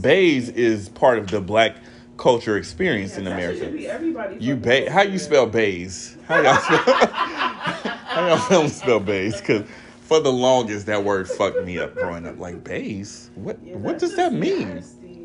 Bathe 0.01 0.57
is 0.57 0.88
part 0.88 1.19
of 1.19 1.27
the 1.29 1.41
black 1.41 1.77
culture 2.17 2.57
experience 2.57 3.19
in 3.19 3.27
America. 3.27 3.67
be 3.67 3.87
everybody 3.88 4.37
You 4.38 4.57
fucking 4.57 4.85
ba- 4.87 4.91
How 4.91 5.03
you 5.03 5.19
spell 5.19 5.45
bathe? 5.47 5.93
How 6.27 6.41
y'all 6.41 6.57
spell? 6.57 7.11
how 7.83 8.27
y'all 8.29 8.38
feel 8.38 8.68
spell 8.68 9.01
bathe? 9.01 9.37
Because 9.37 9.68
for 10.03 10.21
the 10.21 10.33
longest, 10.33 10.87
that 10.87 11.05
word 11.05 11.29
fucked 11.29 11.64
me 11.64 11.79
up 11.79 11.95
growing 11.95 12.27
up. 12.27 12.38
Like 12.38 12.62
bathe? 12.64 13.09
What? 13.35 13.59
Yeah, 13.64 13.77
what 13.77 13.99
does 13.99 14.16
that 14.16 14.33
mean? 14.33 14.75
nasty. 14.77 15.18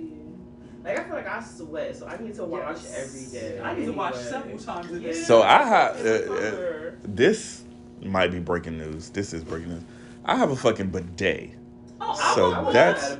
Like 0.83 0.99
I 0.99 1.03
feel 1.03 1.15
like 1.15 1.27
I 1.27 1.43
sweat, 1.43 1.95
so 1.97 2.07
I 2.07 2.17
need 2.17 2.35
to 2.35 2.45
wash 2.45 2.77
Yes. 2.83 2.95
every 3.33 3.39
day. 3.39 3.59
I 3.61 3.75
need 3.75 3.85
to 3.87 3.91
wash 3.91 4.15
several 4.15 4.57
times 4.57 4.91
a 4.91 4.99
day. 4.99 5.17
Yeah, 5.17 5.25
So 5.25 5.41
I 5.43 5.63
have- 5.63 6.05
uh, 6.05 6.09
uh. 6.33 6.91
This 7.03 7.63
might 8.01 8.31
be 8.31 8.39
breaking 8.39 8.77
news. 8.77 9.09
This 9.09 9.33
is 9.33 9.43
breaking 9.43 9.69
news. 9.69 9.83
I 10.23 10.35
have 10.37 10.51
a 10.51 10.55
fucking 10.55 10.87
bidet. 10.89 11.51
Oh, 11.99 12.33
So 12.35 12.53
I 12.53 12.69
I 12.69 12.73
that's-. 12.73 13.17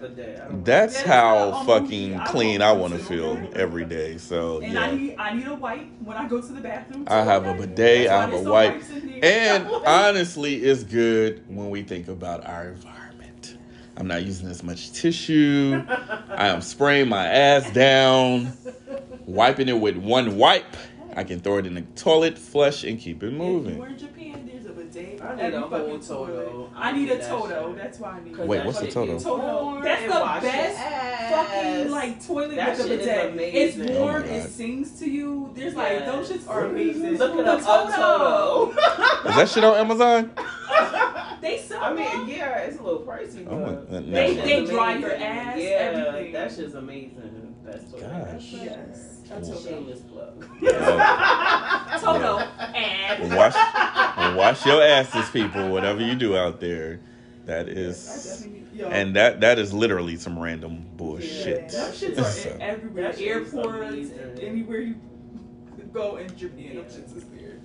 That's 0.64 1.02
how 1.02 1.64
fucking. 1.66 2.16
I 2.16 2.26
clean 2.28 2.62
I 2.62 2.72
want 2.72 2.94
to 2.94 3.00
feel 3.00 3.50
every 3.56 3.86
day. 3.86 4.18
So 4.18 4.62
And 4.62 4.78
I 4.78 4.90
yeah. 4.92 4.96
need 4.96 5.16
I 5.18 5.34
need 5.34 5.48
a 5.48 5.56
wipe 5.56 5.88
when 6.04 6.18
I 6.18 6.28
go 6.28 6.42
to 6.42 6.48
the 6.54 6.62
bathroom. 6.62 7.06
I 7.08 7.22
have 7.24 7.46
a 7.46 7.54
bidet, 7.54 8.08
I 8.10 8.22
have 8.22 8.34
a 8.34 8.42
wipe. 8.42 8.74
wipes 8.76 8.90
in 8.90 9.08
here. 9.10 9.20
And 9.24 9.68
honestly, 9.86 10.56
it's 10.64 10.84
good 10.84 11.44
when 11.48 11.70
we 11.70 11.84
think 11.84 12.08
about 12.08 12.46
our 12.46 12.70
environment. 12.70 13.58
I'm 13.98 14.08
not 14.08 14.24
using 14.24 14.48
as 14.48 14.64
much 14.64 14.92
tissue. 14.94 15.84
I 16.30 16.48
am 16.50 16.62
spraying 16.62 17.10
my 17.10 17.26
ass 17.26 17.70
down, 17.72 18.54
wiping 19.26 19.70
it 19.70 19.80
with 19.80 19.98
one 19.98 20.38
wipe. 20.38 20.78
I 21.16 21.24
can 21.24 21.40
throw 21.40 21.58
it 21.58 21.66
in 21.66 21.74
the 21.74 21.82
toilet, 21.82 22.38
flush, 22.38 22.84
and 22.84 23.00
keep 23.00 23.24
it 23.24 23.32
moving. 23.34 23.80
were 23.80 23.88
in 23.88 23.98
Japan, 23.98 24.48
there's 24.52 24.66
a 24.68 24.70
bidet. 24.70 25.17
I 25.28 25.36
need 25.36 25.54
a 25.54 25.60
whole 25.62 25.70
fucking 25.70 26.00
Toto. 26.00 26.70
I 26.76 26.90
I 26.90 26.92
need 26.94 27.00
need 27.10 27.12
a 27.12 27.28
Toto. 27.28 27.74
That's 27.76 28.00
why 28.00 28.10
I 28.12 28.24
need. 28.24 28.36
Cause 28.36 28.48
Wait, 28.48 28.66
what's 28.66 28.80
the 28.80 28.86
shit 28.86 28.94
Toto? 28.94 29.20
Toto. 29.20 29.82
That's 29.84 30.02
the 30.04 30.48
best. 30.48 31.34
Fucking 31.34 31.92
like 31.92 32.26
toilet 32.26 32.56
That 32.56 32.78
with 32.78 32.88
the 32.88 32.88
shit 32.88 33.00
bidet. 33.36 33.54
It's 33.54 33.76
amazing. 33.78 33.98
Oh 33.98 34.02
warm. 34.06 34.24
it 34.24 34.50
sings 34.50 35.00
to 35.00 35.10
you. 35.10 35.52
There's 35.56 35.76
like 35.76 36.06
those 36.06 36.30
shits 36.32 36.48
are 36.50 36.66
amazing. 36.66 37.18
Look 37.18 37.38
at 37.48 37.60
The 37.60 37.66
Toto. 37.66 38.70
Is 39.30 39.36
that 39.36 39.50
shit 39.50 39.64
on 39.64 39.76
Amazon? 39.78 40.32
They 41.40 41.60
sell. 41.60 41.84
I 41.84 41.94
them. 41.94 42.28
mean, 42.28 42.36
yeah, 42.36 42.58
it's 42.62 42.80
a 42.80 42.84
little 42.84 43.02
pricey, 43.02 43.46
Oh 43.48 43.60
my- 43.60 43.66
but 43.70 43.92
that 43.92 44.08
never 44.08 44.28
They- 44.28 44.34
shit's 44.36 44.70
they 44.70 44.74
dry 44.76 44.98
your 44.98 45.14
ass, 45.14 45.56
Yeah, 45.58 45.70
everything. 45.70 46.34
that 46.34 46.52
shit's 46.52 46.74
amazing. 46.74 47.56
That's 47.68 47.84
what 47.92 48.02
Gosh. 48.02 48.54
Yes. 48.54 49.22
A 49.26 49.30
Toto. 49.42 49.60
Shameless 49.60 50.00
plug. 50.02 50.50
Oh, 50.64 51.98
Toto. 52.02 52.38
And 52.74 53.36
wash, 53.36 53.54
wash 54.38 54.66
your 54.66 54.82
asses, 54.82 55.30
people. 55.30 55.70
Whatever 55.70 56.02
you 56.02 56.16
do 56.16 56.38
out 56.38 56.60
there, 56.62 57.02
that 57.46 57.68
I 57.68 57.70
is, 57.70 58.06
definitely 58.06 58.60
need- 58.72 58.80
yo. 58.80 58.88
and 58.88 59.16
that 59.18 59.42
that 59.42 59.60
is 59.60 59.74
literally 59.74 60.16
some 60.16 60.40
random 60.40 60.86
bullshit. 60.96 61.70
That 61.70 61.94
shits 61.94 62.18
are 62.20 62.24
So- 62.24 62.50
in 62.52 62.62
everywhere. 62.62 63.04
That 63.12 63.18
shit 63.18 63.28
Airports, 63.28 64.12
anywhere 64.40 64.80
you 64.80 64.96
go 65.94 66.18
in 66.18 66.36
Japan, 66.38 66.76
them 66.78 66.86
shits 66.86 67.16
is 67.18 67.26
weird. 67.26 67.62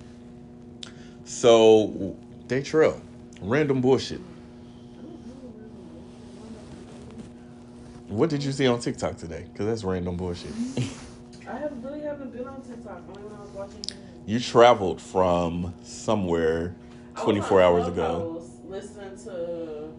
So, 1.25 2.17
Daytrell, 2.47 2.99
random 3.41 3.79
bullshit. 3.81 4.19
What 8.13 8.29
did 8.29 8.43
you 8.43 8.51
see 8.51 8.67
on 8.67 8.79
TikTok 8.79 9.17
today? 9.17 9.45
Because 9.51 9.65
that's 9.65 9.83
random 9.83 10.15
bullshit. 10.17 10.51
I 11.49 11.57
have 11.57 11.83
really 11.83 12.01
haven't 12.01 12.31
been 12.31 12.45
on 12.45 12.61
TikTok. 12.61 13.01
Only 13.09 13.23
when 13.23 13.33
I 13.33 13.41
was 13.41 13.49
watching. 13.55 13.81
you 14.27 14.39
traveled 14.39 15.01
from 15.01 15.73
somewhere 15.83 16.75
24 17.15 17.61
hours 17.63 17.87
ago. 17.87 18.19
Clubhouse 18.19 18.49
Listening 18.65 19.17
to, 19.25 19.89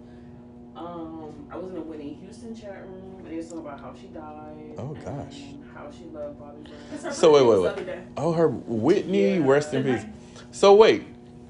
um, 0.77 1.47
I 1.51 1.57
was 1.57 1.73
in 1.73 1.77
a 1.79 1.81
Whitney 1.81 2.13
Houston 2.15 2.55
chat 2.55 2.87
room, 2.87 3.17
and 3.19 3.27
they 3.27 3.37
was 3.37 3.49
talking 3.49 3.67
about 3.67 3.81
how 3.81 3.93
she 4.01 4.07
died. 4.07 4.75
Oh, 4.79 4.95
and 4.95 5.05
gosh. 5.05 5.41
How 5.75 5.91
she 5.91 6.05
loved 6.05 6.39
Bobby 6.39 6.63
Brown. 7.01 7.13
So, 7.13 7.33
wait, 7.33 7.43
wait, 7.47 7.57
wait. 7.59 7.63
the 7.65 7.73
other 7.73 7.85
day. 7.85 8.03
Oh, 8.17 8.33
her 8.33 8.47
Whitney, 8.49 9.39
Yeah. 9.39 9.45
rest 9.45 9.75
in 9.75 9.83
peace. 9.83 10.05
So 10.53 10.73
wait, 10.77 11.03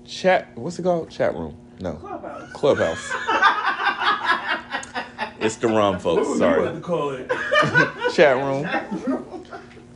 chat. 0.06 0.48
What's 0.56 0.78
it 0.78 0.82
called? 0.82 1.10
Chat 1.10 1.34
room? 1.36 1.56
No, 1.78 1.92
Clubhouse. 1.96 2.52
clubhouse. 2.52 3.12
it's 5.44 5.56
the 5.56 5.68
wrong 5.68 5.98
folks. 5.98 6.28
What 6.28 6.38
Sorry, 6.38 6.72
to 6.72 6.80
call 6.80 7.10
it? 7.10 7.30
chat 8.14 8.36
room. 8.36 9.44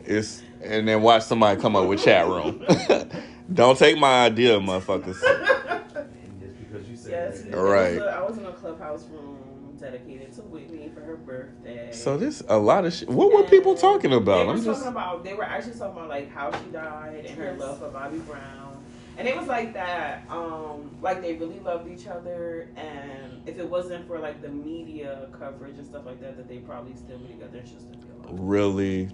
It's 0.05 0.43
and 0.63 0.89
then 0.89 1.03
watch 1.03 1.23
somebody 1.23 1.61
come 1.61 1.77
up 1.77 1.89
with 1.89 2.03
chat 2.03 2.27
room. 2.27 2.65
Don't 3.53 3.79
take 3.79 3.99
my 3.99 4.25
idea, 4.27 4.59
motherfuckers. 4.59 5.17
And 5.23 6.41
just 6.41 6.59
because 6.59 6.89
you 6.91 6.97
said 6.97 7.11
Yes. 7.33 7.43
that. 7.43 7.55
All 7.55 7.65
right. 7.65 7.93
it 7.93 7.99
was 8.01 8.05
a- 8.07 8.11
I 8.13 8.23
was 8.23 8.39
in 8.39 8.47
a 8.47 8.53
clubhouse 8.53 9.05
room 9.11 9.37
dedicated 9.81 10.33
to 10.35 10.43
Whitney 10.43 10.91
for 10.93 11.01
her 11.03 11.17
birthday. 11.17 11.89
So 11.93 12.17
this 12.19 12.43
a 12.49 12.59
lot 12.59 12.85
of 12.85 12.93
shit. 12.93 13.09
What 13.09 13.33
were 13.33 13.45
people 13.45 13.73
And 13.73 13.81
talking 13.81 14.11
They 14.11 14.17
about? 14.17 14.47
were 14.47 14.53
I'm 14.53 14.59
talking 14.59 14.73
just 14.73 14.87
about. 14.87 15.25
They 15.25 15.35
were 15.35 15.45
actually 15.45 15.79
talking 15.79 15.97
about 15.97 16.09
like 16.09 16.31
how 16.33 16.51
she 16.53 16.69
died 16.71 17.25
and 17.27 17.39
her 17.39 17.55
love 17.55 17.79
for 17.79 17.89
Bobby 17.89 18.19
Brown, 18.19 18.78
and 19.19 19.29
it 19.29 19.37
was 19.37 19.47
like 19.49 19.75
that. 19.75 20.25
Um, 20.31 20.97
like 21.03 21.21
they 21.21 21.35
really 21.35 21.59
loved 21.61 21.91
each 21.91 22.07
other, 22.07 22.69
and 22.77 23.43
if 23.47 23.59
it 23.59 23.69
wasn't 23.69 24.07
for 24.07 24.19
like 24.19 24.41
the 24.41 24.49
media 24.49 25.29
coverage 25.39 25.77
and 25.77 25.87
stuff 25.87 26.07
like 26.07 26.21
that, 26.21 26.37
that 26.37 26.49
they 26.49 26.59
probably 26.59 26.95
still 26.97 27.19
be 27.19 27.29
together 27.35 27.61
should 27.67 27.81
still 27.81 27.99
really. 28.31 29.09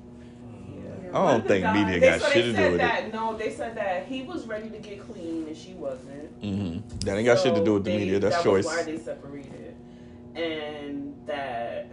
Yeah. 0.69 1.11
I 1.13 1.33
don't 1.33 1.47
think 1.47 1.63
guys- 1.63 1.87
media 1.87 2.01
got 2.11 2.21
so 2.21 2.27
shit 2.31 2.35
they 2.35 2.43
to 2.43 2.49
do 2.49 2.55
said 2.57 2.73
with 2.73 2.81
that 2.81 3.13
no, 3.15 3.37
they 3.37 3.51
said 3.51 3.77
that 3.77 4.07
he 4.07 4.23
was 4.23 4.47
ready 4.47 4.69
to 4.71 4.79
get 4.79 5.01
clean 5.01 5.47
and 5.47 5.57
she 5.57 5.73
wasn't. 5.75 6.25
it. 6.25 6.31
hmm 6.43 6.79
That 7.05 7.17
ain't 7.17 7.27
got 7.27 7.39
shit 7.39 7.55
to 7.55 7.65
do 7.65 7.75
with 7.75 7.85
the 7.85 7.91
they- 7.93 7.99
media. 7.99 8.19
That's 8.19 8.37
that 8.37 8.43
choice. 8.45 8.67
Why 8.67 8.83
they 8.83 8.99
separated, 8.99 9.77
and 10.35 11.15
that 11.27 11.87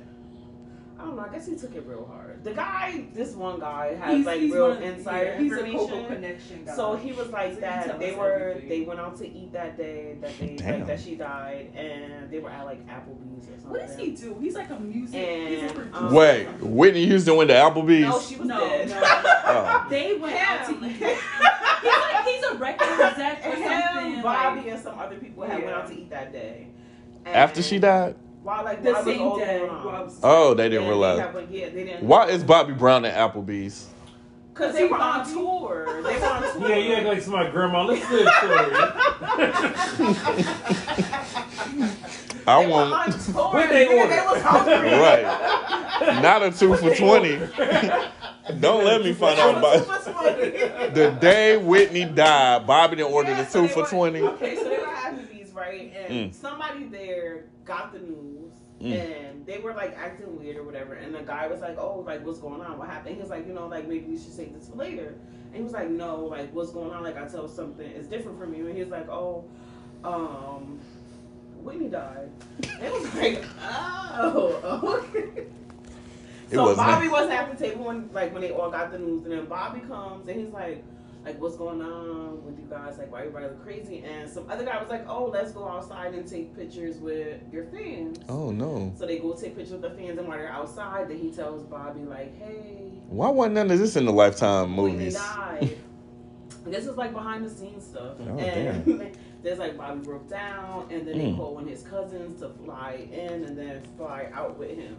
I 1.01 1.05
don't 1.05 1.15
know. 1.15 1.23
I 1.23 1.29
guess 1.29 1.47
he 1.47 1.55
took 1.55 1.73
it 1.75 1.83
real 1.87 2.05
hard. 2.05 2.43
The 2.43 2.53
guy, 2.53 3.05
this 3.13 3.33
one 3.33 3.59
guy, 3.59 3.95
has 3.95 4.13
He's- 4.13 4.25
like 4.25 4.39
he's 4.41 4.53
real 4.53 4.69
one 4.69 4.77
of- 4.77 4.83
insider 4.83 5.25
yeah, 5.25 5.37
he's 5.39 5.51
a 5.51 5.65
information. 5.65 6.05
Connection 6.05 6.63
guy. 6.65 6.75
So 6.75 6.95
he 6.95 7.11
was 7.11 7.29
like 7.29 7.55
So 7.55 7.59
that. 7.61 7.99
They 7.99 8.13
were 8.15 8.33
everything. 8.33 8.69
they 8.69 8.81
went 8.81 8.99
out 8.99 9.17
to 9.17 9.27
eat 9.27 9.51
that 9.53 9.77
day 9.77 10.17
that 10.21 10.37
they 10.39 10.55
Damn. 10.55 10.79
like 10.79 10.87
that 10.87 10.99
she 10.99 11.15
died, 11.15 11.71
and 11.75 12.29
they 12.29 12.39
were 12.39 12.49
at 12.51 12.65
like 12.65 12.85
Applebee's 12.87 13.45
or 13.49 13.51
something. 13.53 13.69
what 13.71 13.87
does 13.87 13.97
he 13.97 14.11
do? 14.11 14.37
He's 14.39 14.55
like 14.55 14.69
a 14.69 14.79
music. 14.79 15.47
he's 15.47 15.71
a 15.71 15.73
producer. 15.73 15.97
um, 15.97 16.13
Wait, 16.13 16.47
Whitney 16.61 17.05
Houston 17.07 17.35
went 17.35 17.49
to 17.49 17.55
Applebee's. 17.55 18.01
No, 18.07 18.19
she 18.19 18.35
was 18.35 18.47
No, 18.47 18.59
dead. 18.59 18.89
no. 18.89 19.01
Oh. 19.53 19.85
They 19.89 20.15
went 20.15 20.35
out 20.39 20.65
to 20.67 20.85
eat. 20.85 20.91
He's 20.93 21.01
like 21.01 22.25
he's 22.25 22.43
a 22.45 22.55
record 22.55 22.87
exec 23.01 23.45
or 23.45 23.49
And 23.49 23.63
something. 23.91 24.11
him, 24.13 24.21
Bobby, 24.21 24.59
like- 24.61 24.67
and 24.69 24.79
some 24.81 24.97
other 24.99 25.17
people 25.17 25.43
had 25.43 25.63
went 25.63 25.75
out 25.75 25.87
to 25.87 25.93
eat 25.93 26.09
that 26.11 26.31
day. 26.31 26.67
After 27.25 27.61
she 27.61 27.79
died. 27.79 28.15
While 28.43 28.63
like 28.63 28.81
The 28.83 28.91
while 28.93 29.03
same 29.03 29.21
all 29.21 29.37
day. 29.37 29.59
going 29.59 29.69
on. 29.69 29.85
while 29.85 29.95
I 29.95 30.01
was- 30.01 30.19
Oh, 30.23 30.53
they 30.55 30.63
didn't 30.69 30.83
And 30.83 30.89
realize. 30.89 31.17
They 31.17 31.23
have, 31.41 31.51
yeah, 31.51 31.69
they 31.69 31.83
didn't. 31.85 32.03
Why 32.03 32.27
is 32.27 32.43
Bobby 32.43 32.73
Brown 32.73 33.05
at 33.05 33.15
Applebee's? 33.15 33.87
Because 34.53 34.73
they 34.75 34.85
were 34.87 34.97
on 34.97 35.25
tour. 35.31 36.01
They 36.03 36.19
were 36.19 36.25
on 36.25 36.41
tour. 36.59 36.69
Yeah, 36.69 36.75
you 36.75 36.93
act 36.95 37.05
like 37.05 37.27
my 37.27 37.49
grandma. 37.51 37.83
Listen 37.83 38.09
to 38.09 38.15
this 38.17 38.35
story. 38.37 38.75
I 42.47 42.59
They 42.61 42.65
were 42.65 42.71
want 42.71 42.93
on 42.93 43.19
tour. 43.19 43.33
What 43.53 43.69
they 43.69 43.87
order? 43.87 44.09
They 44.09 44.21
was 44.25 44.41
hungry. 44.41 44.89
right, 44.99 46.21
not 46.21 46.41
a 46.43 46.51
two 46.51 46.75
for 46.75 46.95
twenty. 46.95 47.37
Don't 48.59 48.83
let 48.83 49.03
me 49.03 49.13
find 49.13 49.39
out 49.39 49.57
about 49.59 50.93
the 50.95 51.15
day 51.21 51.57
Whitney 51.57 52.05
died. 52.05 52.65
Bobby 52.65 52.95
didn't 52.97 53.11
order 53.13 53.29
the 53.31 53.41
Yeah, 53.43 53.47
so 53.47 53.61
two 53.61 53.67
they 53.67 53.73
for 53.73 53.81
were- 53.83 53.87
twenty. 53.89 54.21
Okay, 54.21 54.55
so 54.57 54.63
they 54.63 54.77
were 54.79 54.87
having 54.87 55.27
these, 55.31 55.51
right? 55.53 55.93
And 55.95 56.31
Mm. 56.31 56.35
somebody 56.35 56.85
there 56.85 57.45
got 57.71 57.93
the 57.93 57.99
news. 57.99 58.51
Mm. 58.81 58.93
And 58.99 59.45
they 59.45 59.59
were 59.59 59.73
like 59.73 59.95
acting 59.97 60.37
weird 60.37 60.57
or 60.57 60.63
whatever. 60.63 60.93
And 60.95 61.13
the 61.13 61.19
guy 61.21 61.47
was 61.47 61.61
like, 61.61 61.77
Oh, 61.77 62.03
like 62.05 62.25
what's 62.25 62.39
going 62.39 62.61
on? 62.61 62.77
What 62.77 62.89
happened? 62.89 63.15
He 63.15 63.21
was 63.21 63.29
like, 63.29 63.47
you 63.47 63.53
know, 63.53 63.67
like 63.67 63.87
maybe 63.87 64.05
we 64.05 64.17
should 64.17 64.33
save 64.33 64.53
this 64.53 64.67
for 64.69 64.75
later. 64.75 65.15
And 65.47 65.55
he 65.55 65.61
was 65.61 65.71
like, 65.73 65.89
No, 65.89 66.25
like 66.25 66.53
what's 66.53 66.71
going 66.71 66.91
on? 66.91 67.03
Like 67.03 67.17
I 67.17 67.27
tell 67.27 67.47
something 67.47 67.89
is 67.89 68.07
different 68.07 68.39
from 68.39 68.53
you. 68.53 68.67
And 68.67 68.75
he 68.75 68.81
was 68.83 68.91
like, 68.91 69.07
Oh, 69.09 69.45
um, 70.03 70.79
Whitney 71.57 71.89
died. 71.89 72.31
It 72.63 72.91
was 72.91 73.13
like, 73.21 73.43
Oh, 73.61 75.03
okay. 75.15 75.45
So 76.49 76.63
wasn't- 76.63 76.77
Bobby 76.87 77.07
wasn't 77.17 77.33
at 77.33 77.57
the 77.57 77.63
table 77.67 77.85
when 77.85 78.09
like 78.11 78.33
when 78.33 78.41
they 78.41 78.51
all 78.51 78.69
got 78.71 78.91
the 78.91 78.99
news, 78.99 79.23
and 79.23 79.31
then 79.31 79.45
Bobby 79.45 79.79
comes 79.81 80.27
and 80.27 80.39
he's 80.39 80.49
like, 80.53 80.83
like 81.23 81.39
what's 81.39 81.55
going 81.55 81.81
on 81.81 82.43
with 82.43 82.57
you 82.57 82.65
guys? 82.69 82.97
Like 82.97 83.11
why 83.11 83.19
everybody 83.19 83.45
look 83.45 83.63
crazy? 83.63 84.03
And 84.03 84.29
some 84.29 84.49
other 84.49 84.63
guy 84.65 84.79
was 84.81 84.89
like, 84.89 85.07
oh 85.07 85.25
let's 85.25 85.51
go 85.51 85.67
outside 85.67 86.13
and 86.13 86.27
take 86.27 86.55
pictures 86.55 86.97
with 86.97 87.41
your 87.51 87.65
fans. 87.65 88.19
Oh 88.29 88.51
no! 88.51 88.93
So 88.97 89.05
they 89.05 89.19
go 89.19 89.33
take 89.33 89.55
pictures 89.55 89.73
with 89.73 89.81
the 89.81 89.91
fans, 89.91 90.17
and 90.17 90.27
while 90.27 90.37
they're 90.37 90.49
outside, 90.51 91.09
then 91.09 91.17
he 91.17 91.31
tells 91.31 91.63
Bobby 91.63 92.01
like, 92.01 92.37
hey, 92.39 92.91
Why 93.07 93.29
wasn't 93.29 93.55
none 93.55 93.69
of 93.71 93.79
this 93.79 93.95
in 93.95 94.05
the 94.05 94.13
Lifetime 94.13 94.71
movies? 94.71 95.19
this 96.65 96.85
is 96.85 96.97
like 96.97 97.13
behind 97.13 97.45
the 97.45 97.49
scenes 97.49 97.85
stuff. 97.85 98.17
Oh, 98.19 98.39
and 98.39 99.15
there's 99.43 99.59
like 99.59 99.77
Bobby 99.77 99.99
broke 100.01 100.29
down, 100.29 100.87
and 100.91 101.07
then 101.07 101.17
they 101.17 101.25
Mm. 101.25 101.37
called 101.37 101.55
one 101.55 101.63
of 101.63 101.69
his 101.69 101.83
cousins 101.83 102.39
to 102.41 102.49
fly 102.49 103.07
in 103.11 103.43
and 103.45 103.57
then 103.57 103.81
fly 103.97 104.29
out 104.33 104.57
with 104.57 104.71
him. 104.75 104.95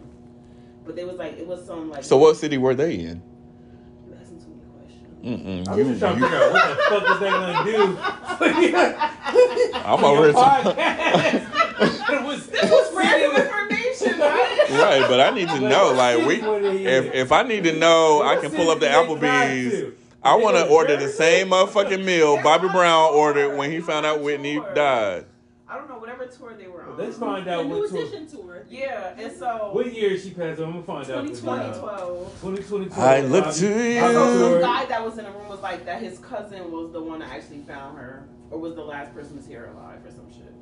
But 0.85 0.95
they 0.97 1.05
was 1.05 1.15
like, 1.17 1.37
it 1.37 1.47
was 1.47 1.65
some 1.65 1.89
like. 1.89 2.03
So 2.03 2.17
what 2.17 2.35
city 2.37 2.57
were 2.57 2.75
they 2.75 2.95
in? 2.95 3.21
You 4.05 4.15
asking 4.19 4.39
too 4.41 4.49
many 4.49 4.61
questions. 4.77 5.12
Mm-mm. 5.23 5.67
I'm 5.69 5.77
You, 5.77 5.85
just 5.85 5.99
trying 5.99 6.15
to 6.17 6.21
figure 6.21 6.37
out 6.37 6.51
what 6.51 6.67
the 6.69 6.83
fuck 6.83 7.09
is 7.13 7.19
they 7.19 7.29
gonna 7.29 7.63
do. 7.71 7.97
I'm 9.85 10.03
already 10.03 10.33
podcast. 10.33 12.09
it 12.09 12.23
was, 12.23 12.47
This 12.47 12.69
was 12.69 12.93
random 12.93 13.41
information, 13.41 14.19
right? 14.19 14.67
right, 14.71 15.05
but 15.07 15.21
I 15.21 15.29
need 15.29 15.47
to 15.47 15.59
know. 15.61 15.93
Like 15.93 16.25
we, 16.27 16.41
if 16.85 17.13
if 17.13 17.31
I 17.31 17.43
need 17.43 17.63
to 17.63 17.73
know, 17.73 18.21
I 18.21 18.35
can 18.35 18.51
pull 18.51 18.69
up 18.69 18.79
the 18.81 18.87
Applebee's. 18.87 19.93
I 20.25 20.35
want 20.35 20.55
to 20.57 20.67
order 20.67 20.95
the 20.97 21.09
same 21.09 21.49
motherfucking 21.49 22.03
meal 22.03 22.41
Bobby 22.41 22.69
Brown 22.69 23.13
ordered 23.13 23.57
when 23.57 23.71
he 23.71 23.79
found 23.81 24.05
out 24.05 24.21
Whitney 24.21 24.61
died. 24.73 25.25
I 25.67 25.77
don't 25.77 25.87
know 25.89 25.97
whatever 25.97 26.25
tour 26.25 26.53
they 26.55 26.67
were 26.67 26.83
on. 26.83 26.97
Let's 26.97 27.17
find 27.17 27.45
The 27.47 27.53
out 27.53 27.65
new 27.67 27.79
what 27.79 27.89
tour. 27.89 28.01
edition 28.01 28.27
tour. 28.27 28.65
Yeah, 28.69 29.13
and 29.17 29.31
so 29.31 29.69
What 29.71 29.93
year 29.93 30.17
she 30.17 30.31
passed? 30.31 30.59
I'm 30.59 30.71
gonna 30.73 30.83
find 30.83 31.09
out. 31.09 31.25
2012. 31.27 32.41
2022. 32.41 32.99
I 33.01 33.21
look 33.21 33.45
to 33.45 33.51
So 33.53 33.67
you. 33.67 33.99
some 33.99 34.61
guy 34.61 34.85
that 34.85 35.03
was 35.03 35.17
in 35.17 35.23
the 35.25 35.31
room 35.31 35.47
was 35.47 35.61
like 35.61 35.85
that 35.85 36.01
his 36.01 36.19
cousin 36.19 36.69
was 36.71 36.91
the 36.91 37.01
one 37.01 37.19
that 37.19 37.29
actually 37.29 37.59
found 37.59 37.97
her, 37.97 38.27
or 38.51 38.59
was 38.59 38.75
the 38.75 38.83
last 38.83 39.13
person 39.13 39.37
to 39.37 39.43
see 39.43 39.53
her 39.53 39.67
alive, 39.67 40.05
or 40.05 40.11
some 40.11 40.29
shit. 40.31 40.53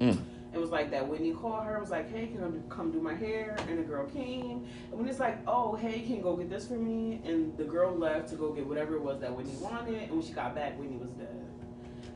Mm. 0.00 0.18
It 0.52 0.58
was 0.60 0.70
like 0.70 0.90
that 0.90 1.08
Whitney 1.08 1.32
called 1.32 1.64
her, 1.64 1.78
was 1.80 1.90
like, 1.90 2.10
"Hey, 2.12 2.26
can 2.26 2.42
I 2.44 2.74
come 2.74 2.90
do 2.90 3.00
my 3.00 3.14
hair?" 3.14 3.56
And 3.68 3.78
the 3.78 3.82
girl 3.84 4.04
came, 4.06 4.66
and 4.90 4.98
when 4.98 5.08
it's 5.08 5.20
like, 5.20 5.38
"Oh, 5.46 5.76
hey, 5.76 6.00
can 6.00 6.16
you 6.16 6.22
go 6.22 6.36
get 6.36 6.50
this 6.50 6.66
for 6.66 6.74
me?" 6.74 7.22
And 7.24 7.56
the 7.56 7.64
girl 7.64 7.96
left 7.96 8.28
to 8.30 8.34
go 8.36 8.52
get 8.52 8.66
whatever 8.66 8.96
it 8.96 9.02
was 9.02 9.20
that 9.20 9.34
Whitney 9.34 9.54
wanted, 9.60 9.94
and 10.02 10.10
when 10.10 10.22
she 10.22 10.32
got 10.34 10.54
back, 10.54 10.78
Whitney 10.78 10.96
was 10.98 11.10
dead. 11.12 11.46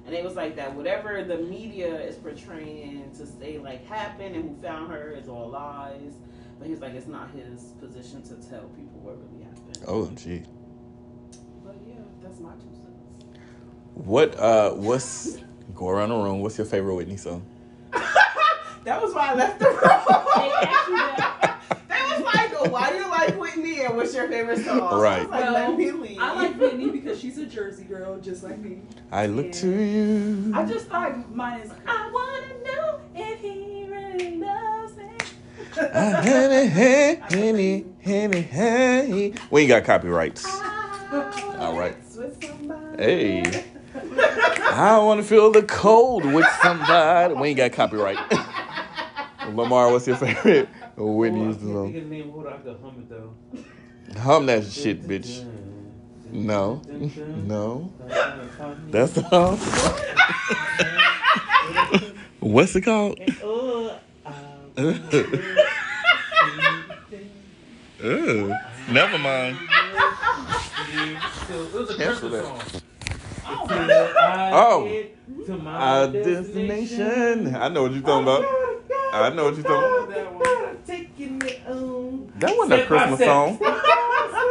And 0.07 0.15
it 0.15 0.23
was 0.23 0.37
like 0.37 0.55
that 0.57 0.73
whatever 0.75 1.25
the 1.25 1.39
media 1.39 2.01
is 2.01 2.15
portraying 2.17 3.11
to 3.19 3.27
say 3.27 3.59
like 3.59 3.85
happened 3.87 4.37
and 4.37 4.45
who 4.49 4.63
found 4.63 4.91
her 4.93 5.11
is 5.11 5.29
all 5.29 5.49
lies. 5.49 6.15
But 6.59 6.69
he's 6.69 6.81
like, 6.81 6.95
it's 6.95 7.09
not 7.09 7.31
his 7.33 7.73
position 7.81 8.23
to 8.23 8.35
tell 8.49 8.63
people 8.69 9.01
what 9.01 9.19
really 9.19 9.45
happened. 9.45 9.79
Oh 9.87 10.07
gee. 10.15 10.43
But 11.65 11.77
yeah, 11.87 11.97
that's 12.23 12.39
my 12.39 12.53
two 12.53 12.73
cents. 12.73 13.37
What 13.95 14.39
uh 14.39 14.71
what's 14.71 15.39
go 15.75 15.89
around 15.89 16.11
the 16.11 16.17
room, 16.17 16.41
what's 16.41 16.57
your 16.57 16.67
favorite 16.67 16.95
Whitney 16.95 17.17
song? 17.17 17.45
That 18.85 19.03
was 19.03 19.13
why 19.13 19.31
I 19.31 19.35
left 19.35 19.59
the 19.59 19.65
room. 19.65 19.81
asked 19.83 20.89
you 20.89 20.97
that. 20.97 21.61
They 21.89 22.15
was 22.15 22.23
like, 22.25 22.53
oh, 22.57 22.69
why 22.71 22.91
do 22.91 22.99
you 22.99 23.11
like 23.89 23.97
Whitney 23.97 23.97
and 23.97 23.97
what's 23.97 24.15
your 24.15 24.29
favorite 24.29 24.65
song? 24.65 25.01
Right. 25.01 25.21
was 25.23 25.31
like, 25.31 25.41
Well, 25.41 25.53
let 25.53 25.79
me 25.79 25.91
leave. 25.91 26.19
I 26.19 26.33
like 26.35 26.59
Whitney 26.59 26.91
because 26.91 27.21
she's 27.21 27.39
a 27.39 27.47
Jersey 27.47 27.85
girl, 27.85 28.19
just 28.21 28.43
like 28.43 28.59
me. 28.59 28.83
I 29.11 29.27
look 29.27 29.53
to 29.53 29.69
you. 29.71 30.53
I 30.55 30.65
just 30.65 30.87
thought 30.87 31.35
mine 31.35 31.61
is. 31.61 31.71
I 31.87 32.11
wanna 32.11 32.65
know 32.65 33.01
if 33.15 33.41
he 33.41 33.87
really 33.89 34.37
loves 34.37 34.97
me. 34.97 35.09
Ah, 35.79 36.21
honey, 36.23 36.67
hey, 36.69 37.21
honey, 37.29 37.87
honey, 38.05 38.41
hey. 38.43 39.35
We 39.51 39.63
ain't 39.63 39.69
got 39.69 39.85
copyrights. 39.85 40.45
All 40.45 41.79
right. 41.79 41.97
Hey. 42.99 43.65
I 44.69 44.99
want 44.99 45.21
to 45.21 45.27
feel 45.27 45.51
the 45.53 45.63
cold 45.63 46.25
with 46.25 46.47
somebody. 46.63 47.35
We 47.35 47.49
ain't 47.49 47.57
got 47.57 47.73
copyright. 47.73 48.19
Lamar, 49.55 49.91
what's 49.91 50.07
your 50.07 50.17
favorite 50.17 50.69
Whitney 50.97 51.41
Oh, 51.41 51.43
I 51.43 51.47
Houston 51.47 51.73
can't 51.73 51.93
think 51.93 52.05
of 52.05 52.11
name. 52.11 52.31
Hold 52.31 52.47
on, 52.47 52.53
I 52.53 52.57
can 52.59 52.77
hum 52.83 52.99
it 52.99 53.09
though. 53.09 53.35
Hum 54.15 54.47
that 54.47 54.65
shit, 54.65 55.07
bitch. 55.07 55.43
No. 56.33 56.83
No. 57.47 57.93
That's 58.91 59.13
the 59.13 59.23
song. 59.29 59.59
What's 62.41 62.75
it 62.75 62.81
called? 62.83 63.21
Ugh. 68.03 68.51
Never 68.91 69.19
mind. 69.19 69.59
It 71.49 71.73
was 71.73 71.91
a 71.91 71.97
Cancel 71.97 72.29
that. 72.31 72.45
song. 72.45 72.61
Oh. 73.49 75.03
To 75.47 75.57
my 75.57 75.73
Our 75.73 76.07
destination. 76.09 77.55
I 77.55 77.69
know 77.69 77.83
what 77.83 77.93
you're 77.93 78.03
talking 78.03 78.25
about. 78.25 78.45
Oh 78.45 79.06
I 79.23 79.35
know 79.35 79.45
what 79.45 79.55
you're 79.55 79.65
talking 79.65 80.15
about. 80.15 80.87
Taking 80.87 81.43
it 81.43 81.67
on. 81.69 82.33
That 82.39 82.57
wasn't 82.57 82.81
a 82.83 82.87
Christmas 82.87 83.21
song. 83.21 83.59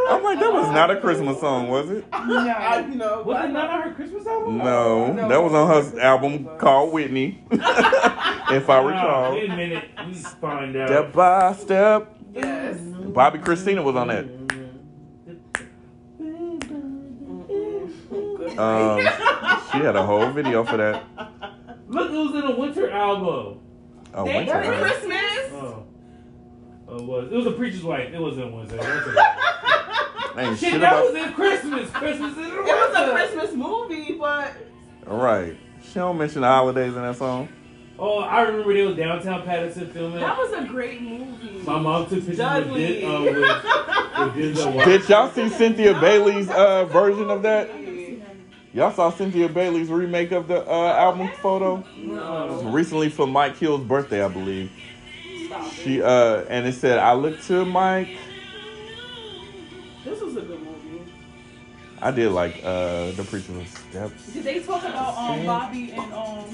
I'm 0.08 0.22
like, 0.22 0.38
that 0.38 0.52
was 0.52 0.70
not 0.72 0.90
a 0.90 1.00
Christmas 1.00 1.40
song, 1.40 1.68
was 1.68 1.90
it? 1.90 2.04
I, 2.12 2.86
you 2.88 2.94
know, 2.94 3.22
Was 3.22 3.44
it 3.44 3.48
not 3.52 3.70
on 3.70 3.82
her 3.82 3.94
Christmas 3.94 4.26
album? 4.26 4.58
No, 4.58 5.14
that 5.28 5.42
was 5.42 5.52
on 5.52 5.68
her 5.68 6.00
album 6.00 6.48
called 6.58 6.92
Whitney. 6.92 7.42
if 7.50 8.70
I 8.70 8.82
recall. 8.82 9.32
Wait 9.32 9.50
a 9.50 9.56
minute. 9.56 9.84
We 10.06 10.14
find 10.14 10.76
out. 10.76 10.88
Step 10.88 11.12
by 11.12 11.52
step. 11.54 12.16
Yes. 12.32 12.78
Bobbi 12.78 13.42
Kristina 13.42 13.82
was 13.82 13.96
on 13.96 14.08
that. 14.08 14.24
Um, 18.58 19.00
she 19.72 19.78
had 19.78 19.96
a 19.96 20.04
whole 20.04 20.30
video 20.30 20.64
for 20.64 20.76
that. 20.76 21.04
Look, 21.88 22.10
who's 22.10 22.34
in 22.34 22.42
a 22.42 22.56
winter 22.56 22.90
album. 22.90 23.60
A 24.16 24.24
They 24.24 24.34
winter. 24.36 24.52
for 24.52 24.58
album. 24.62 24.80
Christmas. 24.80 25.52
Oh. 25.52 25.82
Oh, 26.88 26.96
it 26.98 27.04
was. 27.04 27.32
It 27.32 27.36
was 27.36 27.46
a 27.46 27.52
preacher's 27.52 27.82
wife. 27.82 28.12
It 28.12 28.20
wasn't 28.20 28.52
Wednesday. 28.52 28.76
That's 28.78 29.06
okay. 29.08 29.20
Ain't 30.38 30.58
Shit, 30.58 30.70
shit 30.72 30.80
that 30.80 30.92
about. 30.92 31.04
was 31.12 31.14
in 31.14 31.32
Christmas. 31.32 31.90
Christmas 31.90 32.36
in 32.36 32.42
the 32.42 32.48
It 32.48 32.64
was 32.64 32.94
a. 32.96 33.10
Christmas 33.12 33.52
movie, 33.54 34.12
but 34.18 34.52
Right. 35.06 35.56
She 35.82 35.94
don't 35.94 36.18
mention 36.18 36.42
the 36.42 36.48
holidays 36.48 36.94
in 36.94 37.02
that 37.02 37.16
song. 37.16 37.48
Oh, 37.98 38.18
I 38.18 38.42
remember 38.42 38.74
they 38.74 38.82
was 38.82 38.96
downtown 38.96 39.42
Paterson 39.44 39.88
filming. 39.90 40.20
That 40.20 40.36
was 40.36 40.52
a 40.52 40.64
great 40.66 41.00
movie. 41.00 41.62
My 41.64 41.78
mom 41.78 42.02
took 42.04 42.18
pictures 42.18 42.26
with, 42.28 42.36
Dudley. 42.38 42.86
Diz, 43.00 43.04
uh, 43.04 44.70
with, 44.70 44.74
with 44.76 44.84
Did 44.84 45.08
y'all 45.08 45.30
see 45.30 45.48
Cynthia 45.48 45.98
Bailey's 45.98 46.50
uh, 46.50 46.84
version 46.86 47.30
of 47.30 47.42
that? 47.42 47.70
Y'all 48.76 48.92
saw 48.92 49.08
Cynthia 49.08 49.48
Bailey's 49.48 49.88
remake 49.88 50.32
of 50.32 50.48
the 50.48 50.60
uh, 50.70 50.92
album 50.98 51.30
photo 51.40 51.82
No. 51.96 52.60
recently 52.64 53.08
for 53.08 53.26
Mike 53.26 53.56
Hill's 53.56 53.82
birthday, 53.82 54.22
I 54.22 54.28
believe. 54.28 54.70
Stop. 55.46 55.72
She 55.72 56.02
uh, 56.02 56.44
and 56.50 56.66
it 56.66 56.74
said, 56.74 56.98
"I 56.98 57.14
look 57.14 57.40
to 57.44 57.64
Mike." 57.64 58.10
this 60.04 60.20
was 60.20 60.36
a 60.36 60.42
good 60.42 60.60
movie. 60.60 61.10
I 62.02 62.10
did 62.10 62.32
like 62.32 62.60
uh, 62.62 63.12
the 63.12 63.24
preacher 63.26 63.54
was 63.54 63.66
steps. 63.68 64.34
Did 64.34 64.44
they 64.44 64.60
talk 64.60 64.82
about 64.82 65.16
um 65.16 65.46
Bobby 65.46 65.92
and 65.92 66.12
um 66.12 66.44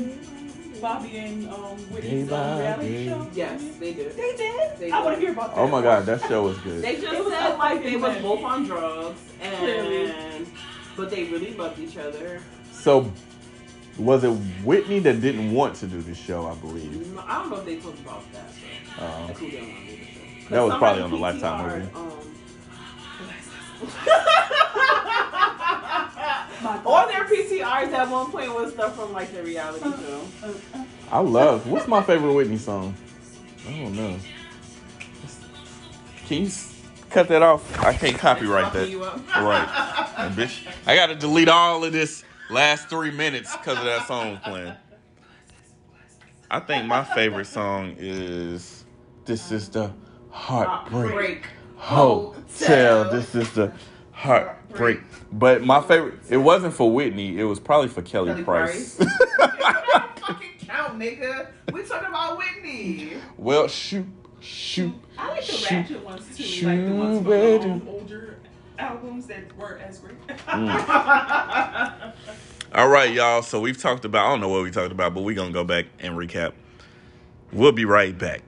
Bobby 0.80 1.16
and 1.18 1.48
um 1.48 1.76
Whitney's 1.90 2.30
um, 2.30 2.58
reality 2.60 3.08
show? 3.08 3.28
Yes, 3.34 3.64
they 3.80 3.94
did. 3.94 4.16
They 4.16 4.36
did. 4.36 4.78
They 4.78 4.92
I 4.92 5.02
want 5.02 5.16
to 5.16 5.20
hear 5.20 5.32
about 5.32 5.56
that. 5.56 5.60
Oh 5.60 5.66
my 5.66 5.82
god, 5.82 6.06
that 6.06 6.20
show 6.28 6.44
was 6.44 6.58
good. 6.58 6.82
They 6.82 7.00
just 7.00 7.12
It 7.12 7.24
was 7.24 7.32
said 7.32 7.56
like 7.56 7.82
they 7.82 7.96
was 7.96 8.16
both 8.22 8.44
on 8.44 8.64
drugs 8.64 9.18
Clearly. 9.58 10.14
And 10.92 10.96
but 10.96 11.10
they 11.10 11.24
really 11.24 11.54
loved 11.54 11.78
each 11.78 11.96
other. 11.96 12.40
So 12.72 13.10
Was 13.98 14.24
it 14.24 14.30
Whitney 14.64 14.98
that 15.00 15.20
didn't 15.20 15.52
want 15.52 15.76
to 15.76 15.86
do 15.86 16.00
the 16.00 16.14
show? 16.14 16.46
I 16.46 16.54
believe. 16.54 17.18
I 17.18 17.38
don't 17.40 17.50
know 17.50 17.56
if 17.58 17.64
they 17.66 17.76
talked 17.76 17.98
about 18.00 18.22
that. 18.32 18.50
So. 18.98 19.04
Uh, 19.04 19.26
Like 19.26 19.36
who 19.38 19.50
didn't 19.50 19.68
want 19.68 19.86
to 19.86 19.86
do 19.86 19.96
the 19.96 20.04
show. 20.04 20.48
That 20.50 20.60
was 20.62 20.74
probably 20.78 21.02
on 21.02 21.10
the 21.10 21.16
Lifetime 21.16 21.68
movie. 21.68 21.90
Um, 21.94 22.12
On 26.86 27.08
their 27.08 27.24
PTRs 27.24 27.92
at 27.92 28.08
one 28.08 28.30
point 28.30 28.54
was 28.54 28.72
stuff 28.72 28.94
from 28.94 29.12
like 29.12 29.32
the 29.32 29.42
reality 29.42 29.82
show. 29.84 30.20
I 31.10 31.18
love. 31.18 31.66
What's 31.66 31.88
my 31.88 32.00
favorite 32.02 32.32
Whitney 32.32 32.58
song? 32.58 32.94
I 33.68 33.72
don't 33.72 33.96
know. 33.96 34.16
Can 36.26 36.40
you 36.42 36.46
s- 36.46 36.71
cut 37.12 37.28
that 37.28 37.42
off? 37.42 37.78
I 37.80 37.92
can't 37.94 38.18
copyright 38.18 38.72
that. 38.72 38.88
Right. 39.36 40.14
And 40.18 40.34
bitch, 40.34 40.66
I 40.86 40.96
gotta 40.96 41.14
delete 41.14 41.48
all 41.48 41.84
of 41.84 41.92
this 41.92 42.24
last 42.50 42.88
three 42.88 43.10
minutes 43.10 43.54
because 43.56 43.78
of 43.78 43.84
that 43.84 44.06
song 44.06 44.38
playing. 44.44 44.74
I 46.50 46.60
think 46.60 46.86
my 46.86 47.02
favorite 47.04 47.46
song 47.46 47.94
is 47.98 48.84
This 49.24 49.52
is 49.52 49.68
the 49.68 49.92
Heartbreak 50.30 51.12
Break. 51.12 51.46
Hotel. 51.76 53.10
This 53.10 53.34
is 53.34 53.50
the 53.52 53.72
Heartbreak. 54.12 55.00
But 55.32 55.62
my 55.62 55.80
favorite, 55.80 56.14
it 56.28 56.36
wasn't 56.36 56.74
for 56.74 56.92
Whitney, 56.92 57.38
it 57.38 57.44
was 57.44 57.58
probably 57.58 57.88
for 57.88 58.02
Kelly, 58.02 58.32
Kelly 58.32 58.44
Price. 58.44 58.96
fucking 58.96 60.50
count, 60.60 60.98
nigga. 60.98 61.48
We 61.72 61.82
talking 61.84 62.08
about 62.08 62.36
Whitney. 62.38 63.14
well, 63.38 63.66
shoot, 63.68 64.06
shoot. 64.42 64.92
I 65.18 65.28
like 65.30 65.46
the 65.46 65.52
Shoot. 65.52 65.70
ratchet 65.70 66.04
ones 66.04 66.36
too, 66.36 66.42
Shoot, 66.42 66.66
like 66.66 66.86
the 66.86 66.94
ones 66.94 67.18
from 67.18 67.24
baby. 67.30 67.64
um, 67.64 67.88
older 67.88 68.36
albums 68.78 69.26
that 69.26 69.56
weren't 69.56 69.82
as 69.82 69.98
great. 70.00 70.16
All 72.74 72.88
right, 72.88 73.12
y'all. 73.12 73.42
So 73.42 73.60
we've 73.60 73.80
talked 73.80 74.04
about, 74.04 74.26
I 74.26 74.30
don't 74.30 74.40
know 74.40 74.48
what 74.48 74.62
we 74.62 74.70
talked 74.70 74.92
about, 74.92 75.14
but 75.14 75.22
we're 75.22 75.36
going 75.36 75.50
to 75.50 75.54
go 75.54 75.64
back 75.64 75.86
and 76.00 76.16
recap. 76.16 76.52
We'll 77.52 77.72
be 77.72 77.84
right 77.84 78.16
back. 78.16 78.42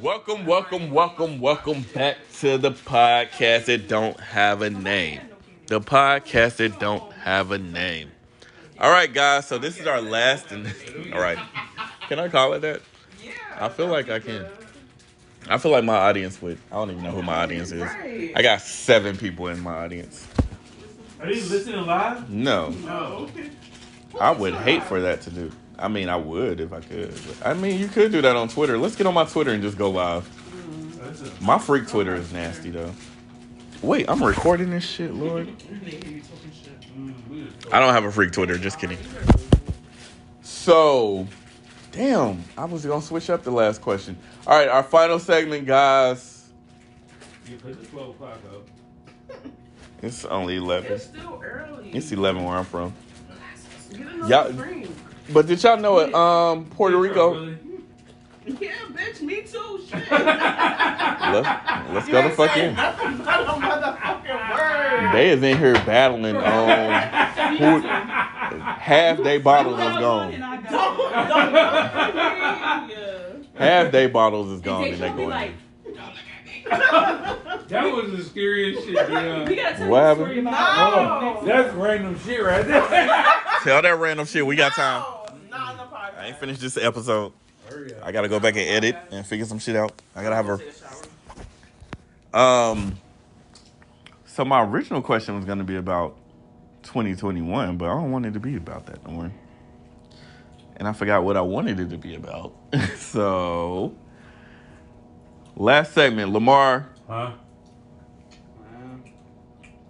Welcome, 0.00 0.46
welcome, 0.46 0.90
welcome, 0.90 1.40
welcome 1.40 1.82
back 1.94 2.18
to 2.40 2.58
the 2.58 2.70
podcast 2.70 3.66
that 3.66 3.88
don't 3.88 4.18
have 4.20 4.62
a 4.62 4.70
name. 4.70 5.20
The 5.70 5.80
podcast 5.80 6.56
that 6.56 6.80
don't 6.80 7.12
have 7.12 7.52
a 7.52 7.58
name. 7.58 8.10
All 8.80 8.90
right, 8.90 9.12
guys. 9.14 9.46
So 9.46 9.56
this 9.56 9.78
is 9.78 9.86
our 9.86 10.00
last. 10.00 10.50
And, 10.50 10.66
all 11.14 11.20
right. 11.20 11.38
Can 12.08 12.18
I 12.18 12.26
call 12.26 12.54
it 12.54 12.62
that? 12.62 12.82
Yeah. 13.22 13.30
I 13.56 13.68
feel 13.68 13.86
like 13.86 14.10
I 14.10 14.18
can. 14.18 14.46
I 15.48 15.58
feel 15.58 15.70
like 15.70 15.84
my 15.84 15.94
audience 15.94 16.42
would. 16.42 16.58
I 16.72 16.74
don't 16.74 16.90
even 16.90 17.04
know 17.04 17.12
who 17.12 17.22
my 17.22 17.36
audience 17.36 17.70
is. 17.70 17.84
I 18.34 18.42
got 18.42 18.62
seven 18.62 19.16
people 19.16 19.46
in 19.46 19.60
my 19.60 19.84
audience. 19.84 20.26
Are 21.20 21.30
you 21.30 21.40
listening 21.48 21.86
live? 21.86 22.28
No, 22.28 22.74
oh, 22.88 23.30
No. 23.36 24.20
I 24.20 24.32
would 24.32 24.54
hate 24.54 24.82
for 24.82 25.00
that 25.02 25.20
to 25.20 25.30
do. 25.30 25.52
I 25.78 25.86
mean, 25.86 26.08
I 26.08 26.16
would 26.16 26.58
if 26.58 26.72
I 26.72 26.80
could. 26.80 27.14
But, 27.28 27.46
I 27.46 27.54
mean, 27.54 27.78
you 27.78 27.86
could 27.86 28.10
do 28.10 28.20
that 28.22 28.34
on 28.34 28.48
Twitter. 28.48 28.76
Let's 28.76 28.96
get 28.96 29.06
on 29.06 29.14
my 29.14 29.24
Twitter 29.24 29.52
and 29.52 29.62
just 29.62 29.78
go 29.78 29.88
live. 29.88 30.28
My 31.40 31.60
freak 31.60 31.86
Twitter 31.86 32.16
is 32.16 32.32
nasty 32.32 32.70
though. 32.70 32.92
Wait, 33.82 34.08
I'm 34.08 34.22
recording 34.22 34.70
this 34.70 34.84
shit, 34.84 35.14
Lord. 35.14 35.48
We 35.82 36.30
just- 37.44 37.72
I 37.72 37.78
don't 37.80 37.92
have 37.94 38.04
a 38.04 38.12
freak 38.12 38.32
Twitter. 38.32 38.58
Just 38.58 38.78
kidding. 38.78 38.98
So, 40.42 41.26
damn, 41.92 42.44
I 42.58 42.64
was 42.66 42.84
gonna 42.84 43.00
switch 43.00 43.30
up 43.30 43.42
the 43.42 43.50
last 43.50 43.80
question. 43.80 44.16
All 44.46 44.58
right, 44.58 44.68
our 44.68 44.82
final 44.82 45.18
segment, 45.18 45.66
guys. 45.66 46.50
Yeah, 47.48 47.56
'cause 47.62 47.76
it's 47.80 47.90
12 47.90 48.10
o'clock 48.10 48.38
up. 48.52 48.66
It's 50.02 50.24
only 50.24 50.56
eleven. 50.56 50.92
It's 50.92 51.04
still 51.04 51.42
early. 51.44 51.90
It's 51.92 52.10
eleven 52.10 52.42
where 52.44 52.56
I'm 52.56 52.64
from. 52.64 52.94
Get 53.92 54.00
another 54.00 54.28
Y'all- 54.30 54.74
But 55.30 55.46
did 55.46 55.62
y'all 55.62 55.76
know 55.76 55.98
it? 55.98 56.14
Um, 56.14 56.64
Puerto 56.64 56.96
Rico. 56.96 57.54
Really? 58.46 58.66
Yeah, 58.66 58.72
bitch, 58.92 59.20
me 59.20 59.42
too. 59.42 59.80
Shit. 59.88 60.10
Let's, 60.10 61.92
let's 61.92 62.08
go 62.08 62.22
to 62.22 62.30
fuck 62.30 62.56
in. 62.56 62.74
Nothing 62.74 63.18
but 63.18 63.40
a 63.40 63.52
motherfucking 63.52 64.56
word. 64.56 65.12
They 65.14 65.30
is 65.30 65.42
in 65.42 65.58
here 65.58 65.74
battling 65.74 66.36
on 66.36 67.56
who 67.56 67.80
half 67.86 69.18
they 69.22 69.38
bottles 69.38 69.74
is 69.78 69.96
gone. 69.98 70.30
Don't, 70.32 70.64
don't. 70.64 70.70
Half 73.56 73.92
they 73.92 74.06
bottles 74.06 74.48
is 74.50 74.60
gone 74.62 74.82
they 74.82 74.92
and 74.92 75.00
they 75.02 75.06
told 75.08 75.18
me 75.18 75.24
go 75.24 75.30
like. 75.30 75.52
That 77.68 77.84
was 77.92 78.10
the 78.16 78.24
scariest 78.24 78.84
shit, 78.86 78.94
yeah. 78.94 79.48
we 79.48 79.56
gotta 79.56 79.76
tell 79.76 79.88
What 79.88 79.98
you 79.98 80.04
happened? 80.04 80.26
story 80.26 80.38
about. 80.40 81.42
No. 81.42 81.46
That's 81.46 81.74
random 81.74 82.18
shit 82.18 82.42
right 82.42 82.66
there. 82.66 82.80
Tell 83.62 83.82
that 83.82 83.96
random 83.98 84.26
shit. 84.26 84.44
We 84.46 84.56
got 84.56 84.72
time. 84.72 85.02
No, 85.02 85.26
not 85.58 85.72
in 85.72 85.76
the 85.78 85.84
podcast. 85.84 86.18
I 86.18 86.26
ain't 86.28 86.36
finished 86.38 86.60
this 86.60 86.76
episode. 86.76 87.32
Hurry 87.70 87.94
up. 87.94 88.04
I 88.04 88.12
gotta 88.12 88.28
go 88.28 88.40
back 88.40 88.56
and 88.56 88.68
edit 88.68 88.96
and 89.10 89.26
figure 89.26 89.46
some 89.46 89.58
shit 89.58 89.76
out. 89.76 89.92
I 90.14 90.22
gotta 90.22 90.36
have 90.36 90.46
Go 90.46 90.54
a 90.54 90.58
take 90.58 90.68
a 90.68 90.72
shower. 92.32 92.70
Um. 92.72 92.98
So 94.26 94.44
my 94.44 94.62
original 94.64 95.02
question 95.02 95.36
was 95.36 95.44
gonna 95.44 95.64
be 95.64 95.76
about 95.76 96.16
2021, 96.84 97.76
but 97.76 97.86
I 97.86 97.88
don't 97.94 98.10
want 98.10 98.26
it 98.26 98.32
to 98.32 98.40
be 98.40 98.56
about 98.56 98.86
that 98.86 99.04
no 99.06 99.12
more. 99.12 99.32
And 100.76 100.88
I 100.88 100.92
forgot 100.92 101.24
what 101.24 101.36
I 101.36 101.42
wanted 101.42 101.78
it 101.78 101.90
to 101.90 101.98
be 101.98 102.14
about. 102.14 102.54
so, 102.96 103.94
last 105.56 105.92
segment, 105.92 106.32
Lamar, 106.32 106.88
Huh? 107.06 107.32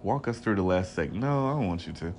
walk 0.03 0.27
us 0.27 0.39
through 0.39 0.55
the 0.55 0.63
last 0.63 0.93
segment. 0.93 1.21
No, 1.21 1.47
I 1.47 1.51
don't 1.53 1.67
want 1.67 1.87
you 1.87 1.93
to. 1.93 2.13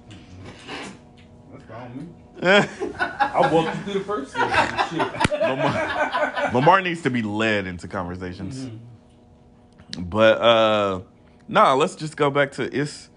That's 2.36 2.80
me. 2.80 2.92
I 2.98 3.50
walked 3.52 3.76
you 3.76 3.82
through 3.84 3.92
the 3.94 4.00
first 4.00 4.32
segment. 4.32 4.90
Shit. 4.90 5.40
Lamar, 5.40 6.50
Lamar 6.52 6.80
needs 6.80 7.02
to 7.02 7.10
be 7.10 7.22
led 7.22 7.66
into 7.66 7.86
conversations. 7.88 8.58
Mm-hmm. 8.64 10.02
But 10.04 10.40
uh 10.40 11.00
nah, 11.48 11.74
let's 11.74 11.94
just 11.94 12.16
go 12.16 12.30
back 12.30 12.52
to 12.52 12.62
it's 12.64 13.10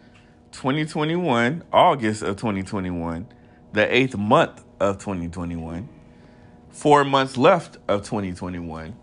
2021, 0.52 1.64
August 1.72 2.22
of 2.22 2.36
2021, 2.38 3.28
the 3.74 3.96
eighth 3.96 4.16
month 4.18 4.64
of 4.80 4.98
2021. 5.00 5.90
Four 6.70 7.06
months 7.06 7.38
left 7.38 7.78
of 7.88 8.02
2021, 8.04 8.94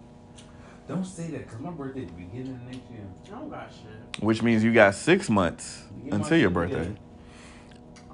Don't 0.87 1.05
say 1.07 1.29
that, 1.31 1.47
because 1.47 1.59
my 1.61 1.71
birthday 1.71 2.03
is 2.03 2.11
beginning 2.11 2.53
of 2.55 2.63
next 2.63 2.91
year. 2.91 3.07
I 3.27 3.31
don't 3.31 3.49
got 3.49 3.73
shit. 3.73 4.23
which 4.23 4.43
means 4.43 4.63
you 4.63 4.75
got 4.75 4.95
six 4.95 5.31
months 5.31 5.85
until 6.11 6.37
your 6.37 6.51
birthday. 6.51 6.75
together. 6.85 6.91
I 6.91 6.91
don't 6.91 6.95
got 6.95 8.11
shit. 8.11 8.12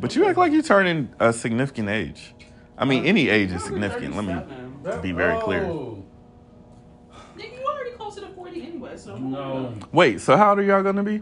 But 0.00 0.14
you 0.14 0.26
act 0.26 0.38
like 0.38 0.52
you're 0.52 0.62
turning 0.62 1.14
a 1.18 1.32
significant 1.32 1.88
age. 1.88 2.34
I 2.76 2.84
mean, 2.84 3.04
any 3.04 3.28
age 3.28 3.50
is 3.52 3.64
significant. 3.64 4.14
Let 4.16 4.24
me. 4.24 5.00
Be 5.02 5.12
very 5.12 5.40
clear. 5.40 5.62
Nigga, 5.62 7.58
you 7.58 7.64
already 7.66 7.90
closer 7.92 8.20
to 8.20 8.28
40 8.28 8.62
anyway, 8.62 8.96
so. 8.96 9.16
No. 9.16 9.74
Wait, 9.92 10.20
so 10.20 10.36
how 10.36 10.50
old 10.50 10.60
are 10.60 10.62
y'all 10.62 10.82
gonna 10.82 11.02
be? 11.02 11.20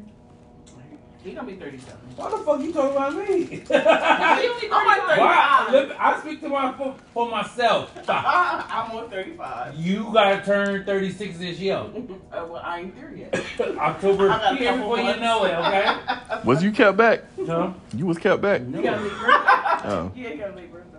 He 1.27 1.33
gonna 1.33 1.49
be 1.49 1.57
37. 1.57 1.99
Why 2.15 2.31
the 2.31 2.39
fuck 2.39 2.61
you 2.61 2.73
talking 2.73 2.93
about 2.97 3.15
me? 3.17 3.45
He 3.47 3.65
only 3.69 3.71
I'm 4.71 4.87
like 4.87 5.01
35. 5.01 5.19
Why? 5.19 5.97
I 5.99 6.21
speak 6.21 6.41
to 6.43 6.49
my 6.49 6.73
for, 6.75 6.95
for 7.13 7.29
myself. 7.29 7.91
I'm 8.09 8.93
on 8.93 9.11
35. 9.11 9.75
You 9.75 10.09
gotta 10.13 10.45
turn 10.45 10.85
36 10.85 11.39
this 11.39 11.59
year. 11.59 11.85
Uh, 12.33 12.45
well, 12.51 12.61
I 12.63 12.81
ain't 12.81 12.95
there 12.95 13.15
yet. 13.15 13.35
October 13.79 14.29
I 14.31 14.37
got 14.39 14.55
a 14.55 14.57
here 14.57 14.67
couple 14.73 14.91
before 14.91 14.99
you 14.99 15.21
know 15.21 15.45
it, 15.45 15.55
okay? 15.55 15.97
Was 16.45 16.63
you 16.63 16.71
kept 16.71 16.97
back? 16.99 17.23
Huh? 17.47 17.73
You 17.95 18.05
was 18.05 18.19
kept 18.19 18.43
back. 18.43 18.61
You 18.61 18.83
gotta 18.83 18.97
No. 18.99 19.03
make 19.03 19.13
birthday. 19.13 19.89
Oh. 19.89 20.13
Yeah, 20.15 20.29
you 20.29 20.37
gotta 20.37 20.53
make 20.53 20.71
birthday. 20.73 20.99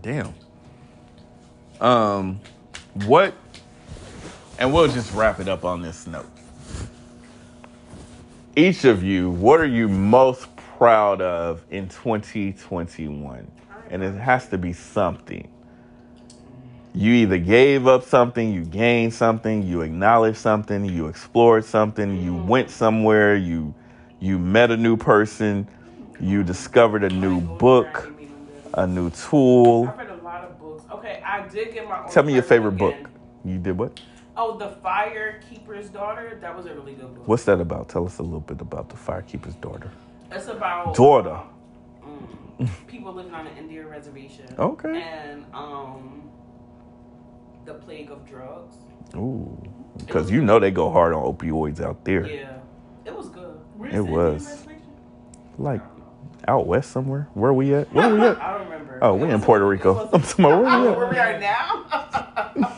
Damn. 0.00 0.34
Um, 1.86 2.40
what? 3.04 3.34
And 4.58 4.72
we'll 4.72 4.88
just 4.88 5.12
wrap 5.12 5.40
it 5.40 5.48
up 5.48 5.64
on 5.64 5.82
this 5.82 6.06
note. 6.06 6.26
Each 8.58 8.84
of 8.84 9.04
you, 9.04 9.30
what 9.30 9.60
are 9.60 9.66
you 9.66 9.88
most 9.88 10.48
proud 10.56 11.22
of 11.22 11.64
in 11.70 11.88
2021? 11.88 13.48
And 13.88 14.02
it 14.02 14.14
has 14.16 14.48
to 14.48 14.58
be 14.58 14.72
something. 14.72 15.48
You 16.92 17.12
either 17.12 17.38
gave 17.38 17.86
up 17.86 18.02
something, 18.02 18.52
you 18.52 18.64
gained 18.64 19.14
something, 19.14 19.62
you 19.62 19.82
acknowledged 19.82 20.38
something, 20.38 20.84
you 20.84 21.06
explored 21.06 21.66
something, 21.66 22.20
you 22.20 22.34
went 22.34 22.68
somewhere, 22.68 23.36
you 23.36 23.72
you 24.18 24.40
met 24.40 24.72
a 24.72 24.76
new 24.76 24.96
person, 24.96 25.68
you 26.18 26.42
discovered 26.42 27.04
a 27.04 27.10
new 27.10 27.40
book, 27.40 28.12
a 28.74 28.88
new 28.88 29.10
tool. 29.10 29.86
I've 29.86 29.98
read 29.98 30.10
a 30.10 30.16
lot 30.24 30.42
of 30.42 30.58
books. 30.58 30.82
Okay, 30.94 31.22
I 31.24 31.46
did 31.46 31.74
get 31.74 31.88
my. 31.88 32.02
own 32.02 32.10
Tell 32.10 32.24
me 32.24 32.34
your 32.34 32.42
favorite 32.42 32.72
book. 32.72 32.96
You 33.44 33.58
did 33.58 33.78
what? 33.78 34.00
Oh, 34.40 34.56
The 34.56 34.68
Firekeeper's 34.84 35.88
Daughter. 35.90 36.38
That 36.40 36.56
was 36.56 36.66
a 36.66 36.72
really 36.74 36.94
good 36.94 37.12
book. 37.12 37.26
What's 37.26 37.42
that 37.44 37.60
about? 37.60 37.88
Tell 37.88 38.06
us 38.06 38.18
a 38.18 38.22
little 38.22 38.38
bit 38.40 38.60
about 38.60 38.88
the 38.88 38.94
firekeeper's 38.94 39.56
daughter. 39.56 39.90
It's 40.30 40.46
about 40.46 40.94
Daughter. 40.94 41.40
um, 42.04 42.70
people 42.86 43.12
living 43.12 43.34
on 43.34 43.48
an 43.48 43.56
Indian 43.56 43.88
reservation. 43.88 44.46
Okay. 44.56 45.02
And 45.02 45.44
um, 45.52 46.30
The 47.64 47.74
Plague 47.74 48.12
of 48.12 48.24
Drugs. 48.28 48.76
Ooh, 49.16 49.60
because 49.98 50.30
you 50.30 50.40
know 50.44 50.60
they 50.60 50.70
go 50.70 50.90
hard 50.90 51.14
on 51.14 51.22
opioids 51.34 51.80
out 51.80 52.04
there. 52.04 52.24
Yeah, 52.26 52.58
it 53.06 53.16
was 53.16 53.28
good. 53.30 53.58
Where's 53.76 53.94
It 53.94 54.00
was. 54.06 54.66
Like 55.56 55.80
out 56.46 56.66
west 56.68 56.92
somewhere. 56.92 57.26
Where 57.34 57.52
we 57.52 57.74
at? 57.74 57.92
Where 57.92 58.14
we 58.14 58.20
at? 58.26 58.40
I 58.40 58.56
don't 58.56 58.68
remember. 58.70 58.98
Oh, 59.02 59.16
It 59.16 59.26
we 59.26 59.30
in 59.32 59.40
Puerto 59.40 59.64
it 59.64 59.68
Rico. 59.68 60.08
I'm 60.12 60.22
somewhere. 60.22 60.60
about 60.60 60.82
where 60.96 61.08
we 61.08 61.16
where 61.16 61.20
at? 61.22 61.40
we 61.40 61.46
are 61.46 62.64
now. 62.64 62.74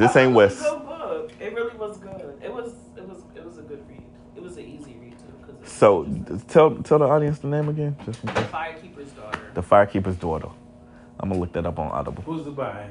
This 0.00 0.14
That 0.14 0.20
ain't 0.20 0.34
was 0.34 0.50
west. 0.58 0.66
A 0.66 0.70
good 0.70 0.86
book. 0.86 1.32
It 1.40 1.54
really 1.54 1.76
was 1.76 1.98
good. 1.98 2.38
It 2.42 2.52
was. 2.52 2.72
It 2.96 3.06
was. 3.06 3.18
It 3.36 3.44
was 3.44 3.58
a 3.58 3.62
good 3.62 3.84
read. 3.88 4.02
It 4.36 4.42
was 4.42 4.56
an 4.56 4.64
easy 4.64 4.96
read 5.00 5.12
too. 5.18 5.26
Cause 5.62 5.70
So 5.70 6.04
tell 6.48 6.74
tell 6.76 6.98
the 6.98 7.04
audience 7.06 7.38
the 7.40 7.48
name 7.48 7.68
again. 7.68 7.96
Just 8.06 8.22
the 8.22 8.28
firekeeper's 8.32 9.10
daughter. 9.12 9.40
The 9.54 9.62
Firekeeper's 9.62 10.16
Daughter. 10.16 10.48
I'm 11.20 11.28
gonna 11.28 11.40
look 11.40 11.52
that 11.52 11.66
up 11.66 11.78
on 11.78 11.88
Audible. 11.90 12.22
Who's 12.22 12.44
the 12.44 12.50
buy? 12.50 12.88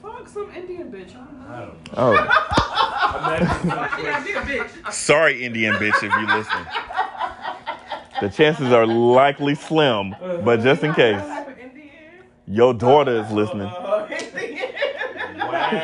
Fuck 0.00 0.28
some 0.28 0.50
Indian 0.54 0.90
bitch. 0.90 1.10
I 1.14 1.60
don't 1.60 1.92
know. 1.92 1.94
I 1.94 2.00
don't 2.00 2.14
know. 2.14 2.30
Oh, 3.10 3.18
Imagine 3.24 3.70
Fuck 3.70 4.02
yeah, 4.02 4.44
bitch. 4.44 4.92
sorry, 4.92 5.42
Indian 5.44 5.74
bitch, 5.76 6.02
if 6.02 6.12
you 6.14 6.26
listen. 6.36 6.66
The 8.20 8.28
chances 8.28 8.70
are 8.72 8.86
likely 8.86 9.54
slim, 9.54 10.14
but 10.44 10.60
just 10.60 10.82
in 10.82 10.92
case, 10.94 11.18
Type 11.20 11.48
of 11.48 11.58
Indian. 11.58 11.90
your 12.46 12.74
daughter 12.74 13.22
is 13.22 13.30
listening. 13.30 13.70
Oh, 13.70 14.06
Indian. 15.54 15.82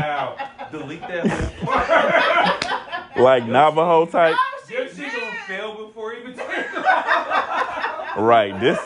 Wow. 0.00 0.50
Delete 0.72 1.00
that. 1.02 2.74
Like 3.18 3.46
Navajo 3.46 4.06
type. 4.06 4.36
Your 4.70 4.86
shit 4.86 5.10
gonna 5.12 5.32
fail 5.48 5.86
before 5.86 6.14
even. 6.14 6.36
Right. 8.16 8.54
This 8.60 8.78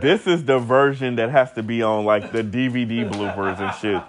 this 0.00 0.26
is 0.26 0.44
the 0.44 0.58
version 0.58 1.14
that 1.16 1.30
has 1.30 1.52
to 1.52 1.62
be 1.62 1.80
on 1.82 2.04
like 2.04 2.32
the 2.32 2.42
DVD 2.42 3.08
bloopers 3.08 3.60
and 3.60 3.72
shit. 3.76 4.02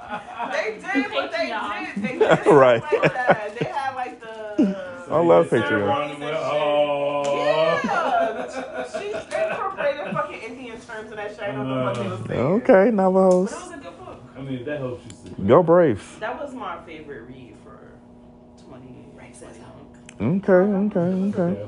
They 0.52 0.80
did 1.02 1.12
what 1.12 1.32
they 1.32 1.54
did. 1.54 2.04
They 2.04 2.18
did 2.18 2.46
Right. 2.52 2.82
Like 2.82 3.14
that. 3.14 3.58
They 3.60 3.66
had 3.68 3.94
like 3.96 4.20
the. 4.20 4.76
I 5.12 5.20
love 5.20 5.50
Patreon. 5.50 6.16
Patreon. 6.16 6.34
Oh. 6.52 7.80
Yeah. 7.84 9.00
She 9.00 9.12
incorporated 9.12 10.14
fucking 10.14 10.42
Indian 10.42 10.80
terms 10.82 11.12
in 11.12 11.18
that 11.18 11.30
shit. 11.32 11.42
I 11.42 11.52
don't 11.52 11.68
know 11.70 11.84
what 11.84 11.96
they 11.96 12.08
was 12.08 12.20
saying. 12.28 12.40
Okay, 12.42 12.86
But 12.86 12.94
Navajos. 12.96 13.52
it 13.52 13.56
was 13.56 13.72
a 13.72 13.76
good 13.78 13.84
book. 14.04 14.20
I 14.36 14.42
mean, 14.42 14.66
that 14.66 14.80
helps 14.80 15.06
you 15.06 15.12
see. 15.12 15.23
Go 15.46 15.62
Braves. 15.64 16.04
That 16.20 16.40
was 16.42 16.54
my 16.54 16.82
favorite 16.86 17.24
read 17.28 17.56
for 17.64 17.78
2017. 18.58 20.42
Okay, 20.44 20.54
okay, 20.54 21.00
okay. 21.40 21.60
Yeah, 21.60 21.66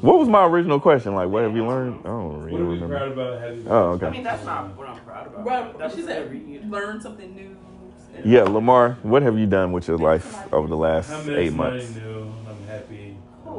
What 0.00 0.18
was 0.18 0.28
my 0.28 0.44
original 0.44 0.80
question? 0.80 1.14
Like, 1.14 1.28
what 1.28 1.44
have 1.44 1.54
you 1.54 1.66
learned? 1.66 2.00
I 2.04 2.08
don't 2.08 2.32
What 2.40 2.44
really 2.46 2.60
are 2.62 2.64
we 2.66 2.74
remember. 2.74 2.96
proud 2.98 3.12
about? 3.12 3.40
Have 3.40 3.56
you- 3.56 3.64
Oh, 3.68 3.90
okay. 3.92 4.06
I 4.06 4.10
mean, 4.10 4.22
that's 4.24 4.44
not 4.44 4.76
what 4.76 4.88
I'm 4.88 4.98
proud 5.00 5.26
about. 5.28 5.44
Well, 5.44 5.74
that 5.78 5.92
she 5.92 6.02
said 6.02 6.32
learn 6.68 7.00
something 7.00 7.34
new. 7.34 7.56
Yeah, 8.24 8.42
Lamar, 8.42 8.96
what 9.02 9.22
have 9.22 9.38
you 9.38 9.46
done 9.46 9.70
with 9.72 9.86
your 9.86 9.98
life 9.98 10.52
over 10.52 10.66
the 10.66 10.76
last 10.76 11.10
I 11.10 11.22
met 11.26 11.38
eight 11.38 11.48
somebody 11.50 11.50
months? 11.50 11.94
new. 11.94 12.32
I'm 12.48 12.66
happy. 12.66 13.16
I 13.46 13.50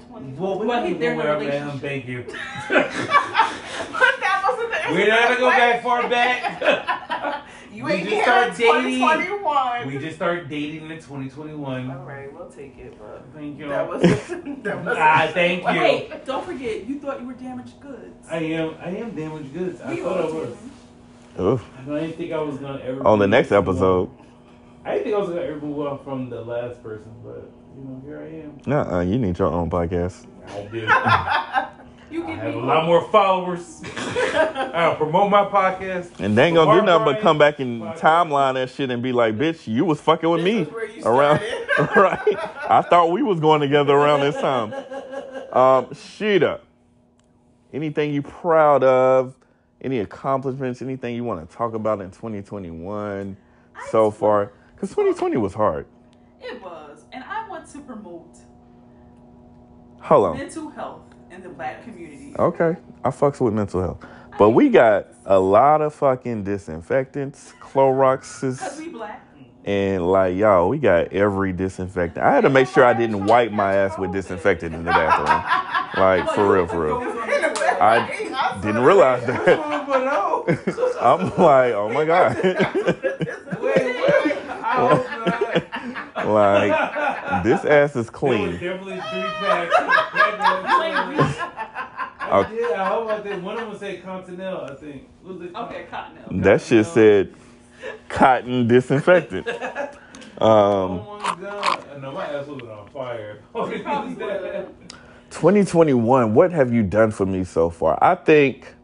in 0.00 0.06
20. 0.06 0.32
Well, 0.32 0.58
we 0.58 0.66
Well, 0.66 0.80
don't 0.82 0.92
he- 0.92 0.98
they're 0.98 1.12
in 1.12 1.20
a 1.20 1.22
where 1.22 1.36
I 1.36 1.38
met 1.44 1.52
him. 1.54 1.68
relationship. 1.80 1.80
Thank 1.82 2.06
you. 2.08 2.24
but 2.68 4.14
that 4.20 4.44
wasn't 4.48 4.70
the 4.70 4.94
We're 4.94 5.08
not 5.08 5.22
gonna 5.28 5.40
go 5.40 5.50
back 5.50 5.82
far 5.82 6.08
back. 6.08 7.42
You 7.76 7.84
We 7.84 7.92
ain't 7.92 8.08
just 8.08 8.22
start 8.22 8.54
started 8.54 8.86
in 8.86 8.90
dating. 8.92 9.00
2021. 9.00 9.86
we 9.86 9.98
just 9.98 10.16
started 10.16 10.48
dating 10.48 10.90
in 10.90 10.96
2021. 10.96 11.90
All 11.90 12.06
right, 12.06 12.32
we'll 12.32 12.48
take 12.48 12.78
it, 12.78 12.98
but 12.98 13.26
Thank 13.34 13.58
you. 13.58 13.68
that 13.68 13.86
was 13.86 14.00
that 14.00 14.82
was. 14.82 14.96
Ah, 14.98 15.28
thank 15.34 15.60
you. 15.60 15.80
Wait, 15.82 16.24
don't 16.24 16.42
forget, 16.46 16.86
you 16.86 16.98
thought 17.00 17.20
you 17.20 17.26
were 17.26 17.34
damaged 17.34 17.78
goods. 17.80 18.26
I 18.30 18.36
am. 18.38 18.76
I 18.82 18.88
am 18.96 19.10
damaged 19.14 19.52
goods. 19.52 19.82
I 19.82 19.94
thought 19.96 20.20
I 20.20 20.24
was. 20.24 20.56
did. 21.36 21.42
Oof. 21.42 21.64
I 21.78 22.00
didn't 22.00 22.16
think 22.16 22.32
I 22.32 22.38
was 22.40 22.56
gonna 22.56 22.78
ever. 22.82 23.06
On 23.06 23.18
the 23.18 23.26
next 23.26 23.52
episode, 23.52 24.08
I 24.82 24.92
didn't 24.92 25.04
think 25.04 25.16
I 25.16 25.18
was 25.18 25.28
gonna 25.28 25.42
ever 25.42 25.60
move 25.60 25.86
on 25.86 25.98
from 26.02 26.30
the 26.30 26.40
last 26.40 26.82
person, 26.82 27.12
but 27.22 27.50
you 27.76 27.84
know, 27.84 28.02
here 28.04 28.20
I 28.20 28.44
am. 28.44 28.60
nuh-uh, 28.66 29.00
you 29.00 29.18
need 29.18 29.38
your 29.38 29.48
own 29.48 29.70
podcast. 29.70 30.26
I 30.48 30.62
do. 30.66 31.72
You 32.08 32.22
I 32.22 32.26
give 32.28 32.38
have 32.38 32.54
me 32.54 32.60
a 32.60 32.64
lot 32.64 32.86
more 32.86 33.02
followers. 33.10 33.82
I'll 33.96 34.94
promote 34.94 35.28
my 35.28 35.44
podcast. 35.44 36.20
And 36.20 36.38
they 36.38 36.44
ain't 36.46 36.54
gonna 36.54 36.80
do 36.80 36.86
nothing 36.86 37.04
but 37.04 37.20
come 37.20 37.36
back 37.36 37.58
and 37.58 37.82
podcast. 37.82 37.98
timeline 37.98 38.54
that 38.54 38.70
shit 38.70 38.92
and 38.92 39.02
be 39.02 39.12
like, 39.12 39.34
bitch, 39.36 39.66
you 39.66 39.84
was 39.84 40.00
fucking 40.00 40.30
with 40.30 40.44
This 40.44 40.54
me 40.54 40.60
is 40.62 40.68
where 40.68 40.88
you 40.88 41.02
around. 41.04 41.40
started. 41.74 41.96
right. 42.00 42.70
I 42.70 42.82
thought 42.82 43.10
we 43.10 43.24
was 43.24 43.40
going 43.40 43.60
together 43.60 43.92
around 43.92 44.20
this 44.20 44.36
time. 44.36 44.72
Um, 45.52 45.92
Sheeta, 45.94 46.60
anything 47.72 48.14
you 48.14 48.22
proud 48.22 48.84
of? 48.84 49.34
Any 49.80 49.98
accomplishments? 49.98 50.80
Anything 50.82 51.16
you 51.16 51.24
want 51.24 51.50
to 51.50 51.56
talk 51.56 51.74
about 51.74 52.00
in 52.00 52.12
2021 52.12 53.36
so 53.90 54.12
far? 54.12 54.52
Because 54.76 54.90
2020 54.90 55.38
was 55.38 55.54
hard. 55.54 55.86
It 56.40 56.62
was. 56.62 56.85
And 57.74 57.82
I 57.82 57.88
want 57.88 57.88
to 57.88 57.92
promote 57.92 58.38
Hold 60.00 60.26
on. 60.26 60.36
mental 60.38 60.70
health 60.70 61.00
in 61.30 61.42
the 61.42 61.48
black 61.48 61.82
community. 61.84 62.34
Okay, 62.38 62.76
I 63.04 63.08
fucks 63.10 63.40
with 63.40 63.54
mental 63.54 63.80
health, 63.80 64.04
but 64.38 64.50
we 64.50 64.68
got 64.68 65.08
a 65.24 65.38
lot 65.38 65.80
of 65.82 65.94
fucking 65.94 66.44
disinfectants, 66.44 67.52
Because 67.52 67.72
Cloroxes, 67.72 68.78
we 68.78 68.88
black. 68.90 69.26
and 69.64 70.06
like 70.06 70.36
y'all, 70.36 70.68
we 70.68 70.78
got 70.78 71.12
every 71.12 71.52
disinfectant. 71.52 72.24
I 72.24 72.32
had 72.34 72.42
to 72.42 72.50
make 72.50 72.68
sure 72.68 72.84
I 72.84 72.94
didn't 72.94 73.26
wipe 73.26 73.50
my 73.52 73.74
ass 73.74 73.98
with 73.98 74.12
disinfectant 74.12 74.74
in 74.74 74.84
the 74.84 74.90
bathroom. 74.92 76.02
Like 76.02 76.30
for 76.34 76.52
real, 76.52 76.66
for 76.66 76.84
real. 76.86 76.98
I 77.80 78.58
didn't 78.62 78.82
realize 78.82 79.26
that. 79.26 79.86
but 79.88 80.04
no. 80.04 80.44
I'm 81.00 81.28
like, 81.36 81.72
oh 81.74 81.88
my 81.92 82.04
god. 82.04 82.36
Wait, 82.42 82.56
wait. 83.60 84.36
I 84.48 84.88
hope 84.88 85.06
not. 86.16 86.28
like 86.28 87.05
this 87.42 87.64
ass 87.64 87.96
is 87.96 88.10
clean. 88.10 88.52
definitely 88.52 88.94
three 88.94 89.00
packs. 89.40 89.74
I 92.28 92.46
did. 92.50 92.72
I 92.72 92.88
hope 92.88 93.08
I 93.08 93.20
did. 93.20 93.42
One 93.42 93.58
of 93.58 93.68
them 93.70 93.78
said 93.78 94.02
Continental. 94.04 94.62
I 94.62 94.74
think. 94.74 95.08
Was 95.24 95.40
it? 95.40 95.54
Okay, 95.54 95.86
Cottonelle. 95.90 96.42
That 96.42 96.60
shit 96.62 96.86
said 96.86 97.34
cotton 98.08 98.66
disinfectant. 98.66 99.46
Oh 100.38 100.84
Um, 100.84 100.96
my 101.20 101.36
god! 101.40 101.84
I 101.94 101.98
know 101.98 102.12
my 102.12 102.26
ass 102.26 102.46
was 102.46 102.60
on 102.62 102.88
fire. 102.90 103.40
Oh, 103.54 103.66
It 103.70 103.82
probably 103.82 104.14
was. 104.14 104.66
2021, 105.30 106.34
what 106.34 106.52
have 106.52 106.72
you 106.72 106.82
done 106.82 107.10
for 107.10 107.26
me 107.26 107.44
so 107.44 107.70
far? 107.70 107.98
I 108.02 108.14
think 108.16 108.74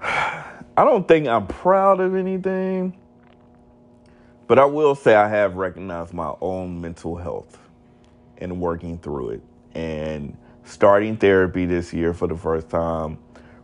I 0.00 0.44
don't 0.76 1.06
think 1.08 1.26
I'm 1.26 1.46
proud 1.46 2.00
of 2.00 2.14
anything, 2.14 2.96
but 4.46 4.58
I 4.58 4.64
will 4.64 4.94
say 4.94 5.14
I 5.14 5.28
have 5.28 5.56
recognized 5.56 6.12
my 6.14 6.32
own 6.40 6.80
mental 6.80 7.16
health 7.16 7.58
and 8.38 8.60
working 8.60 8.98
through 8.98 9.30
it 9.30 9.40
and 9.74 10.36
starting 10.64 11.16
therapy 11.16 11.64
this 11.66 11.92
year 11.92 12.12
for 12.14 12.26
the 12.28 12.36
first 12.36 12.68
time, 12.68 13.18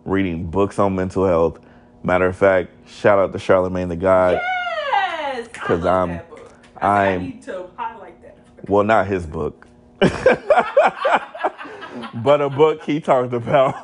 reading 0.04 0.50
books 0.50 0.78
on 0.78 0.94
mental 0.94 1.26
health. 1.26 1.58
Matter 2.02 2.26
of 2.26 2.36
fact, 2.36 2.70
shout 2.88 3.18
out 3.18 3.32
to 3.32 3.38
Charlemagne 3.38 3.88
the 3.88 3.96
God. 3.96 4.40
Yes! 4.92 5.46
I 5.46 5.48
'Cause 5.52 5.82
love 5.82 5.86
I'm- 5.86 6.08
that 6.16 6.30
book. 6.30 6.40
I, 6.40 6.50
think 6.50 6.84
I 6.84 7.06
I'm- 7.06 7.22
need 7.22 7.42
to 7.42 7.66
highlight 7.76 8.20
that. 8.22 8.36
Well, 8.68 8.84
not 8.84 9.06
his 9.06 9.26
book. 9.26 9.66
but 10.00 10.40
a 12.40 12.50
book 12.50 12.82
he 12.82 13.00
talked 13.00 13.32
about. 13.32 13.74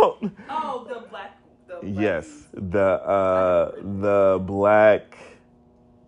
Oh, 0.50 0.84
the 0.88 1.06
black. 1.08 1.38
The 1.68 1.74
black 1.80 2.02
yes, 2.02 2.26
the 2.52 2.80
uh 2.80 3.70
the 3.76 4.38
black 4.42 5.16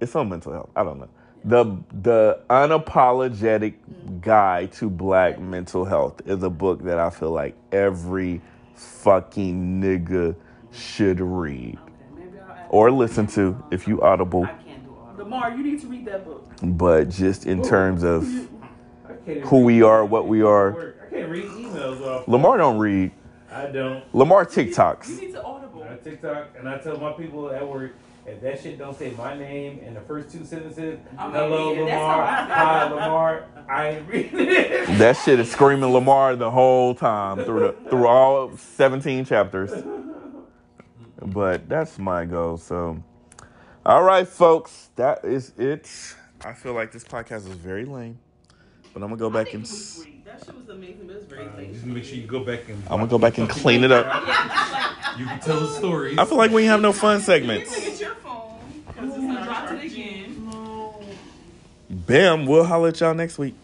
it's 0.00 0.16
on 0.16 0.28
mental 0.28 0.52
health. 0.52 0.70
I 0.74 0.82
don't 0.82 0.98
know. 0.98 1.08
The 1.44 1.64
the 2.02 2.40
unapologetic 2.50 3.74
guide 4.20 4.72
to 4.72 4.90
black 4.90 5.38
mental 5.38 5.84
health 5.84 6.20
is 6.26 6.42
a 6.42 6.50
book 6.50 6.82
that 6.84 6.98
I 6.98 7.08
feel 7.10 7.30
like 7.30 7.54
every 7.72 8.42
fucking 8.74 9.80
nigga 9.80 10.36
should 10.70 11.20
read 11.20 11.78
Maybe 12.14 12.38
I'll 12.38 12.52
add 12.52 12.66
or 12.68 12.90
listen 12.90 13.26
to 13.28 13.62
if 13.70 13.88
you 13.88 14.02
audible. 14.02 14.44
I 14.44 14.52
can't 14.62 14.84
do 14.84 14.90
all. 14.90 15.14
Lamar, 15.16 15.56
you 15.56 15.62
need 15.62 15.80
to 15.80 15.86
read 15.86 16.04
that 16.06 16.26
book. 16.26 16.46
But 16.62 17.08
just 17.08 17.46
in 17.46 17.62
terms 17.62 18.04
of 18.04 18.24
I 19.04 19.08
can't 19.08 19.28
even 19.28 19.42
who 19.44 19.64
we 19.64 19.82
are, 19.82 20.04
what 20.04 20.28
we 20.28 20.42
are. 20.42 20.94
I 21.06 21.10
can't 21.10 21.30
read 21.30 21.44
emails 21.46 22.02
off. 22.06 22.28
Lamar 22.28 22.58
don't 22.58 22.78
read. 22.78 23.12
I 23.50 23.66
don't. 23.66 24.04
Lamar 24.14 24.44
TikToks. 24.44 25.08
You 25.08 25.20
need 25.22 25.32
to 25.32 25.42
audible. 25.42 25.82
I 25.82 25.96
TikTok 25.96 26.48
and 26.58 26.68
I 26.68 26.78
tell 26.78 26.98
my 26.98 27.12
people 27.12 27.50
at 27.50 27.66
work 27.66 27.94
if 28.26 28.40
that 28.42 28.60
shit 28.60 28.78
don't 28.78 28.96
say 28.96 29.10
my 29.12 29.36
name 29.36 29.78
in 29.80 29.94
the 29.94 30.00
first 30.00 30.30
two 30.30 30.44
sentences, 30.44 30.98
I'm 31.18 31.32
hello 31.32 31.70
reading 31.70 31.88
it. 31.88 31.90
That's 31.90 32.00
Lamar, 32.00 32.26
hi 32.26 32.90
Lamar, 32.90 33.44
I 33.68 33.88
ain't 33.88 34.08
reading 34.08 34.40
it. 34.40 34.98
That 34.98 35.16
shit 35.16 35.40
is 35.40 35.50
screaming 35.50 35.92
Lamar 35.92 36.36
the 36.36 36.50
whole 36.50 36.94
time 36.94 37.44
through 37.44 37.60
the 37.60 37.90
through 37.90 38.06
all 38.06 38.56
17 38.56 39.24
chapters. 39.24 39.70
But 41.22 41.68
that's 41.68 41.98
my 41.98 42.24
goal. 42.24 42.56
So, 42.56 43.02
all 43.84 44.02
right, 44.02 44.26
folks, 44.26 44.90
that 44.96 45.24
is 45.24 45.52
it. 45.58 45.88
I 46.44 46.52
feel 46.54 46.72
like 46.72 46.92
this 46.92 47.04
podcast 47.04 47.48
is 47.48 47.54
very 47.56 47.84
lame, 47.84 48.18
but 48.94 49.02
I'm 49.02 49.08
gonna 49.10 49.16
go 49.16 49.30
back 49.30 49.52
and 49.54 49.64
it 49.64 49.68
was 49.68 50.02
great. 50.02 50.19
That 50.30 50.44
shit 50.44 50.54
was 50.56 50.68
amazing, 50.68 51.06
but 51.06 51.16
it's 51.16 51.26
very 51.26 51.42
Uh, 51.46 51.56
lame. 51.56 51.72
just 51.74 51.86
make 51.86 52.04
sure 52.04 52.16
you 52.16 52.26
go 52.26 52.40
back 52.40 52.68
and. 52.68 52.82
I'm 52.84 52.98
gonna 52.98 53.06
go 53.08 53.18
back 53.18 53.38
and 53.38 53.48
clean 53.48 53.84
it 53.84 53.92
up. 53.92 54.06
Yeah, 54.06 54.48
just 54.48 54.72
like 54.72 55.18
You 55.18 55.26
can 55.26 55.40
tell 55.40 55.66
stories. 55.66 56.18
I 56.18 56.24
feel 56.24 56.38
like 56.38 56.50
we 56.50 56.62
ain't 56.62 56.70
have 56.70 56.80
no 56.80 56.92
fun 56.92 57.20
segments. 57.20 57.74
can 57.74 57.84
get 57.84 58.00
your 58.00 58.14
phone. 58.16 58.58
Because 58.86 59.10
it's 59.10 59.18
not 59.18 59.44
dropped 59.44 59.64
it 59.72 59.74
charging. 59.80 59.90
again. 59.92 60.36
Bam, 61.90 62.46
we'll 62.46 62.64
holler 62.64 62.88
at 62.88 63.00
y'all 63.00 63.14
next 63.14 63.38
week. 63.38 63.54